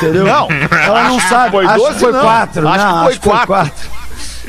Entendeu? 0.00 0.24
Não. 0.24 0.48
Ela 0.84 1.04
não 1.04 1.20
sabe, 1.20 1.50
Foi 1.50 1.66
acho 1.66 1.76
12 1.76 1.92
que 1.92 2.00
foi 2.00 2.12
não. 2.12 2.22
4. 2.22 2.68
Acho 2.68 2.78
não, 2.78 2.86
que 2.86 2.98
foi 3.00 3.10
acho 3.10 3.20
que 3.20 3.28
foi 3.28 3.46
quatro. 3.46 3.99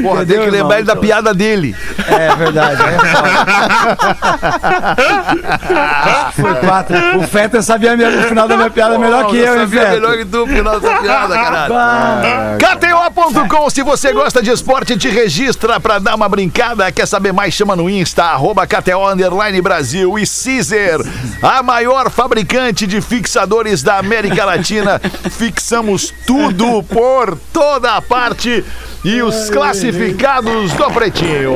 4. 0.02 0.10
Porra, 0.10 0.26
tem 0.26 0.40
que 0.40 0.50
lembrar 0.50 0.76
ele 0.78 0.86
da 0.86 0.92
Então- 0.94 1.02
piada 1.02 1.34
dele. 1.34 1.76
É 2.08 2.36
verdade, 2.36 2.82
é 2.82 3.00
foda. 3.00 4.42
Foi 6.34 6.56
quatro. 6.56 6.98
O 7.20 7.24
Fetter 7.28 7.62
sabia 7.64 7.96
mesmo 7.96 8.20
o 8.22 8.24
final 8.24 8.48
da 8.48 8.58
minha 8.58 8.70
piada 8.70 8.98
melhor 8.98 9.28
que 9.28 9.38
eu, 9.38 9.54
hein, 9.54 9.60
sabia 9.62 9.82
Fetter? 9.82 10.02
melhor 10.02 10.18
que 10.18 10.26
tu, 10.26 10.48
final 10.48 10.80
dessa 10.80 11.02
piada, 11.02 11.34
caralho. 11.36 11.74
KTO.com, 12.58 13.70
se 13.70 13.84
você 13.84 14.12
gosta 14.14 14.42
de 14.42 14.50
esporte, 14.52 14.98
te 14.98 15.10
registra 15.10 15.80
pra 15.80 16.00
dar 16.00 16.16
uma 16.16 16.28
brincada. 16.30 16.92
Quer 16.92 17.06
saber 17.08 17.32
mais? 17.32 17.54
Chama 17.54 17.76
no 17.76 17.90
Insta, 17.90 18.24
arroba 18.24 18.66
KTO 18.66 19.08
Underline 19.12 19.62
Brasil 19.62 20.18
e 20.18 20.24
Caesar, 20.26 21.00
a 21.42 21.62
maior 21.64 22.10
fabricante 22.10 22.88
de 22.88 23.02
fixadores 23.02 23.84
da 23.84 23.98
América 23.98 24.46
Latina. 24.46 25.00
Fixamos 25.32 26.14
tudo 26.26 26.84
por 26.84 27.38
toda 27.54 27.96
a 27.96 28.02
parte. 28.02 28.64
E 29.04 29.20
os 29.24 29.50
classificados 29.50 30.74
do 30.74 30.92
Pretinho. 30.92 31.56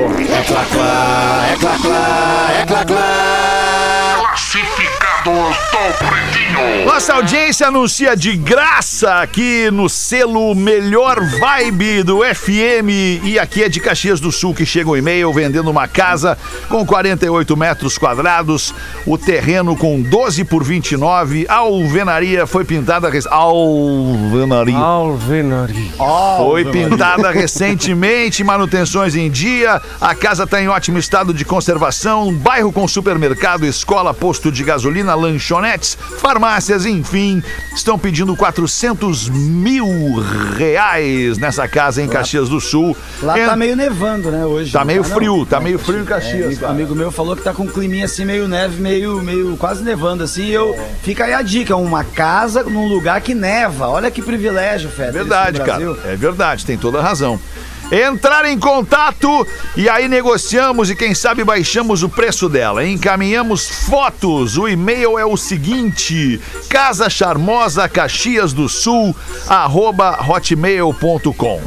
Nossa 6.86 7.16
audiência 7.16 7.68
anuncia 7.68 8.16
de 8.16 8.36
graça 8.38 9.16
aqui 9.22 9.70
no 9.72 9.90
selo 9.90 10.54
Melhor 10.54 11.20
Vibe 11.40 12.04
do 12.04 12.20
FM. 12.24 13.24
E 13.24 13.40
aqui 13.40 13.64
é 13.64 13.70
de 13.70 13.80
Caxias 13.80 14.20
do 14.20 14.32
Sul 14.32 14.54
que 14.54 14.66
chega 14.66 14.90
o 14.90 14.96
e-mail 14.96 15.34
vendendo 15.34 15.70
uma 15.72 15.88
casa 15.88 16.38
com 16.70 16.86
48 16.86 17.58
metros 17.58 17.98
quadrados, 17.98 18.74
o 19.06 19.18
terreno 19.18 19.76
com 19.76 20.00
12 20.02 20.44
por 20.46 20.64
29. 20.64 21.46
A 21.50 21.56
alvenaria 21.56 22.46
foi 22.46 22.64
pintada. 22.64 23.10
rec- 23.10 23.26
Alvenaria. 23.32 24.78
Alvenaria. 24.78 25.92
Foi 26.38 26.66
pintada 26.66 27.32
recentemente, 27.32 28.44
manutenções 28.44 29.16
em 29.16 29.30
dia. 29.32 29.82
A 30.00 30.14
casa 30.14 30.44
está 30.44 30.62
em 30.62 30.68
ótimo 30.68 31.00
estado 31.00 31.34
de 31.34 31.44
conservação. 31.44 32.32
Bairro 32.34 32.72
com 32.72 32.88
supermercado, 32.88 33.66
escola, 33.66 34.14
posto 34.14 34.52
de 34.52 34.64
gasolina, 34.64 35.15
lanchonetes, 35.16 35.98
farmácias, 36.20 36.86
enfim. 36.86 37.42
Estão 37.76 37.98
pedindo 37.98 38.36
400 38.36 39.30
mil 39.30 39.86
reais 40.58 41.38
nessa 41.38 41.68
casa 41.68 42.02
em 42.02 42.08
Caxias 42.08 42.50
do 42.50 42.60
Sul. 42.62 42.96
Lá 43.22 43.40
En- 43.40 43.46
tá 43.46 43.56
meio 43.56 43.76
nevando, 43.76 44.32
né, 44.32 44.46
hoje. 44.46 44.72
Tá 44.72 44.84
meio 44.86 45.04
não? 45.04 45.10
frio, 45.10 45.46
tá 45.46 45.60
meio 45.60 45.80
frio 45.80 46.00
em 46.00 46.04
É, 46.04 46.06
Caxias. 46.06 46.46
amigo, 46.46 46.62
cara. 46.62 46.72
amigo 46.74 46.96
meu 46.96 47.12
falou 47.12 47.36
que 47.36 47.42
tá 47.44 47.54
com 47.54 47.64
um 47.64 47.68
climinha 47.68 48.06
assim, 48.06 48.26
meio 48.26 48.48
neve, 48.48 48.82
meio, 48.82 49.22
meio 49.22 49.58
quase 49.58 49.84
nevando 49.84 50.24
assim. 50.24 50.46
e 50.46 50.54
Eu, 50.54 50.78
fica 51.02 51.26
aí 51.26 51.34
a 51.34 51.42
dica, 51.42 51.76
uma 51.76 52.04
casa 52.04 52.64
num 52.64 52.88
lugar 52.88 53.20
que 53.22 53.34
neva. 53.34 53.88
Olha 53.90 54.10
que 54.12 54.22
privilégio, 54.22 54.90
Fé. 54.90 55.12
Verdade, 55.12 55.62
cara. 55.62 55.84
É 56.06 56.16
verdade, 56.16 56.66
tem 56.66 56.78
toda 56.78 57.00
a 57.00 57.02
razão. 57.02 57.40
Entrar 57.92 58.46
em 58.46 58.58
contato 58.58 59.48
e 59.76 59.88
aí 59.88 60.08
negociamos 60.08 60.90
e 60.90 60.96
quem 60.96 61.14
sabe 61.14 61.44
baixamos 61.44 62.02
o 62.04 62.10
preço 62.10 62.50
dela. 62.50 62.86
Encaminhamos 62.86 63.68
fotos. 63.68 64.58
O 64.58 64.68
e-mail 64.68 65.20
é 65.20 65.26
o 65.26 65.38
seguinte: 65.38 66.42
Casa 66.70 67.10
Charmosa 67.10 67.88
Caxias 67.88 68.54
do 68.54 68.68
Sul, 68.68 69.16
arroba 69.48 70.20
hotmail.com. 70.28 71.62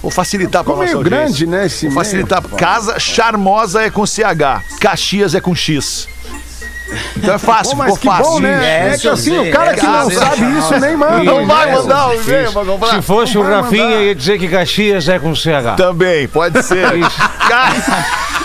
Vou 0.00 0.10
facilitar 0.10 0.62
para 0.64 0.72
nossa 0.72 0.84
meio 0.84 0.96
audiência. 0.98 1.24
grande, 1.24 1.46
né, 1.46 1.66
esse 1.66 1.86
Vou 1.88 1.96
facilitar. 1.96 2.42
Casa 2.42 2.98
Charmosa 2.98 3.82
é 3.82 3.90
com 3.90 4.06
CH, 4.06 4.78
Caxias 4.80 5.34
é 5.34 5.40
com 5.40 5.54
X. 5.54 6.08
Então 7.16 7.34
é 7.34 7.38
fácil, 7.38 7.72
Pô, 7.72 7.78
mas 7.78 7.94
ficou 7.94 7.98
que 7.98 8.06
fácil. 8.18 8.32
bom, 8.32 8.40
né? 8.40 8.88
É, 8.88 8.94
É 8.94 8.98
que 8.98 9.08
assim, 9.08 9.38
o 9.38 9.50
cara 9.52 9.74
que 9.74 9.84
não 9.86 10.10
é, 10.10 10.14
sabe 10.14 10.58
isso 10.58 10.80
nem 10.80 10.96
manda. 10.96 11.22
Não 11.24 11.46
vai 11.46 11.72
mandar 11.72 12.08
o 12.08 12.14
e-mail 12.14 12.52
pra 12.52 12.64
comprar. 12.64 12.88
Se 12.94 13.02
fosse 13.02 13.36
o 13.38 13.42
Rafinha, 13.42 13.84
mandar. 13.84 14.02
ia 14.02 14.14
dizer 14.14 14.38
que 14.38 14.48
Caxias 14.48 15.08
é 15.08 15.18
com 15.18 15.34
CH. 15.34 15.76
Também, 15.76 16.26
pode 16.28 16.62
ser. 16.62 16.78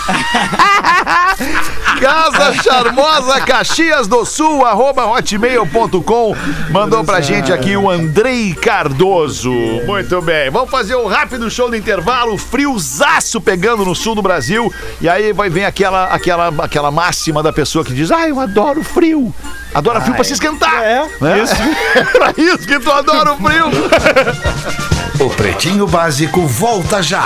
Ca- 0.04 1.34
Casa 2.00 2.52
Charmosa 2.62 3.40
Caxias 3.40 4.06
do 4.06 4.24
Sul, 4.24 4.64
arroba 4.64 5.06
hotmail.com. 5.06 6.36
Mandou 6.70 7.04
pra 7.04 7.20
gente 7.20 7.52
aqui 7.52 7.76
o 7.76 7.88
Andrei 7.90 8.52
Cardoso. 8.54 9.50
Muito 9.86 10.20
bem. 10.20 10.50
Vamos 10.50 10.70
fazer 10.70 10.96
um 10.96 11.06
rápido 11.06 11.50
show 11.50 11.68
do 11.70 11.76
intervalo. 11.76 12.36
Friozaço 12.36 13.40
pegando 13.40 13.84
no 13.84 13.94
sul 13.94 14.14
do 14.14 14.22
Brasil. 14.22 14.72
E 15.00 15.08
aí 15.08 15.32
vai 15.32 15.48
vir 15.48 15.64
aquela, 15.64 16.04
aquela, 16.06 16.48
aquela 16.62 16.90
máxima 16.90 17.42
da 17.42 17.52
pessoa 17.52 17.84
que 17.84 17.94
diz: 17.94 18.10
Ah, 18.10 18.28
eu 18.28 18.38
adoro 18.40 18.82
frio. 18.82 19.32
Adora 19.74 20.00
frio 20.00 20.14
pra 20.14 20.24
se 20.24 20.34
esquentar. 20.34 20.82
É. 20.82 21.08
Né? 21.20 21.42
Isso. 21.42 21.54
pra 22.12 22.34
isso 22.36 22.58
que 22.66 22.78
tu 22.78 22.90
adora 22.92 23.32
o 23.32 23.36
frio. 23.36 23.70
O 25.20 25.30
Pretinho 25.30 25.86
Básico 25.86 26.44
volta 26.44 27.00
já. 27.00 27.24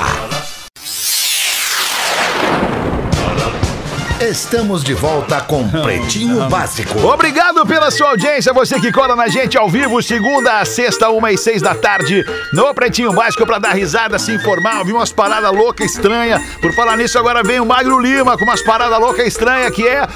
Estamos 4.28 4.84
de 4.84 4.92
volta 4.92 5.40
com 5.40 5.66
Pretinho 5.66 6.46
Básico. 6.50 6.98
Obrigado 6.98 7.64
pela 7.64 7.90
sua 7.90 8.10
audiência, 8.10 8.52
você 8.52 8.78
que 8.78 8.92
cola 8.92 9.16
na 9.16 9.26
gente 9.26 9.56
ao 9.56 9.70
vivo, 9.70 10.02
segunda 10.02 10.60
a 10.60 10.66
sexta, 10.66 11.08
uma 11.08 11.32
e 11.32 11.38
seis 11.38 11.62
da 11.62 11.74
tarde, 11.74 12.26
no 12.52 12.74
Pretinho 12.74 13.10
Básico, 13.14 13.46
pra 13.46 13.58
dar 13.58 13.72
risada, 13.72 14.18
se 14.18 14.32
informar, 14.32 14.80
ouvir 14.80 14.92
umas 14.92 15.10
paradas 15.10 15.50
loucas 15.50 15.92
estranhas. 15.92 16.42
Por 16.60 16.74
falar 16.74 16.98
nisso, 16.98 17.18
agora 17.18 17.42
vem 17.42 17.58
o 17.58 17.64
Magro 17.64 17.98
Lima 17.98 18.36
com 18.36 18.44
umas 18.44 18.60
paradas 18.60 19.00
loucas 19.00 19.26
estranhas, 19.26 19.74
que 19.74 19.88
é 19.88 20.06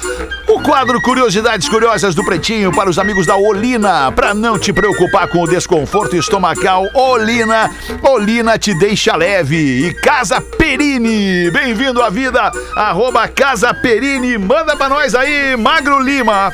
o 0.47 0.61
quadro 0.61 1.01
Curiosidades 1.01 1.67
Curiosas 1.67 2.13
do 2.13 2.23
Pretinho 2.23 2.71
para 2.71 2.91
os 2.91 2.99
amigos 2.99 3.25
da 3.25 3.35
Olina. 3.35 4.11
Pra 4.11 4.35
não 4.35 4.59
te 4.59 4.71
preocupar 4.71 5.27
com 5.27 5.41
o 5.41 5.47
desconforto 5.47 6.15
estomacal, 6.15 6.87
Olina, 6.93 7.71
Olina 8.03 8.59
te 8.59 8.77
deixa 8.77 9.15
leve. 9.15 9.87
E 9.87 9.93
Casa 9.95 10.39
Perini, 10.39 11.49
bem-vindo 11.49 11.99
à 11.99 12.11
vida, 12.11 12.51
arroba 12.75 13.27
Casa 13.27 13.73
Perini, 13.73 14.02
manda 14.39 14.75
pra 14.75 14.89
nós 14.89 15.15
aí, 15.15 15.55
Magro 15.55 15.99
Lima. 15.99 16.53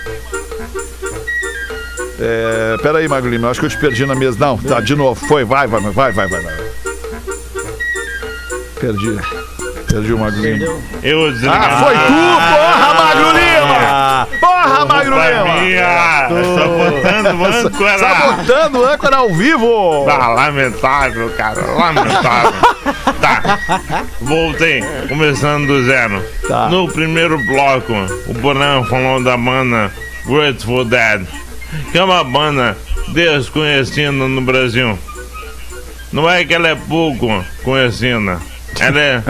É, 2.20 2.78
peraí, 2.82 3.08
Magro 3.08 3.30
Lima, 3.30 3.50
acho 3.50 3.60
que 3.60 3.66
eu 3.66 3.70
te 3.70 3.78
perdi 3.78 4.06
na 4.06 4.16
mesa. 4.16 4.38
Não, 4.40 4.58
tá, 4.58 4.80
de 4.82 4.96
novo, 4.96 5.20
foi, 5.28 5.44
vai, 5.44 5.68
vai, 5.68 5.82
vai, 5.82 6.12
vai. 6.12 6.28
vai. 6.28 6.70
Perdi. 8.80 9.39
Perdi 9.90 10.14
o 10.14 10.20
Magro 10.20 10.42
Lima. 10.42 10.66
Eu 11.02 11.28
Ah, 11.50 11.80
foi 11.84 11.96
tu, 11.96 12.14
porra, 12.54 12.94
Magro 12.94 13.32
Lima! 13.40 14.28
Porra, 14.40 14.86
Magro 14.86 15.16
Lima! 15.16 16.30
Sabotando 16.56 17.42
o 17.42 17.46
âncora. 17.46 17.98
Sabotando 17.98 18.80
o 18.80 18.86
âncora 18.86 19.16
ao 19.18 19.34
vivo! 19.34 20.08
Ah, 20.08 20.28
lamentável, 20.28 21.30
cara, 21.32 21.60
lamentável. 21.66 22.54
tá, 23.20 23.60
voltei, 24.22 24.84
começando 25.08 25.66
do 25.68 25.84
zero. 25.86 26.24
Tá. 26.48 26.70
No 26.70 26.88
primeiro 26.88 27.38
bloco, 27.46 27.94
o 28.28 28.34
Bonan 28.36 28.84
falou 28.84 29.24
da 29.24 29.36
banda 29.38 29.92
Grateful 30.26 30.86
Dead, 30.86 31.26
que 31.92 31.98
é 31.98 32.04
uma 32.04 32.24
banda 32.24 32.78
desconhecida 33.08 34.12
no 34.12 34.42
Brasil. 34.42 34.98
Não 36.14 36.30
é 36.30 36.46
que 36.46 36.54
ela 36.54 36.68
é 36.68 36.76
pouco 36.76 37.44
conhecida, 37.64 38.40
ela 38.80 39.00
é 39.00 39.24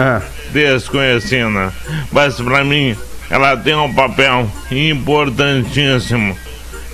desconhecida. 0.52 1.72
Mas 2.12 2.36
pra 2.36 2.64
mim, 2.64 2.96
ela 3.28 3.56
tem 3.56 3.74
um 3.74 3.92
papel 3.92 4.50
importantíssimo, 4.70 6.36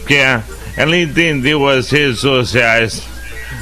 que 0.06 0.14
é 0.14 0.42
ela 0.76 0.96
entendeu 0.96 1.66
as 1.66 1.90
redes 1.90 2.18
sociais 2.20 3.02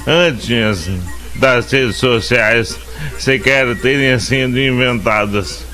antes 0.07 0.91
das 1.37 1.71
redes 1.71 1.97
sociais 1.97 2.79
sequer 3.19 3.77
terem 3.77 4.19
sido 4.19 4.59
inventadas. 4.59 5.65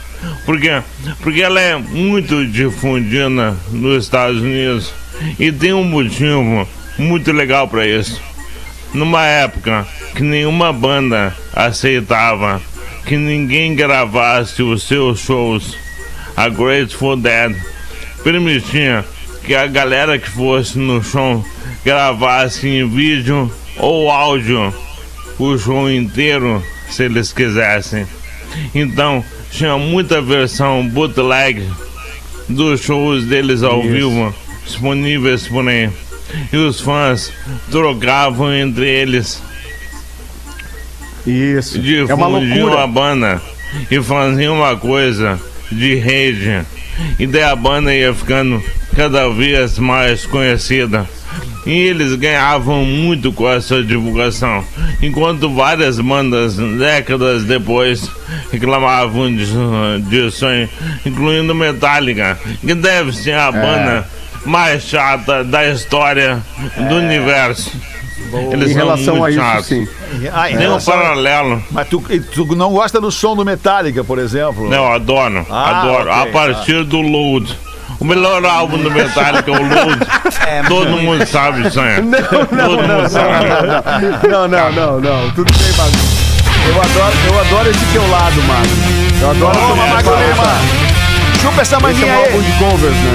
Por 0.45 0.61
quê? 0.61 0.83
Porque 1.23 1.41
ela 1.41 1.61
é 1.61 1.77
muito 1.77 2.47
difundida 2.47 3.57
nos 3.71 4.05
Estados 4.05 4.41
Unidos 4.41 4.93
e 5.39 5.51
tem 5.51 5.73
um 5.73 5.85
motivo 5.85 6.69
muito 6.99 7.33
legal 7.33 7.67
para 7.69 7.87
isso. 7.87 8.21
Numa 8.93 9.25
época 9.25 9.87
que 10.15 10.23
nenhuma 10.23 10.73
banda 10.73 11.35
aceitava 11.55 12.61
que 13.05 13.17
ninguém 13.17 13.75
gravasse 13.75 14.63
os 14.63 14.83
seus 14.83 15.21
shows, 15.21 15.77
a 16.37 16.49
Grateful 16.49 17.17
Dead 17.17 17.57
permitia 18.23 19.05
que 19.45 19.55
a 19.55 19.67
galera 19.67 20.19
que 20.19 20.29
fosse 20.29 20.79
no 20.79 21.03
show 21.03 21.45
gravasse 21.85 22.69
em 22.69 22.89
vídeo 22.89 23.51
ou 23.79 24.11
áudio 24.11 24.73
o 25.39 25.57
show 25.57 25.91
inteiro 25.91 26.63
se 26.91 27.05
eles 27.05 27.33
quisessem. 27.33 28.07
Então, 28.75 29.25
tinha 29.51 29.79
muita 29.79 30.21
versão 30.21 30.87
bootleg 30.87 31.67
dos 32.49 32.81
shows 32.81 33.25
deles 33.25 33.63
ao 33.63 33.83
vivo 33.83 34.35
disponíveis 34.65 35.49
por 35.49 35.67
aí. 35.69 35.91
E 36.53 36.57
os 36.57 36.81
fãs 36.81 37.33
trocavam 37.71 38.53
entre 38.53 38.87
eles 38.87 39.43
Isso. 41.27 41.79
difundiam 41.79 42.09
É 42.09 42.15
uma 42.15 42.27
loucura. 42.27 42.83
a 42.83 42.87
banda 42.87 43.43
e 43.91 44.03
faziam 44.03 44.57
uma 44.57 44.77
coisa 44.77 45.39
de 45.71 45.95
rede. 45.95 46.63
E 47.19 47.27
daí 47.27 47.43
a 47.43 47.57
banda 47.57 47.95
ia 47.95 48.13
ficando 48.13 48.63
cada 48.95 49.29
vez 49.29 49.79
mais 49.79 50.27
conhecida. 50.27 51.09
E 51.67 51.71
eles 51.73 52.15
ganhavam 52.15 52.85
muito 52.85 53.33
com 53.33 53.49
essa 53.49 53.83
divulgação. 53.83 54.65
Enquanto 55.03 55.55
várias 55.55 56.01
bandas, 56.01 56.57
décadas 56.57 57.45
depois, 57.45 58.11
reclamavam 58.51 59.35
disso, 59.35 60.47
incluindo 61.05 61.55
Metallica, 61.55 62.39
que 62.61 62.75
deve 62.75 63.13
ser 63.13 63.35
a 63.35 63.53
banda 63.53 64.09
mais 64.45 64.83
chata 64.83 65.45
da 65.45 65.69
história 65.69 66.43
do 66.89 66.97
universo. 66.97 67.71
Eles 68.53 68.71
Em 68.71 68.75
relação 68.75 69.25
a 69.25 69.31
isso, 69.31 69.41
chatos. 69.41 69.67
sim. 69.67 69.89
Ah, 70.33 70.47
um 70.53 70.57
relação- 70.57 70.95
paralelo. 70.95 71.63
Mas 71.71 71.89
tu, 71.89 72.01
tu 72.33 72.45
não 72.55 72.71
gosta 72.71 73.01
do 73.01 73.11
som 73.11 73.35
do 73.35 73.45
Metallica, 73.45 74.05
por 74.05 74.19
exemplo? 74.19 74.69
Não, 74.69 74.93
adoro, 74.93 75.45
Ah, 75.51 75.81
adoro. 75.81 76.11
ok, 76.11 76.23
a 76.23 76.27
partir 76.33 76.85
do 76.85 77.01
Load. 77.01 77.57
O 77.99 78.05
melhor 78.05 78.43
álbum 78.47 78.79
do 78.79 78.91
Metallica 78.91 79.51
é 79.51 79.55
o 79.55 79.63
Load. 79.63 80.07
Todo 80.69 80.91
mundo 80.99 81.27
sabe 81.27 81.67
isso 81.67 81.81
aí. 81.81 82.01
Não, 82.03 82.11
não, 82.21 82.29
Todo 82.29 82.87
não, 82.87 82.97
mundo 82.99 83.09
sabe. 83.09 84.29
não, 84.29 84.49
não, 84.49 84.73
não, 84.73 85.01
não, 85.01 85.31
tudo 85.33 85.53
bem, 85.53 85.73
Magro. 85.77 86.01
Eu 86.69 86.81
adoro, 86.81 87.17
eu 87.27 87.41
adoro 87.41 87.71
esse 87.71 87.85
teu 87.87 88.09
lado, 88.11 88.43
Magro. 88.43 88.71
Eu 89.21 89.31
adoro 89.31 89.59
Toma, 89.59 89.83
essa 89.85 89.95
Magro 89.95 90.13
Lima! 90.15 90.45
Chupa 91.41 91.63
essa 91.63 91.63
Esse 91.63 91.75
é 91.75 91.79
manguinha 91.81 92.07
um 92.13 92.17
álbum 92.17 92.39
aí! 92.39 92.43
de 92.45 92.53
covers, 92.59 92.95
né? 92.95 93.15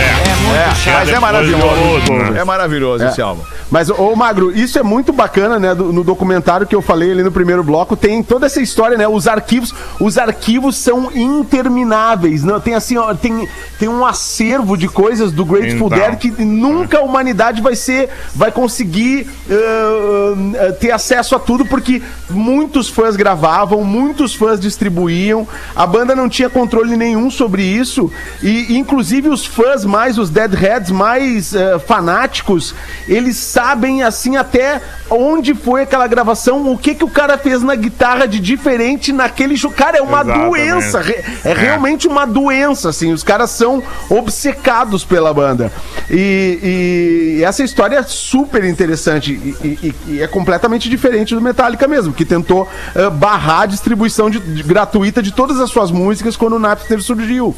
É, 0.00 0.92
mas 0.92 1.08
é 1.10 1.20
maravilhoso. 1.20 1.66
do 1.66 1.84
Load, 1.84 2.10
né? 2.32 2.40
É 2.40 2.44
maravilhoso 2.44 3.04
É. 3.04 3.08
esse 3.08 3.20
álbum. 3.20 3.42
Mas, 3.70 3.88
ô 3.88 4.16
Magro, 4.16 4.50
isso 4.56 4.78
é 4.78 4.82
muito 4.82 5.12
bacana, 5.12 5.58
né? 5.58 5.74
do- 5.74 5.92
no 5.92 6.02
documentário 6.02 6.66
que 6.66 6.74
eu 6.74 6.82
falei 6.82 7.12
ali 7.12 7.22
no 7.22 7.30
primeiro 7.30 7.62
bloco, 7.62 7.96
tem 7.96 8.22
toda 8.22 8.46
essa 8.46 8.60
história, 8.60 8.96
né? 8.98 9.06
Os 9.06 9.28
arquivos, 9.28 9.72
os 10.00 10.18
arquivos 10.18 10.76
são 10.76 11.10
intermináveis. 11.14 12.42
Não, 12.42 12.60
tem 12.60 12.74
assim, 12.74 12.96
ó, 12.96 13.14
tem, 13.14 13.48
tem 13.78 13.88
um 13.88 14.04
acervo 14.04 14.76
de 14.76 14.88
coisas 14.88 15.30
do 15.32 15.44
Grateful 15.44 15.86
Então. 15.86 15.98
Dead 15.98 16.16
que 16.18 16.30
nunca 16.44 16.98
a 16.98 17.02
humanidade 17.02 17.60
vai 17.62 17.76
ser, 17.76 18.08
vai 18.34 18.50
conseguir 18.50 19.28
uh, 19.48 20.72
ter 20.80 20.90
acesso 20.90 21.34
a 21.36 21.38
tudo, 21.38 21.64
porque 21.64 22.02
muitos 22.28 22.88
fãs 22.88 23.16
gravavam, 23.16 23.84
muitos 23.84 24.34
fãs 24.34 24.58
distribuíam, 24.58 25.46
a 25.74 25.86
banda 25.86 26.14
não 26.16 26.28
tinha 26.28 26.50
controle 26.50 26.96
nenhum 26.96 27.30
sobre 27.30 27.62
isso, 27.62 28.10
e 28.42 28.76
inclusive 28.76 29.28
os 29.28 29.44
fãs 29.46 29.84
mais, 29.84 30.18
os 30.18 30.30
Deadheads 30.30 30.90
mais 30.90 31.52
uh, 31.52 31.78
fanáticos, 31.86 32.74
eles 33.06 33.36
sabem 33.60 34.02
assim 34.02 34.36
até 34.38 34.80
onde 35.10 35.54
foi 35.54 35.82
aquela 35.82 36.06
gravação, 36.06 36.72
o 36.72 36.78
que 36.78 36.94
que 36.94 37.04
o 37.04 37.08
cara 37.10 37.36
fez 37.36 37.62
na 37.62 37.74
guitarra 37.74 38.26
de 38.26 38.38
diferente 38.40 39.12
naquele 39.12 39.54
show. 39.56 39.70
Cara, 39.70 39.98
é 39.98 40.02
uma 40.02 40.22
Exatamente. 40.22 40.48
doença, 40.48 41.00
re- 41.00 41.22
é, 41.44 41.52
realmente 41.52 42.08
uma 42.08 42.24
doença, 42.26 42.88
assim, 42.88 43.12
os 43.12 43.22
caras 43.22 43.50
são 43.50 43.82
obcecados 44.08 45.04
pela 45.04 45.34
banda. 45.34 45.70
E, 46.10 47.36
e 47.40 47.44
essa 47.44 47.62
história 47.62 47.98
é 47.98 48.02
super 48.02 48.64
interessante 48.64 49.32
e, 49.32 49.66
e- 49.66 49.94
e 50.08 50.22
é 50.22 50.26
completamente 50.26 50.88
diferente 50.88 51.34
do 51.34 51.40
Metallica 51.40 51.86
mesmo, 51.86 52.14
que 52.14 52.24
tentou 52.24 52.66
eh, 52.94 53.10
barrar 53.10 53.62
a 53.62 53.66
distribuição 53.66 54.30
de- 54.30 54.38
de- 54.40 54.62
gratuita 54.62 55.22
de 55.22 55.32
todas 55.32 55.60
as 55.60 55.68
suas 55.70 55.90
músicas 55.90 56.34
quando 56.36 56.54
o 56.54 56.58
Napster 56.58 57.02
surgiu, 57.02 57.54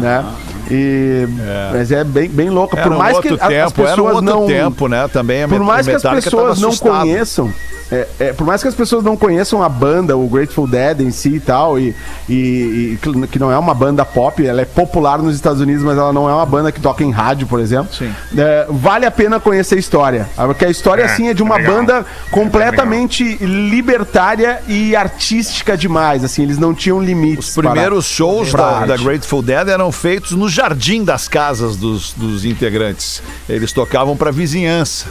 né? 0.00 0.24
E, 0.70 1.26
Mas 1.72 1.92
é 1.92 2.04
bem, 2.04 2.28
bem 2.28 2.50
louco. 2.50 2.76
Era 2.76 2.88
Por 2.88 2.96
mais 2.96 3.18
que 3.18 3.28
tempo, 3.28 3.44
as 3.44 3.72
pessoas 3.72 4.22
não... 4.22 4.46
tempo, 4.46 4.88
né? 4.88 5.08
Também 5.08 5.42
a 5.42 5.48
Por 5.48 5.60
mais 5.60 5.86
que 5.86 5.94
as 5.94 6.02
pessoas 6.02 6.60
não 6.60 6.74
conheçam, 6.76 7.52
é, 7.94 8.08
é, 8.18 8.32
por 8.32 8.46
mais 8.46 8.60
que 8.62 8.68
as 8.68 8.74
pessoas 8.74 9.04
não 9.04 9.16
conheçam 9.16 9.62
a 9.62 9.68
banda, 9.68 10.16
o 10.16 10.26
Grateful 10.28 10.66
Dead 10.66 11.00
em 11.00 11.10
si 11.10 11.34
e 11.36 11.40
tal, 11.40 11.78
e, 11.78 11.94
e- 12.28 12.94
e 12.94 12.98
que- 13.28 13.38
não 13.38 13.50
é 13.52 13.58
uma 13.58 13.74
banda 13.74 14.04
pop, 14.04 14.44
ela 14.44 14.60
é 14.62 14.64
popular 14.64 15.18
nos 15.22 15.34
Estados 15.34 15.60
Unidos, 15.60 15.82
mas 15.82 15.96
ela 15.98 16.12
não 16.12 16.28
é 16.28 16.32
uma 16.32 16.46
banda 16.46 16.72
que 16.72 16.80
toca 16.80 17.04
em 17.04 17.10
rádio, 17.10 17.46
por 17.46 17.60
exemplo. 17.60 17.92
Sim. 17.94 18.12
É, 18.36 18.66
vale 18.68 19.06
a 19.06 19.10
pena 19.10 19.38
conhecer 19.38 19.76
a 19.76 19.78
história. 19.78 20.28
Porque 20.36 20.64
a 20.64 20.70
história, 20.70 21.02
É, 21.02 21.06
assim, 21.06 21.28
é 21.28 21.34
de 21.34 21.42
uma 21.42 21.56
legal. 21.56 21.74
banda 21.76 22.06
completamente 22.30 23.36
libertária 23.44 24.60
e 24.68 24.94
artística 24.96 25.76
demais. 25.76 26.24
Assim, 26.24 26.42
eles 26.42 26.58
não 26.58 26.74
tinham 26.74 27.00
limites. 27.02 27.48
Os 27.48 27.54
primeiros 27.54 28.06
shows 28.06 28.50
pra 28.50 28.80
da, 28.80 28.86
da 28.86 28.96
Grateful 28.96 29.42
Dead 29.42 29.68
eram 29.68 29.90
feitos 29.92 30.32
no 30.32 30.48
jardim 30.48 31.04
das 31.04 31.28
casas 31.28 31.76
dos, 31.76 32.12
dos 32.14 32.44
integrantes. 32.44 33.22
Eles 33.48 33.72
tocavam 33.72 34.16
pra 34.16 34.30
vizinhança. 34.30 35.06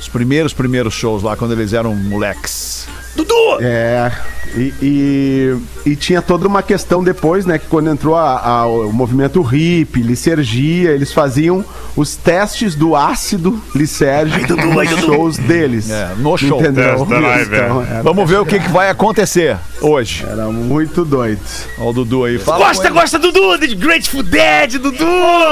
Os 0.00 0.08
primeiros, 0.08 0.54
primeiros 0.54 0.94
shows 0.94 1.22
lá, 1.22 1.36
quando 1.36 1.52
eles 1.52 1.74
eram 1.74 1.94
moleques. 1.94 2.88
Dudu! 3.16 3.58
É, 3.60 4.10
e, 4.56 4.72
e, 4.82 5.56
e 5.90 5.96
tinha 5.96 6.20
toda 6.22 6.46
uma 6.48 6.62
questão 6.62 7.02
depois, 7.04 7.44
né? 7.46 7.58
Que 7.58 7.66
quando 7.66 7.90
entrou 7.90 8.16
a- 8.16 8.38
a- 8.40 8.66
o 8.66 8.92
movimento 8.92 9.40
hippie, 9.42 10.00
licergia, 10.02 10.90
eles 10.90 11.12
faziam 11.12 11.64
os 11.96 12.16
testes 12.16 12.74
do 12.74 12.94
ácido 12.96 13.60
lisérgico 13.74 14.54
nos 14.54 14.88
shows 15.00 15.36
deles. 15.38 15.90
É, 15.90 16.10
no 16.18 16.36
show. 16.36 16.60
Entendeu? 16.60 17.04
Live, 17.04 17.54
Então, 17.54 17.82
era, 17.82 18.02
Vamos 18.02 18.28
ver 18.30 18.38
o 18.38 18.46
que, 18.46 18.58
que 18.58 18.68
vai 18.70 18.90
acontecer 18.90 19.56
hoje. 19.80 20.24
era 20.28 20.46
muito 20.46 21.04
doido. 21.04 21.40
Ó 21.78 21.90
o 21.90 21.92
Dudu 21.92 22.24
aí. 22.24 22.38
Fala 22.38 22.66
Gosta, 22.66 22.90
gosta, 22.90 23.18
Dudu! 23.18 23.58
De 23.58 23.74
Grateful 23.74 24.22
Dead, 24.22 24.78
Dudu! 24.78 25.04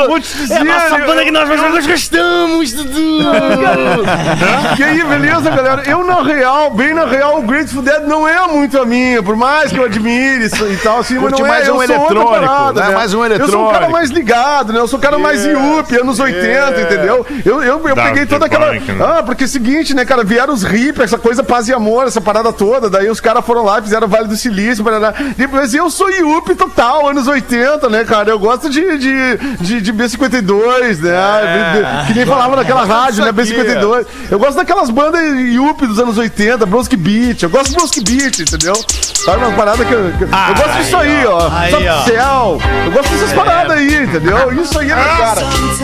Vou 0.09 0.21
te 0.21 0.37
dizer, 0.37 0.55
é 0.55 0.59
a 0.59 0.65
nossa 0.65 0.99
eu- 0.99 1.07
banda 1.07 1.25
que 1.25 1.31
nós 1.31 1.49
mais 1.49 1.87
gostamos, 1.87 2.73
Dudu! 2.73 3.19
E 4.79 4.83
aí, 4.83 5.03
beleza, 5.05 5.51
galera? 5.51 5.83
Eu, 5.87 6.05
na 6.07 6.23
real, 6.23 6.71
bem 6.71 6.95
na 6.95 7.05
real, 7.07 7.43
Grateful 7.49 7.83
Dead 7.83 8.03
não 8.03 8.29
é 8.29 8.47
muito 8.47 8.79
a 8.79 8.85
minha, 8.85 9.23
por 9.23 9.35
mais 9.37 9.73
que 9.73 9.79
eu 9.79 9.85
admire 9.85 10.45
isso 10.45 10.67
e 10.67 10.77
tal, 10.77 10.99
assim, 11.01 11.15
mas 11.15 11.31
Curte 11.31 11.41
não 11.41 11.47
é, 11.47 11.51
mais 11.51 11.69
eu 11.69 11.75
um 11.75 11.87
sou 11.87 12.01
outra 12.01 12.17
eletrônico, 12.19 12.73
né? 12.73 12.91
Mais 12.91 13.15
um 13.15 13.25
Eu 13.25 13.49
sou 13.49 13.63
um 13.63 13.73
cara 13.73 13.87
eletrônico. 13.87 13.93
mais 13.93 14.11
ligado, 14.11 14.73
né? 14.73 14.79
Eu 14.79 14.89
sou 14.89 14.99
um 14.99 15.03
cara 15.03 15.19
mais 15.19 15.45
IUP, 15.45 16.01
anos 16.01 16.21
80, 16.21 16.81
entendeu? 16.81 17.27
Eu, 17.45 17.63
eu, 17.63 17.89
eu 17.89 17.95
Dark 17.95 18.09
peguei 18.09 18.27
toda 18.27 18.47
aquela... 18.47 18.73
Punk, 18.73 18.93
né? 18.93 19.05
Ah, 19.05 19.23
porque 19.23 19.45
é 19.45 19.47
o 19.47 19.49
seguinte, 19.49 19.95
né, 19.95 20.05
cara, 20.05 20.23
vieram 20.23 20.53
os 20.53 20.63
hippies, 20.63 21.05
essa 21.05 21.19
coisa 21.19 21.43
paz 21.43 21.69
e 21.69 21.73
amor, 21.73 22.07
essa 22.07 22.21
parada 22.21 22.53
toda, 22.53 22.91
daí 22.91 23.09
os 23.09 23.21
caras 23.21 23.45
foram 23.45 23.65
lá, 23.65 23.81
fizeram 23.81 24.07
o 24.07 24.11
Vale 24.11 24.29
do 24.29 24.37
Silício, 24.37 24.85
parará. 24.85 25.15
Depois 25.37 25.73
eu 25.75 25.91
sou 25.91 26.11
IUP 26.11 26.55
total, 26.55 27.09
anos 27.09 27.27
80, 27.27 27.89
né, 27.89 28.05
cara? 28.05 28.31
Eu 28.31 28.39
gosto 28.39 28.69
de, 28.69 28.99
de, 28.99 29.37
de, 29.61 29.81
de 29.81 29.93
B52, 29.93 31.01
né? 31.01 32.05
que 32.07 32.15
nem 32.15 32.27
falava 32.27 32.57
naquela 32.57 32.85
rádio, 32.85 33.25
né? 33.25 33.33
isso 33.43 33.53
aqui, 33.55 33.71
B52. 33.71 34.07
Eu 34.31 34.39
gosto 34.39 34.57
daquelas 34.57 34.91
bandas 34.91 35.23
Yuppie 35.23 35.87
dos 35.87 35.99
anos 35.99 36.19
80, 36.19 36.65
Bronski 36.67 36.97
Beat. 36.97 37.38
Eu 37.41 37.51
gosto 37.51 37.71
de 37.71 37.77
Bronski 37.77 38.01
Beat, 38.03 38.41
entendeu? 38.41 38.75
Sabe 39.15 39.45
uma 39.45 39.53
parada 39.57 39.85
que 39.85 39.93
eu. 39.93 40.13
que 40.19 40.25
eu- 40.25 40.29
eu 40.29 40.55
gosto 40.55 40.79
disso 40.79 40.97
aí, 40.97 41.27
ó. 41.27 41.49
Aí, 41.53 41.71
Top 41.71 41.89
ó. 41.89 42.03
Cell. 42.03 42.61
Eu 42.87 42.93
gosto 42.93 43.11
dessas 43.11 43.33
paradas 43.33 43.77
aí, 43.79 44.03
entendeu? 44.05 44.53
Isso 44.61 44.79
aí 44.79 44.91
é 44.91 44.95
meu 44.95 45.05
cara. 45.05 45.41
Times 45.41 45.81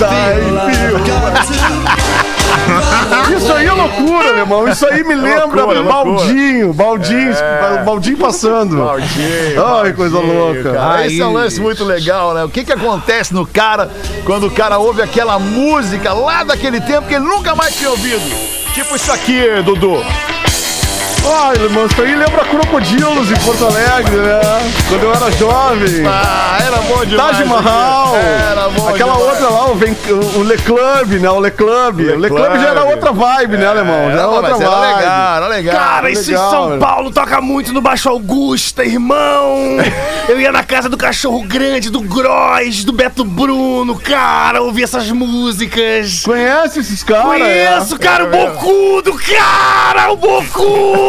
I 0.00 0.74
feel. 0.74 0.98
Isso 3.36 3.52
aí 3.52 3.66
é 3.66 3.72
loucura, 3.72 4.28
meu 4.32 4.38
irmão. 4.38 4.68
Isso 4.68 4.86
aí 4.86 5.02
me 5.04 5.14
lembra 5.14 5.62
loucura, 5.64 5.82
Baldinho, 5.82 6.72
Baldinho, 6.72 7.34
Baldinho 7.84 8.16
passando. 8.18 8.76
Ai, 9.82 9.92
coisa 9.92 10.18
louca. 10.18 10.72
Cara, 10.72 11.06
esse 11.06 11.20
é 11.20 11.26
um 11.26 11.32
lance 11.32 11.60
muito 11.60 11.84
legal, 11.84 12.34
né? 12.34 12.44
O 12.44 12.48
que 12.48 12.64
que 12.64 12.72
acontece 12.72 13.32
no 13.32 13.46
cara 13.46 13.90
quando 14.24 14.46
o 14.46 14.50
cara 14.50 14.78
ouve 14.78 15.02
aquela 15.02 15.38
música 15.38 16.12
lá 16.12 16.42
daquele 16.44 16.80
tempo 16.80 17.06
que 17.08 17.14
ele 17.14 17.24
nunca 17.24 17.54
mais 17.54 17.76
tinha 17.76 17.90
ouvido? 17.90 18.22
Tipo 18.74 18.94
isso 18.96 19.12
aqui, 19.12 19.62
Dudu. 19.64 20.04
Ai, 21.26 21.56
irmão, 21.62 21.86
isso 21.86 22.00
aí 22.02 22.14
lembra 22.14 22.44
Crocodilos 22.44 23.30
em 23.30 23.36
Porto 23.36 23.66
Alegre, 23.66 24.16
né? 24.16 24.40
Quando 24.88 25.02
eu 25.02 25.14
era 25.14 25.30
jovem. 25.32 26.06
Ah, 26.06 26.58
era 26.66 26.76
bom 26.78 27.04
demais. 27.04 27.36
Taj 27.36 27.44
Mahal, 27.48 28.16
Era 28.16 28.68
bom 28.70 28.88
aquela 28.88 29.12
demais. 29.14 29.30
outra 29.32 29.48
lá, 29.50 29.66
o, 29.70 29.74
Ven- 29.74 29.96
o 30.36 30.42
Le 30.42 30.56
Club, 30.58 31.20
né? 31.20 31.30
O 31.30 31.40
Le 31.40 31.50
Club. 31.50 32.00
O 32.00 32.16
Le 32.18 32.28
Club 32.28 32.52
já 32.60 32.68
era 32.68 32.84
outra 32.84 33.12
vibe, 33.12 33.56
né, 33.58 33.66
alemão? 33.66 34.06
Já 34.06 34.12
Era, 34.12 34.20
era 34.20 34.28
outra 34.28 34.50
mas 34.50 34.60
era 34.60 34.70
vibe. 34.70 34.96
legal, 34.96 35.36
era 35.36 35.48
legal. 35.48 35.76
Cara, 35.76 36.10
isso 36.10 36.30
legal, 36.30 36.46
em 36.46 36.50
São 36.50 36.68
né? 36.70 36.78
Paulo 36.78 37.10
toca 37.10 37.40
muito 37.40 37.72
no 37.74 37.80
Baixo 37.82 38.08
Augusta, 38.08 38.84
irmão! 38.84 39.56
Eu 40.28 40.38
ia 40.40 40.52
na 40.52 40.62
casa 40.62 40.88
do 40.88 40.96
Cachorro 40.96 41.42
Grande, 41.46 41.90
do 41.90 42.00
Gross, 42.00 42.84
do 42.84 42.92
Beto 42.92 43.24
Bruno, 43.24 43.98
cara, 43.98 44.60
ouvir 44.62 44.82
essas 44.84 45.10
músicas. 45.10 46.22
Conhece 46.24 46.80
esses 46.80 47.02
caras? 47.02 47.24
Conheço, 47.24 47.94
é? 47.94 47.98
cara, 47.98 48.24
o 48.24 48.28
Bocudo, 48.30 49.14
cara, 49.14 50.12
o 50.12 50.16
Bocudo! 50.16 51.07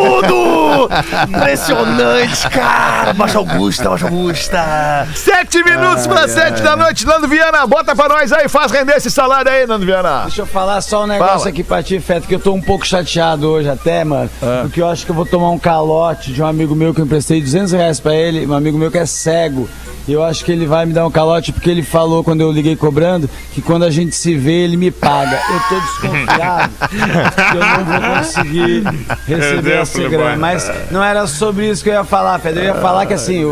Impressionante, 1.27 2.49
cara. 2.49 3.13
Baixo 3.13 3.37
Augusta, 3.37 3.89
Baixo 3.89 4.05
Augusta. 4.05 5.07
Sete 5.15 5.63
minutos 5.63 6.07
pra 6.07 6.27
sete 6.27 6.61
da 6.61 6.75
noite, 6.75 7.05
Nando 7.05 7.27
Viana. 7.27 7.65
Bota 7.67 7.95
pra 7.95 8.07
nós 8.09 8.31
aí, 8.31 8.47
faz 8.47 8.71
render 8.71 8.95
esse 8.97 9.11
salário 9.11 9.51
aí, 9.51 9.65
Nando 9.67 9.85
Viana. 9.85 10.21
Deixa 10.23 10.41
eu 10.41 10.45
falar 10.45 10.81
só 10.81 11.03
um 11.03 11.07
negócio 11.07 11.37
Fala. 11.39 11.49
aqui 11.49 11.63
pra 11.63 11.83
ti, 11.83 11.99
Feto, 11.99 12.27
que 12.27 12.35
eu 12.35 12.39
tô 12.39 12.53
um 12.53 12.61
pouco 12.61 12.85
chateado 12.85 13.47
hoje 13.49 13.69
até, 13.69 14.03
mano. 14.03 14.29
Ah. 14.41 14.59
Porque 14.63 14.81
eu 14.81 14.87
acho 14.87 15.05
que 15.05 15.11
eu 15.11 15.15
vou 15.15 15.25
tomar 15.25 15.49
um 15.49 15.59
calote 15.59 16.31
de 16.31 16.41
um 16.41 16.45
amigo 16.45 16.75
meu 16.75 16.93
que 16.93 17.01
eu 17.01 17.05
emprestei 17.05 17.41
200 17.41 17.71
reais 17.73 17.99
pra 17.99 18.13
ele, 18.15 18.45
um 18.45 18.53
amigo 18.53 18.77
meu 18.77 18.91
que 18.91 18.97
é 18.97 19.05
cego. 19.05 19.69
Eu 20.13 20.23
acho 20.23 20.43
que 20.43 20.51
ele 20.51 20.65
vai 20.65 20.85
me 20.85 20.93
dar 20.93 21.05
um 21.05 21.11
calote 21.11 21.51
porque 21.51 21.69
ele 21.69 21.83
falou 21.83 22.23
quando 22.23 22.41
eu 22.41 22.51
liguei 22.51 22.75
cobrando 22.75 23.29
que 23.53 23.61
quando 23.61 23.83
a 23.83 23.89
gente 23.89 24.15
se 24.15 24.35
vê, 24.35 24.63
ele 24.63 24.77
me 24.77 24.91
paga. 24.91 25.39
Eu 25.49 25.59
tô 25.69 25.79
desconfiado 25.79 26.71
que 26.89 27.57
eu 27.57 27.65
não 27.65 27.85
vou 27.85 28.17
conseguir 28.17 28.83
receber 29.27 29.73
essa 29.81 30.09
grana. 30.09 30.37
Mas 30.37 30.71
não 30.91 31.03
era 31.03 31.27
sobre 31.27 31.69
isso 31.69 31.83
que 31.83 31.89
eu 31.89 31.93
ia 31.93 32.03
falar, 32.03 32.39
Feto. 32.39 32.57
Eu 32.57 32.63
ia 32.63 32.75
falar 32.75 33.05
que 33.05 33.13
assim, 33.13 33.43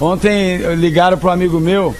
ontem 0.00 0.58
ligaram 0.74 1.16
pro 1.16 1.30
amigo 1.30 1.60
meu. 1.60 1.94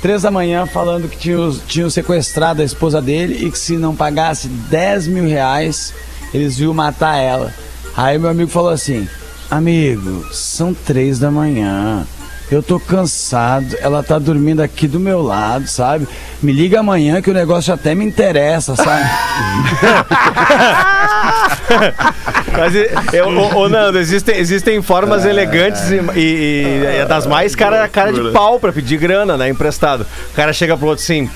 Três 0.00 0.22
da 0.22 0.30
manhã 0.32 0.66
falando 0.66 1.08
que 1.08 1.16
tinham, 1.16 1.56
tinham 1.66 1.88
sequestrado 1.88 2.60
a 2.60 2.64
esposa 2.64 3.00
dele 3.00 3.46
e 3.46 3.50
que 3.50 3.58
se 3.58 3.76
não 3.76 3.94
pagasse 3.94 4.48
10 4.48 5.06
mil 5.06 5.28
reais, 5.28 5.94
eles 6.34 6.58
iam 6.58 6.74
matar 6.74 7.18
ela. 7.18 7.54
Aí 7.96 8.18
meu 8.18 8.30
amigo 8.30 8.50
falou 8.50 8.70
assim: 8.70 9.06
Amigo, 9.48 10.26
são 10.32 10.74
três 10.74 11.18
da 11.18 11.30
manhã. 11.30 12.06
Eu 12.52 12.62
tô 12.62 12.78
cansado, 12.78 13.74
ela 13.80 14.02
tá 14.02 14.18
dormindo 14.18 14.60
aqui 14.60 14.86
do 14.86 15.00
meu 15.00 15.22
lado, 15.22 15.66
sabe? 15.66 16.06
Me 16.42 16.52
liga 16.52 16.80
amanhã 16.80 17.22
que 17.22 17.30
o 17.30 17.34
negócio 17.34 17.72
até 17.72 17.94
me 17.94 18.04
interessa, 18.04 18.76
sabe? 18.76 19.08
Mas, 22.52 22.74
eu, 23.14 23.28
ô, 23.28 23.56
ô, 23.62 23.68
Nando, 23.70 23.98
existem, 23.98 24.36
existem 24.36 24.82
formas 24.82 25.24
elegantes 25.24 25.90
e, 25.90 25.94
e- 26.14 26.82
e 26.82 26.86
é 27.00 27.06
das 27.06 27.26
mais 27.26 27.54
cara, 27.54 27.88
cara 27.88 28.12
de 28.12 28.20
pau 28.32 28.60
pra 28.60 28.70
pedir 28.70 28.98
grana, 28.98 29.38
né? 29.38 29.48
Emprestado. 29.48 30.02
O 30.30 30.34
cara 30.34 30.52
chega 30.52 30.76
pro 30.76 30.88
outro 30.88 31.02
assim: 31.02 31.30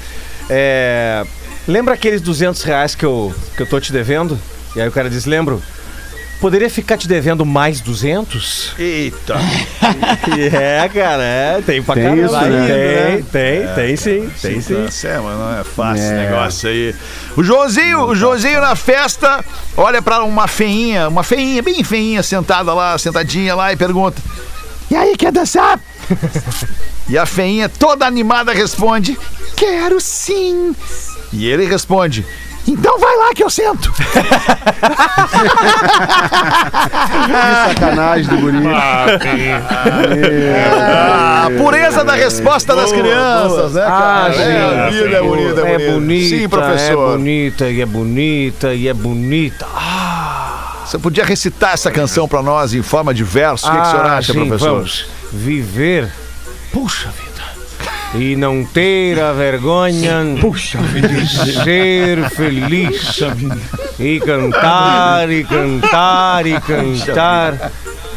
é, 0.50 1.24
Lembra 1.66 1.94
aqueles 1.94 2.20
200 2.20 2.62
reais 2.62 2.94
que 2.94 3.06
eu, 3.06 3.34
que 3.56 3.62
eu 3.62 3.66
tô 3.66 3.80
te 3.80 3.90
devendo? 3.90 4.38
E 4.76 4.82
aí 4.82 4.88
o 4.88 4.92
cara 4.92 5.08
diz: 5.08 5.24
Lembro. 5.24 5.62
Poderia 6.40 6.68
ficar 6.68 6.98
te 6.98 7.08
devendo 7.08 7.46
mais 7.46 7.80
200? 7.80 8.74
Eita. 8.78 9.36
é, 10.52 10.88
cara, 10.88 11.22
é, 11.22 11.62
tem 11.64 11.82
pra 11.82 11.94
Tem 11.94 12.04
caramba. 12.04 12.26
isso, 12.26 12.40
né? 12.50 12.66
Tem, 12.68 13.22
tem, 13.22 13.74
tem 13.74 13.96
sim, 13.96 14.30
tem 14.42 14.60
sim. 14.60 14.74
Nossa, 14.74 15.08
é, 15.08 15.18
mas 15.18 15.38
não 15.38 15.58
é 15.60 15.64
fácil 15.64 16.04
esse 16.04 16.12
negócio 16.14 16.68
aí. 16.68 16.94
O 17.36 17.42
Joãozinho, 17.42 18.00
o 18.02 18.14
Joãozinho 18.14 18.60
na 18.60 18.76
festa, 18.76 19.42
olha 19.76 20.02
pra 20.02 20.22
uma 20.24 20.46
feinha, 20.46 21.08
uma 21.08 21.22
feinha, 21.22 21.62
bem 21.62 21.82
feinha, 21.82 22.22
sentada 22.22 22.74
lá, 22.74 22.98
sentadinha 22.98 23.54
lá 23.54 23.72
e 23.72 23.76
pergunta: 23.76 24.20
E 24.90 24.94
aí, 24.94 25.16
quer 25.16 25.32
dançar? 25.32 25.80
e 27.08 27.16
a 27.16 27.24
feinha, 27.24 27.66
toda 27.68 28.06
animada, 28.06 28.52
responde: 28.52 29.18
Quero 29.56 29.98
sim. 30.02 30.76
E 31.32 31.46
ele 31.46 31.64
responde: 31.64 32.26
Então 32.68 32.98
vai 32.98 33.16
lá 33.16 33.32
que 33.34 33.42
eu 33.44 33.50
sento. 33.50 33.92
Que 33.92 34.02
sacanagem 37.74 38.26
do 38.26 38.36
guri. 38.38 38.58
Ah, 38.68 39.06
sim. 39.22 39.50
Ah, 40.80 41.46
a 41.46 41.50
pureza 41.58 42.04
da 42.04 42.14
resposta 42.14 42.74
das 42.74 42.90
crianças, 42.92 43.74
né, 43.74 43.82
cara? 43.82 44.26
Ah, 44.26 44.34
é, 44.34 44.86
a 44.86 44.90
vida 44.90 45.16
é 45.16 45.22
bonita, 45.22 45.60
é, 45.60 45.72
É 45.72 45.78
bonita. 45.78 45.92
bonita, 45.92 46.28
Sim, 46.36 46.44
é 46.44 46.48
professor. 46.48 47.16
bonita, 47.18 47.70
e 47.70 47.80
é 47.80 47.86
bonita, 47.86 48.74
e 48.74 48.88
é 48.88 48.94
bonita. 48.94 49.66
Você 50.84 50.98
podia 50.98 51.24
recitar 51.24 51.72
essa 51.74 51.90
canção 51.90 52.28
pra 52.28 52.42
nós 52.42 52.72
em 52.74 52.82
forma 52.82 53.12
de 53.12 53.24
verso? 53.24 53.66
O 53.66 53.70
que, 53.70 53.76
que 53.76 53.82
o 53.86 53.90
senhor 53.90 54.06
acha, 54.06 54.32
Ah, 54.32 54.34
sim, 54.34 54.46
professor? 54.46 54.74
Vamos 54.74 55.06
viver, 55.32 56.08
puxa 56.72 57.08
vida, 57.10 57.25
e 58.18 58.36
não 58.36 58.64
ter 58.64 59.20
a 59.20 59.32
vergonha 59.32 60.24
Puxa 60.40 60.78
de 60.78 61.26
ser 61.62 62.30
feliz. 62.30 63.20
E 63.98 64.20
cantar, 64.20 65.30
e 65.30 65.44
cantar, 65.44 66.46
e 66.46 66.60
cantar 66.60 67.72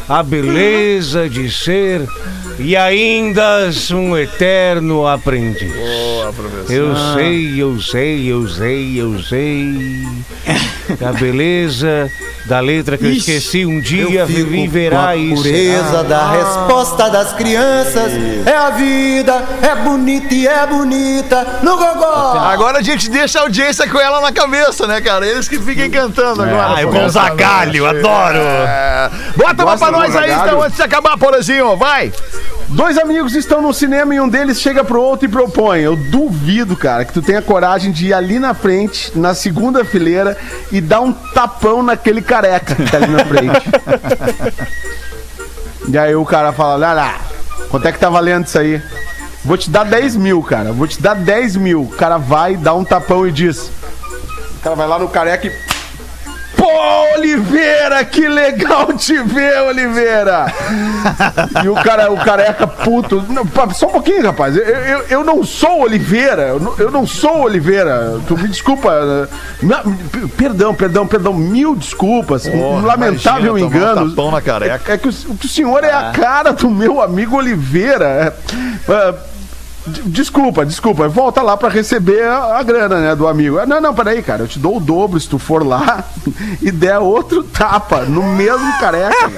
a 0.08 0.22
beleza 0.22 1.28
de 1.28 1.50
ser 1.50 2.06
e 2.60 2.76
ainda 2.76 3.70
um 3.92 4.16
eterno 4.16 5.06
aprendiz. 5.06 5.72
Eu 6.68 6.94
sei, 7.14 7.60
eu 7.60 7.80
sei, 7.80 8.32
eu 8.32 8.48
sei, 8.48 9.00
eu 9.00 9.18
sei. 9.22 10.06
A 11.04 11.12
beleza 11.12 12.10
da 12.46 12.60
letra 12.60 12.98
que 12.98 13.04
eu 13.04 13.12
esqueci 13.12 13.64
um 13.64 13.80
dia 13.80 14.26
viverá 14.26 15.14
isso. 15.16 15.42
pureza 15.42 16.04
da 16.04 16.30
resposta 16.32 17.08
das 17.08 17.32
crianças. 17.32 18.12
É 18.46 18.56
a 18.56 18.70
vida, 18.70 19.44
é 19.62 19.74
bonita 19.76 20.34
e 20.34 20.46
é 20.46 20.66
bonita 20.66 21.60
no 21.62 21.76
gogó. 21.76 22.38
Agora 22.38 22.78
a 22.78 22.82
gente 22.82 23.08
deixa 23.08 23.38
a 23.38 23.42
audiência 23.42 23.88
com 23.88 23.98
ela 23.98 24.20
na 24.20 24.32
cabeça, 24.32 24.86
né, 24.86 25.00
cara? 25.00 25.26
Eles 25.26 25.48
que 25.48 25.58
fiquem 25.58 25.90
cantando 25.90 26.42
agora. 26.42 26.80
Ah, 26.80 26.86
o 26.86 26.90
pô. 26.90 26.98
Gonzagalho, 26.98 27.86
adoro. 27.86 28.38
É. 28.38 29.10
Bota 29.36 29.62
uma 29.62 29.72
Gosta 29.72 29.86
pra 29.86 29.90
do 29.90 29.92
nós 29.92 30.16
aí, 30.16 30.32
então, 30.32 30.62
antes 30.62 30.76
de 30.76 30.82
acabar, 30.82 31.16
Porazinho, 31.16 31.76
vai. 31.76 32.12
Dois 32.70 32.96
amigos 32.96 33.34
estão 33.34 33.60
no 33.60 33.74
cinema 33.74 34.14
e 34.14 34.20
um 34.20 34.28
deles 34.28 34.60
chega 34.60 34.84
pro 34.84 35.02
outro 35.02 35.26
e 35.26 35.28
propõe. 35.28 35.80
Eu 35.80 35.96
duvido, 35.96 36.76
cara, 36.76 37.04
que 37.04 37.12
tu 37.12 37.20
tenha 37.20 37.42
coragem 37.42 37.90
de 37.90 38.06
ir 38.06 38.14
ali 38.14 38.38
na 38.38 38.54
frente, 38.54 39.10
na 39.18 39.34
segunda 39.34 39.84
fileira, 39.84 40.38
e 40.70 40.80
dar 40.80 41.00
um 41.00 41.12
tapão 41.12 41.82
naquele 41.82 42.22
careca 42.22 42.76
que 42.76 42.88
tá 42.88 42.98
ali 42.98 43.08
na 43.08 43.24
frente. 43.24 43.70
e 45.90 45.98
aí 45.98 46.14
o 46.14 46.24
cara 46.24 46.52
fala, 46.52 46.74
olha 46.74 46.92
lá, 46.92 47.20
quanto 47.68 47.88
é 47.88 47.92
que 47.92 47.98
tá 47.98 48.08
valendo 48.08 48.46
isso 48.46 48.58
aí? 48.58 48.80
Vou 49.44 49.56
te 49.56 49.68
dar 49.68 49.84
10 49.84 50.14
mil, 50.14 50.40
cara. 50.40 50.72
Vou 50.72 50.86
te 50.86 51.02
dar 51.02 51.14
10 51.14 51.56
mil. 51.56 51.82
O 51.82 51.88
cara 51.88 52.18
vai, 52.18 52.56
dá 52.56 52.72
um 52.72 52.84
tapão 52.84 53.26
e 53.26 53.32
diz. 53.32 53.68
O 54.58 54.62
cara 54.62 54.76
vai 54.76 54.86
lá 54.86 54.98
no 54.98 55.08
careca 55.08 55.48
e. 55.48 55.69
Pô, 56.60 57.14
Oliveira, 57.16 58.04
que 58.04 58.28
legal 58.28 58.92
te 58.92 59.16
ver, 59.22 59.62
Oliveira! 59.62 60.52
e 61.64 61.68
o 61.70 61.74
cara, 61.74 62.12
o 62.12 62.18
careca 62.18 62.66
puto. 62.66 63.24
Não, 63.30 63.48
só 63.72 63.86
um 63.86 63.92
pouquinho, 63.92 64.22
rapaz. 64.22 64.54
Eu, 64.54 64.62
eu, 64.62 65.04
eu 65.08 65.24
não 65.24 65.42
sou 65.42 65.80
Oliveira. 65.80 66.42
Eu 66.42 66.60
não, 66.60 66.74
eu 66.76 66.90
não 66.90 67.06
sou 67.06 67.44
Oliveira. 67.44 68.20
Tu 68.28 68.36
me 68.36 68.46
desculpa. 68.46 69.26
Perdão, 70.36 70.74
perdão, 70.74 71.06
perdão. 71.06 71.32
Mil 71.32 71.74
desculpas. 71.74 72.46
um 72.46 72.84
lamentável 72.84 73.56
imagina, 73.56 73.80
um 73.80 73.82
engano. 73.82 74.10
tapão 74.10 74.30
na 74.30 74.42
careca. 74.42 74.92
É, 74.92 74.94
é 74.94 74.98
que 74.98 75.08
o, 75.08 75.10
o 75.10 75.48
senhor 75.48 75.82
é 75.82 75.92
a 75.92 76.12
cara 76.12 76.52
do 76.52 76.68
meu 76.68 77.00
amigo 77.00 77.36
Oliveira. 77.36 78.34
É, 78.86 78.92
é, 78.92 79.14
Desculpa, 79.86 80.64
desculpa. 80.66 81.08
Volta 81.08 81.40
lá 81.40 81.56
pra 81.56 81.68
receber 81.68 82.24
a, 82.24 82.58
a 82.58 82.62
grana, 82.62 83.00
né, 83.00 83.16
do 83.16 83.26
amigo. 83.26 83.64
Não, 83.66 83.80
não, 83.80 83.94
peraí, 83.94 84.22
cara. 84.22 84.42
Eu 84.42 84.48
te 84.48 84.58
dou 84.58 84.76
o 84.76 84.80
dobro 84.80 85.18
se 85.18 85.28
tu 85.28 85.38
for 85.38 85.66
lá 85.66 86.04
e 86.60 86.70
der 86.70 86.98
outro 86.98 87.42
tapa 87.42 88.00
no 88.02 88.22
mesmo 88.22 88.78
careca. 88.78 89.30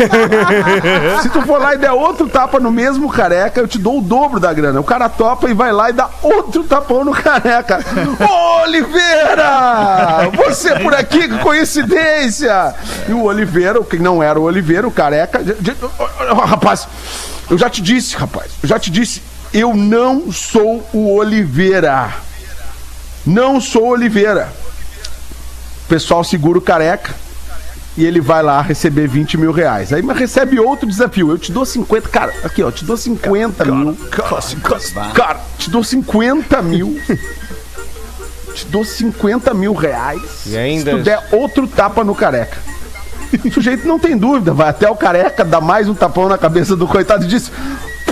se 1.22 1.28
tu 1.28 1.42
for 1.42 1.60
lá 1.60 1.74
e 1.74 1.78
der 1.78 1.92
outro 1.92 2.28
tapa 2.28 2.58
no 2.58 2.72
mesmo 2.72 3.08
careca, 3.08 3.60
eu 3.60 3.68
te 3.68 3.78
dou 3.78 3.98
o 3.98 4.02
dobro 4.02 4.40
da 4.40 4.52
grana. 4.52 4.80
O 4.80 4.84
cara 4.84 5.08
topa 5.08 5.48
e 5.48 5.54
vai 5.54 5.72
lá 5.72 5.90
e 5.90 5.92
dá 5.92 6.08
outro 6.22 6.64
tapão 6.64 7.04
no 7.04 7.12
careca. 7.12 7.78
Ô, 8.20 8.62
Oliveira! 8.62 10.30
Você 10.46 10.78
por 10.80 10.94
aqui, 10.94 11.28
que 11.28 11.38
coincidência! 11.38 12.74
E 13.08 13.12
o 13.12 13.24
Oliveira, 13.24 13.82
que 13.84 13.98
não 13.98 14.22
era 14.22 14.40
o 14.40 14.44
Oliveira, 14.44 14.88
o 14.88 14.90
careca. 14.90 15.40
Rapaz, 16.46 16.88
eu 17.48 17.56
já 17.56 17.70
te 17.70 17.80
disse, 17.80 18.16
rapaz, 18.16 18.52
eu 18.62 18.68
já 18.68 18.78
te 18.78 18.90
disse, 18.90 19.22
eu 19.52 19.74
não 19.74 20.30
sou 20.32 20.86
o 20.92 21.14
Oliveira. 21.16 22.10
Não 23.26 23.60
sou 23.60 23.88
Oliveira. 23.88 24.48
O 25.84 25.88
pessoal 25.88 26.24
segura 26.24 26.58
o 26.58 26.62
careca 26.62 27.14
e 27.96 28.04
ele 28.04 28.20
vai 28.20 28.42
lá 28.42 28.62
receber 28.62 29.06
20 29.06 29.36
mil 29.36 29.52
reais. 29.52 29.92
Aí 29.92 30.02
mas 30.02 30.18
recebe 30.18 30.58
outro 30.58 30.88
desafio. 30.88 31.30
Eu 31.30 31.38
te 31.38 31.52
dou 31.52 31.64
50. 31.66 32.08
Cara, 32.08 32.32
aqui, 32.44 32.62
ó, 32.62 32.70
te 32.70 32.84
dou 32.84 32.96
50 32.96 33.64
mil. 33.64 33.94
Cara, 34.10 34.28
cara, 35.12 35.40
te 35.58 35.68
dou 35.70 35.84
50 35.84 36.62
mil. 36.62 36.98
te 38.54 38.66
dou 38.66 38.84
50 38.84 39.52
mil 39.54 39.74
reais. 39.74 40.22
E 40.46 40.56
ainda- 40.56 40.92
Se 40.92 40.96
tu 40.98 41.02
der 41.02 41.28
outro 41.32 41.66
tapa 41.66 42.02
no 42.02 42.14
careca. 42.14 42.56
O 43.46 43.50
sujeito 43.50 43.86
não 43.88 43.98
tem 43.98 44.14
dúvida, 44.14 44.52
vai 44.52 44.68
até 44.68 44.90
o 44.90 44.94
careca, 44.94 45.42
dá 45.42 45.58
mais 45.58 45.88
um 45.88 45.94
tapão 45.94 46.28
na 46.28 46.36
cabeça 46.36 46.76
do 46.76 46.86
coitado 46.86 47.24
e 47.24 47.28
diz: 47.28 47.50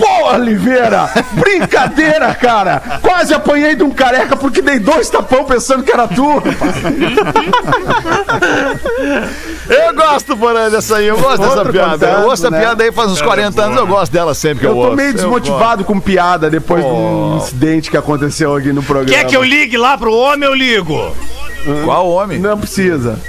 Pô, 0.01 0.33
Oliveira, 0.33 1.09
brincadeira, 1.33 2.33
cara! 2.33 2.81
Quase 3.01 3.33
apanhei 3.33 3.75
de 3.75 3.83
um 3.83 3.91
careca 3.91 4.35
porque 4.35 4.61
dei 4.61 4.79
dois 4.79 5.09
tapão 5.09 5.45
pensando 5.45 5.83
que 5.83 5.91
era 5.91 6.07
tu. 6.07 6.41
Eu 9.69 9.93
gosto, 9.95 10.35
Porã, 10.35 10.69
dessa 10.69 10.97
aí. 10.97 11.07
Eu 11.07 11.19
gosto 11.19 11.41
dessa 11.41 11.57
Outro 11.57 11.71
piada. 11.73 12.07
Eu 12.07 12.21
gosto 12.23 12.43
dessa 12.43 12.49
né? 12.51 12.59
piada 12.59 12.83
aí 12.83 12.91
faz 12.91 13.11
uns 13.11 13.21
40 13.21 13.61
anos. 13.61 13.77
Eu 13.77 13.87
gosto 13.87 14.11
dela 14.11 14.33
sempre 14.33 14.61
que 14.61 14.65
eu, 14.65 14.71
Eu 14.71 14.75
tô 14.75 14.81
ouço. 14.81 14.95
meio 14.95 15.13
desmotivado 15.13 15.83
com 15.83 15.99
piada 15.99 16.49
depois 16.49 16.83
de 16.83 16.89
um 16.89 17.37
incidente 17.37 17.89
que 17.91 17.97
aconteceu 17.97 18.55
aqui 18.55 18.73
no 18.73 18.81
programa. 18.83 19.15
Quer 19.17 19.25
que 19.27 19.35
eu 19.35 19.43
ligue 19.43 19.77
lá 19.77 19.97
pro 19.97 20.13
homem, 20.13 20.47
eu 20.47 20.55
ligo. 20.55 21.15
Qual 21.85 22.09
homem? 22.09 22.39
Não 22.39 22.57
precisa. 22.57 23.19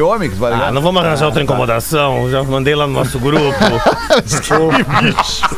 Que 0.00 0.28
que 0.30 0.34
vai 0.36 0.52
ligar? 0.52 0.68
Ah, 0.68 0.72
não 0.72 0.80
vamos 0.80 1.04
arranjar 1.04 1.26
outra 1.26 1.42
incomodação. 1.42 2.30
Já 2.30 2.42
mandei 2.42 2.74
lá 2.74 2.86
no 2.86 2.92
nosso 2.94 3.18
grupo. 3.18 3.44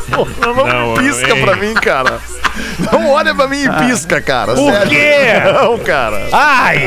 Não, 0.09 0.25
Não, 0.55 0.93
pisca 0.95 1.35
pra 1.37 1.55
mim, 1.55 1.73
cara. 1.75 2.19
Não 2.91 3.09
olha 3.09 3.33
pra 3.33 3.47
mim 3.47 3.63
e 3.63 3.69
pisca, 3.87 4.21
cara. 4.21 4.53
Por 4.53 4.71
sério. 4.71 4.89
quê? 4.89 5.51
Não, 5.51 5.77
cara. 5.79 6.27
Ai! 6.31 6.85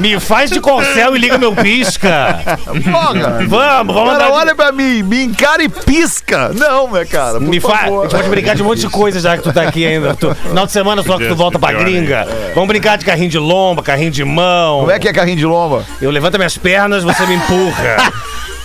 Me 0.00 0.18
faz 0.20 0.50
de 0.50 0.60
corcel 0.60 1.16
e 1.16 1.18
liga 1.18 1.38
meu 1.38 1.54
pisca. 1.54 2.40
Porra. 2.64 3.44
Vamos, 3.48 3.94
vamos 3.94 4.12
Cara, 4.12 4.26
andar. 4.26 4.30
olha 4.32 4.54
pra 4.54 4.72
mim, 4.72 5.02
me 5.02 5.24
encara 5.24 5.62
e 5.62 5.68
pisca. 5.68 6.50
Não, 6.54 6.90
né, 6.90 7.04
cara? 7.04 7.34
Por 7.34 7.42
Me 7.42 7.60
faz. 7.60 7.92
A 7.92 8.02
gente 8.02 8.10
pode 8.10 8.28
brincar 8.28 8.54
de 8.54 8.62
um 8.62 8.66
monte 8.66 8.80
de 8.80 8.88
coisa 8.88 9.20
já 9.20 9.36
que 9.36 9.42
tu 9.42 9.52
tá 9.52 9.62
aqui 9.62 9.86
ainda. 9.86 10.14
Tu, 10.14 10.34
final 10.34 10.66
de 10.66 10.72
semana 10.72 11.02
só 11.02 11.18
que 11.18 11.26
tu 11.26 11.36
volta 11.36 11.58
pra 11.58 11.72
gringa. 11.72 12.26
Vamos 12.54 12.68
brincar 12.68 12.96
de 12.98 13.04
carrinho 13.04 13.30
de 13.30 13.38
lomba, 13.38 13.82
carrinho 13.82 14.10
de 14.10 14.24
mão. 14.24 14.80
Como 14.80 14.90
é 14.90 14.98
que 14.98 15.08
é 15.08 15.12
carrinho 15.12 15.36
de 15.38 15.46
lomba? 15.46 15.84
Eu 16.00 16.10
levanto 16.10 16.36
minhas 16.36 16.56
pernas, 16.56 17.02
você 17.02 17.26
me 17.26 17.34
empurra. 17.34 17.96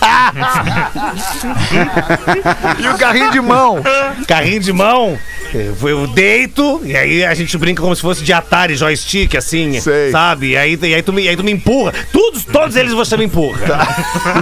E 2.78 2.88
o 2.88 2.96
carrinho 2.98 3.30
de 3.30 3.40
mão? 3.40 3.82
Carrinho 4.26 4.60
de 4.60 4.72
mão, 4.72 5.18
eu 5.54 5.88
eu 5.88 6.06
deito 6.06 6.80
e 6.84 6.96
aí 6.96 7.24
a 7.24 7.34
gente 7.34 7.56
brinca 7.58 7.82
como 7.82 7.94
se 7.94 8.02
fosse 8.02 8.22
de 8.22 8.32
Atari, 8.32 8.74
joystick, 8.76 9.34
assim, 9.34 9.80
Sei. 9.80 10.10
sabe? 10.10 10.50
E 10.50 10.56
aí, 10.56 10.78
e 10.80 10.94
aí, 10.94 11.02
tu 11.02 11.12
me, 11.12 11.28
aí 11.28 11.36
tu 11.36 11.44
me 11.44 11.52
empurra. 11.52 11.92
Todos, 12.12 12.44
todos 12.44 12.76
eles 12.76 12.92
você 12.92 13.16
me 13.16 13.24
empurra. 13.24 13.58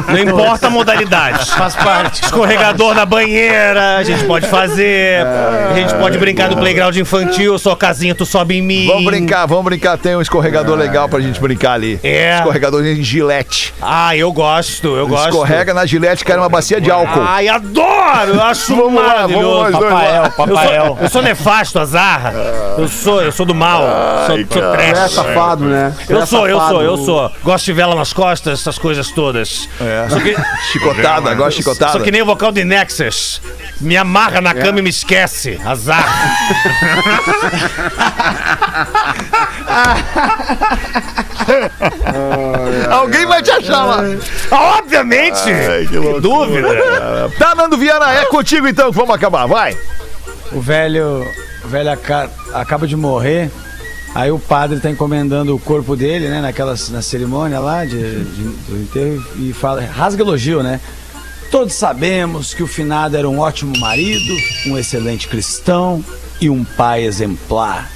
Não 0.08 0.18
importa 0.18 0.66
a 0.66 0.70
modalidade. 0.70 1.50
Faz 1.52 1.74
parte. 1.74 2.22
Escorregador 2.22 2.94
na 2.94 3.06
banheira, 3.06 3.96
a 3.96 4.04
gente 4.04 4.24
pode 4.24 4.46
fazer. 4.46 5.24
A 5.70 5.74
gente 5.74 5.94
pode 5.94 6.18
brincar 6.18 6.50
no 6.50 6.56
playground 6.56 6.96
infantil, 6.96 7.58
sua 7.58 7.76
casinha, 7.76 8.14
tu 8.14 8.26
sobe 8.26 8.56
em 8.56 8.62
mim. 8.62 8.86
Vamos 8.86 9.04
brincar, 9.04 9.46
vamos 9.46 9.64
brincar. 9.64 9.96
Tem 9.98 10.16
um 10.16 10.20
escorregador 10.20 10.76
legal 10.76 11.08
pra 11.08 11.20
gente 11.20 11.40
brincar 11.40 11.72
ali. 11.72 11.98
É. 12.02 12.36
Escorregador 12.38 12.82
de 12.82 13.02
gilete. 13.02 13.74
Ah, 13.80 14.16
eu 14.16 14.32
gosto, 14.32 14.96
eu 14.96 15.06
gosto. 15.06 15.28
Escorrega 15.28 15.72
na 15.72 15.86
gilete, 15.86 16.24
cai 16.24 16.36
uma 16.36 16.48
bacia 16.48 16.80
de 16.80 16.90
álcool. 16.90 17.22
Ai, 17.22 17.48
adoro! 17.48 18.34
Eu 18.34 18.42
acho 18.42 18.74
Vamos 18.74 19.00
lá, 19.00 19.08
maravilhoso. 19.08 19.48
vamos 19.48 19.72
nós 19.72 19.80
dois 19.80 19.92
lá. 19.92 20.30
Papael, 20.30 20.30
papael. 20.30 20.97
Eu 21.00 21.08
sou 21.08 21.22
nefasto, 21.22 21.78
azar. 21.78 22.32
Eu 22.76 22.88
sou, 22.88 23.22
eu 23.22 23.32
sou 23.32 23.46
do 23.46 23.54
mal. 23.54 23.82
sou, 24.26 24.36
sou 24.50 24.62
É 24.62 24.76
trash. 24.92 25.12
safado, 25.12 25.64
né? 25.64 25.94
Eu 26.08 26.22
É 26.22 26.26
sou, 26.26 26.48
eu 26.48 26.60
sou, 26.60 26.82
eu 26.82 26.96
sou. 26.98 27.32
Gosto 27.42 27.64
de 27.66 27.72
vela 27.72 27.94
nas 27.94 28.12
costas, 28.12 28.60
essas 28.60 28.78
coisas 28.78 29.10
todas. 29.10 29.68
Só, 30.08 30.20
que, 30.20 30.36
Chicotada, 30.72 31.30
agora 31.30 31.50
chicotada. 31.50 31.92
só 31.92 32.00
que 32.00 32.10
nem 32.10 32.22
o 32.22 32.26
vocal 32.26 32.52
de 32.52 32.64
Nexus. 32.64 33.40
Me 33.80 33.96
amarra 33.96 34.40
na 34.40 34.54
cama 34.54 34.80
e 34.80 34.82
me 34.82 34.90
esquece. 34.90 35.60
Azar. 35.64 36.04
Alguém 42.90 43.26
vai 43.26 43.42
te 43.42 43.50
achar 43.50 43.84
lá. 43.84 44.02
Obviamente! 44.50 45.50
Ai, 45.50 45.82
que 45.82 45.88
que 45.88 45.96
loucura. 45.98 46.20
dúvida. 46.20 46.68
Tá, 47.38 47.54
Nando 47.54 47.76
Viana, 47.76 48.12
é 48.12 48.24
contigo 48.26 48.66
então 48.66 48.90
que 48.90 48.96
vamos 48.96 49.14
acabar, 49.14 49.46
vai. 49.46 49.76
O 50.52 50.60
velho, 50.60 51.26
o 51.64 51.68
velho 51.68 51.90
aca- 51.90 52.30
acaba 52.54 52.86
de 52.86 52.96
morrer. 52.96 53.50
Aí 54.14 54.30
o 54.30 54.38
padre 54.38 54.80
tá 54.80 54.90
encomendando 54.90 55.54
o 55.54 55.58
corpo 55.58 55.94
dele, 55.94 56.28
né, 56.28 56.40
naquela 56.40 56.74
na 56.90 57.02
cerimônia 57.02 57.60
lá 57.60 57.84
de, 57.84 58.24
de- 58.24 58.48
do 58.68 58.76
enterro 58.80 59.24
e 59.36 59.52
fala, 59.52 59.82
rasga 59.82 60.22
elogio, 60.22 60.62
né? 60.62 60.80
Todos 61.50 61.74
sabemos 61.74 62.52
que 62.54 62.62
o 62.62 62.66
finado 62.66 63.16
era 63.16 63.28
um 63.28 63.38
ótimo 63.38 63.78
marido, 63.78 64.34
um 64.66 64.76
excelente 64.78 65.28
cristão 65.28 66.04
e 66.40 66.48
um 66.50 66.64
pai 66.64 67.04
exemplar. 67.04 67.90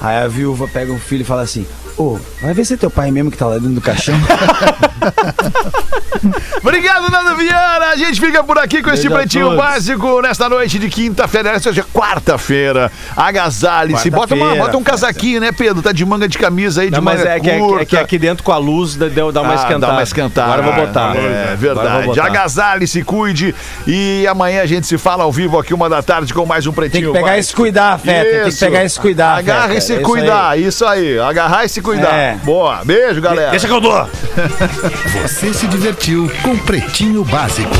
Aí 0.00 0.16
a 0.18 0.28
viúva 0.28 0.68
pega 0.68 0.92
um 0.92 0.98
filho 0.98 1.22
e 1.22 1.24
fala 1.24 1.42
assim: 1.42 1.66
Ô, 1.96 2.18
vai 2.42 2.52
ver 2.52 2.64
se 2.64 2.74
é 2.74 2.76
teu 2.76 2.90
pai 2.90 3.10
mesmo 3.10 3.30
que 3.30 3.36
tá 3.38 3.46
lá 3.46 3.54
dentro 3.58 3.70
do 3.74 3.80
caixão. 3.80 4.14
Obrigado, 6.62 7.10
Nando 7.10 7.36
Viana. 7.36 7.86
A 7.92 7.96
gente 7.96 8.20
fica 8.20 8.42
por 8.42 8.58
aqui 8.58 8.82
com 8.82 8.90
este 8.90 9.02
Beijo 9.08 9.14
a 9.14 9.18
pretinho 9.18 9.56
básico 9.56 10.20
nesta 10.22 10.48
noite 10.48 10.78
de 10.78 10.88
quinta-feira. 10.88 11.50
Essa 11.50 11.70
hoje 11.70 11.80
é 11.80 11.84
quarta-feira. 11.84 12.90
Agasalhe-se. 13.16 14.10
Bota, 14.10 14.34
uma- 14.34 14.46
Quarta-feira, 14.46 14.64
bota 14.66 14.76
um 14.78 14.82
casaquinho, 14.82 15.40
né, 15.40 15.52
Pedro? 15.52 15.82
Tá 15.82 15.92
de 15.92 16.04
manga 16.04 16.28
de 16.28 16.38
camisa 16.38 16.82
aí, 16.82 16.88
de 16.90 16.96
Não, 16.96 17.02
mas 17.02 17.18
manga 17.20 17.30
é 17.30 17.40
que, 17.40 17.50
é, 17.50 17.58
curta. 17.58 17.82
é 17.82 17.86
que 17.86 17.96
aqui 17.96 18.18
dentro 18.18 18.42
com 18.42 18.52
a 18.52 18.58
luz 18.58 18.96
dá, 18.96 19.06
dá 19.08 19.42
uma 19.42 19.52
Ah, 19.52 19.54
esquentada. 19.56 19.86
Dá 19.86 19.92
uma 19.92 20.02
esquentada. 20.02 20.52
Agora 20.52 20.66
eu 20.68 20.72
vou 20.74 20.86
botar. 20.86 21.16
É 21.16 21.52
eu 21.52 21.56
verdade. 21.56 22.20
Agasalhe, 22.20 22.86
se 22.86 23.02
cuide. 23.02 23.54
E 23.86 24.26
amanhã 24.26 24.62
a 24.62 24.66
gente 24.66 24.86
se 24.86 24.98
fala 24.98 25.24
ao 25.24 25.32
vivo 25.32 25.58
aqui, 25.58 25.72
uma 25.74 25.88
da 25.88 26.02
tarde, 26.02 26.32
com 26.34 26.44
mais 26.46 26.66
um 26.66 26.70
Tem 26.72 26.76
pretinho 26.90 27.12
que 27.12 27.18
pegar 27.18 27.32
e 27.34 27.36
básico. 27.36 27.50
se 27.50 27.56
cuidar, 27.56 27.98
Feta. 27.98 28.24
Tem 28.30 28.42
que 28.42 28.48
Isso. 28.48 28.64
pegar 28.64 28.84
e 28.84 28.88
se 28.90 29.00
cuidar, 29.00 29.36
Agarra 29.38 29.74
e 29.74 29.80
se 29.80 29.92
É 29.92 29.96
isso 29.96 30.04
cuidar. 30.04 30.58
Isso 30.58 30.84
aí. 30.86 31.18
Agarrar 31.18 31.64
e 31.64 31.68
se 31.68 31.80
cuidar. 31.80 32.14
É. 32.14 32.34
Boa. 32.44 32.80
Beijo, 32.84 33.20
galera. 33.20 33.50
Deixa 33.50 33.66
que 33.66 33.72
eu 33.72 33.80
dou. 33.80 34.06
Você 35.04 35.52
se 35.52 35.66
divertiu 35.66 36.30
com 36.42 36.56
Pretinho 36.58 37.24
Básico. 37.24 37.74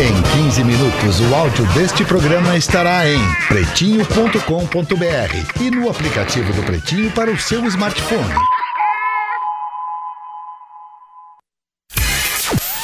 Em 0.00 0.44
15 0.44 0.64
minutos, 0.64 1.20
o 1.20 1.34
áudio 1.34 1.66
deste 1.72 2.04
programa 2.04 2.56
estará 2.56 3.08
em 3.08 3.20
pretinho.com.br 3.48 5.60
e 5.60 5.70
no 5.70 5.90
aplicativo 5.90 6.52
do 6.52 6.62
Pretinho 6.62 7.10
para 7.10 7.30
o 7.30 7.38
seu 7.38 7.64
smartphone. 7.66 8.34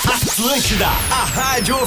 Atlântida, 0.06 0.86
a 0.86 1.24
rádio 1.24 1.86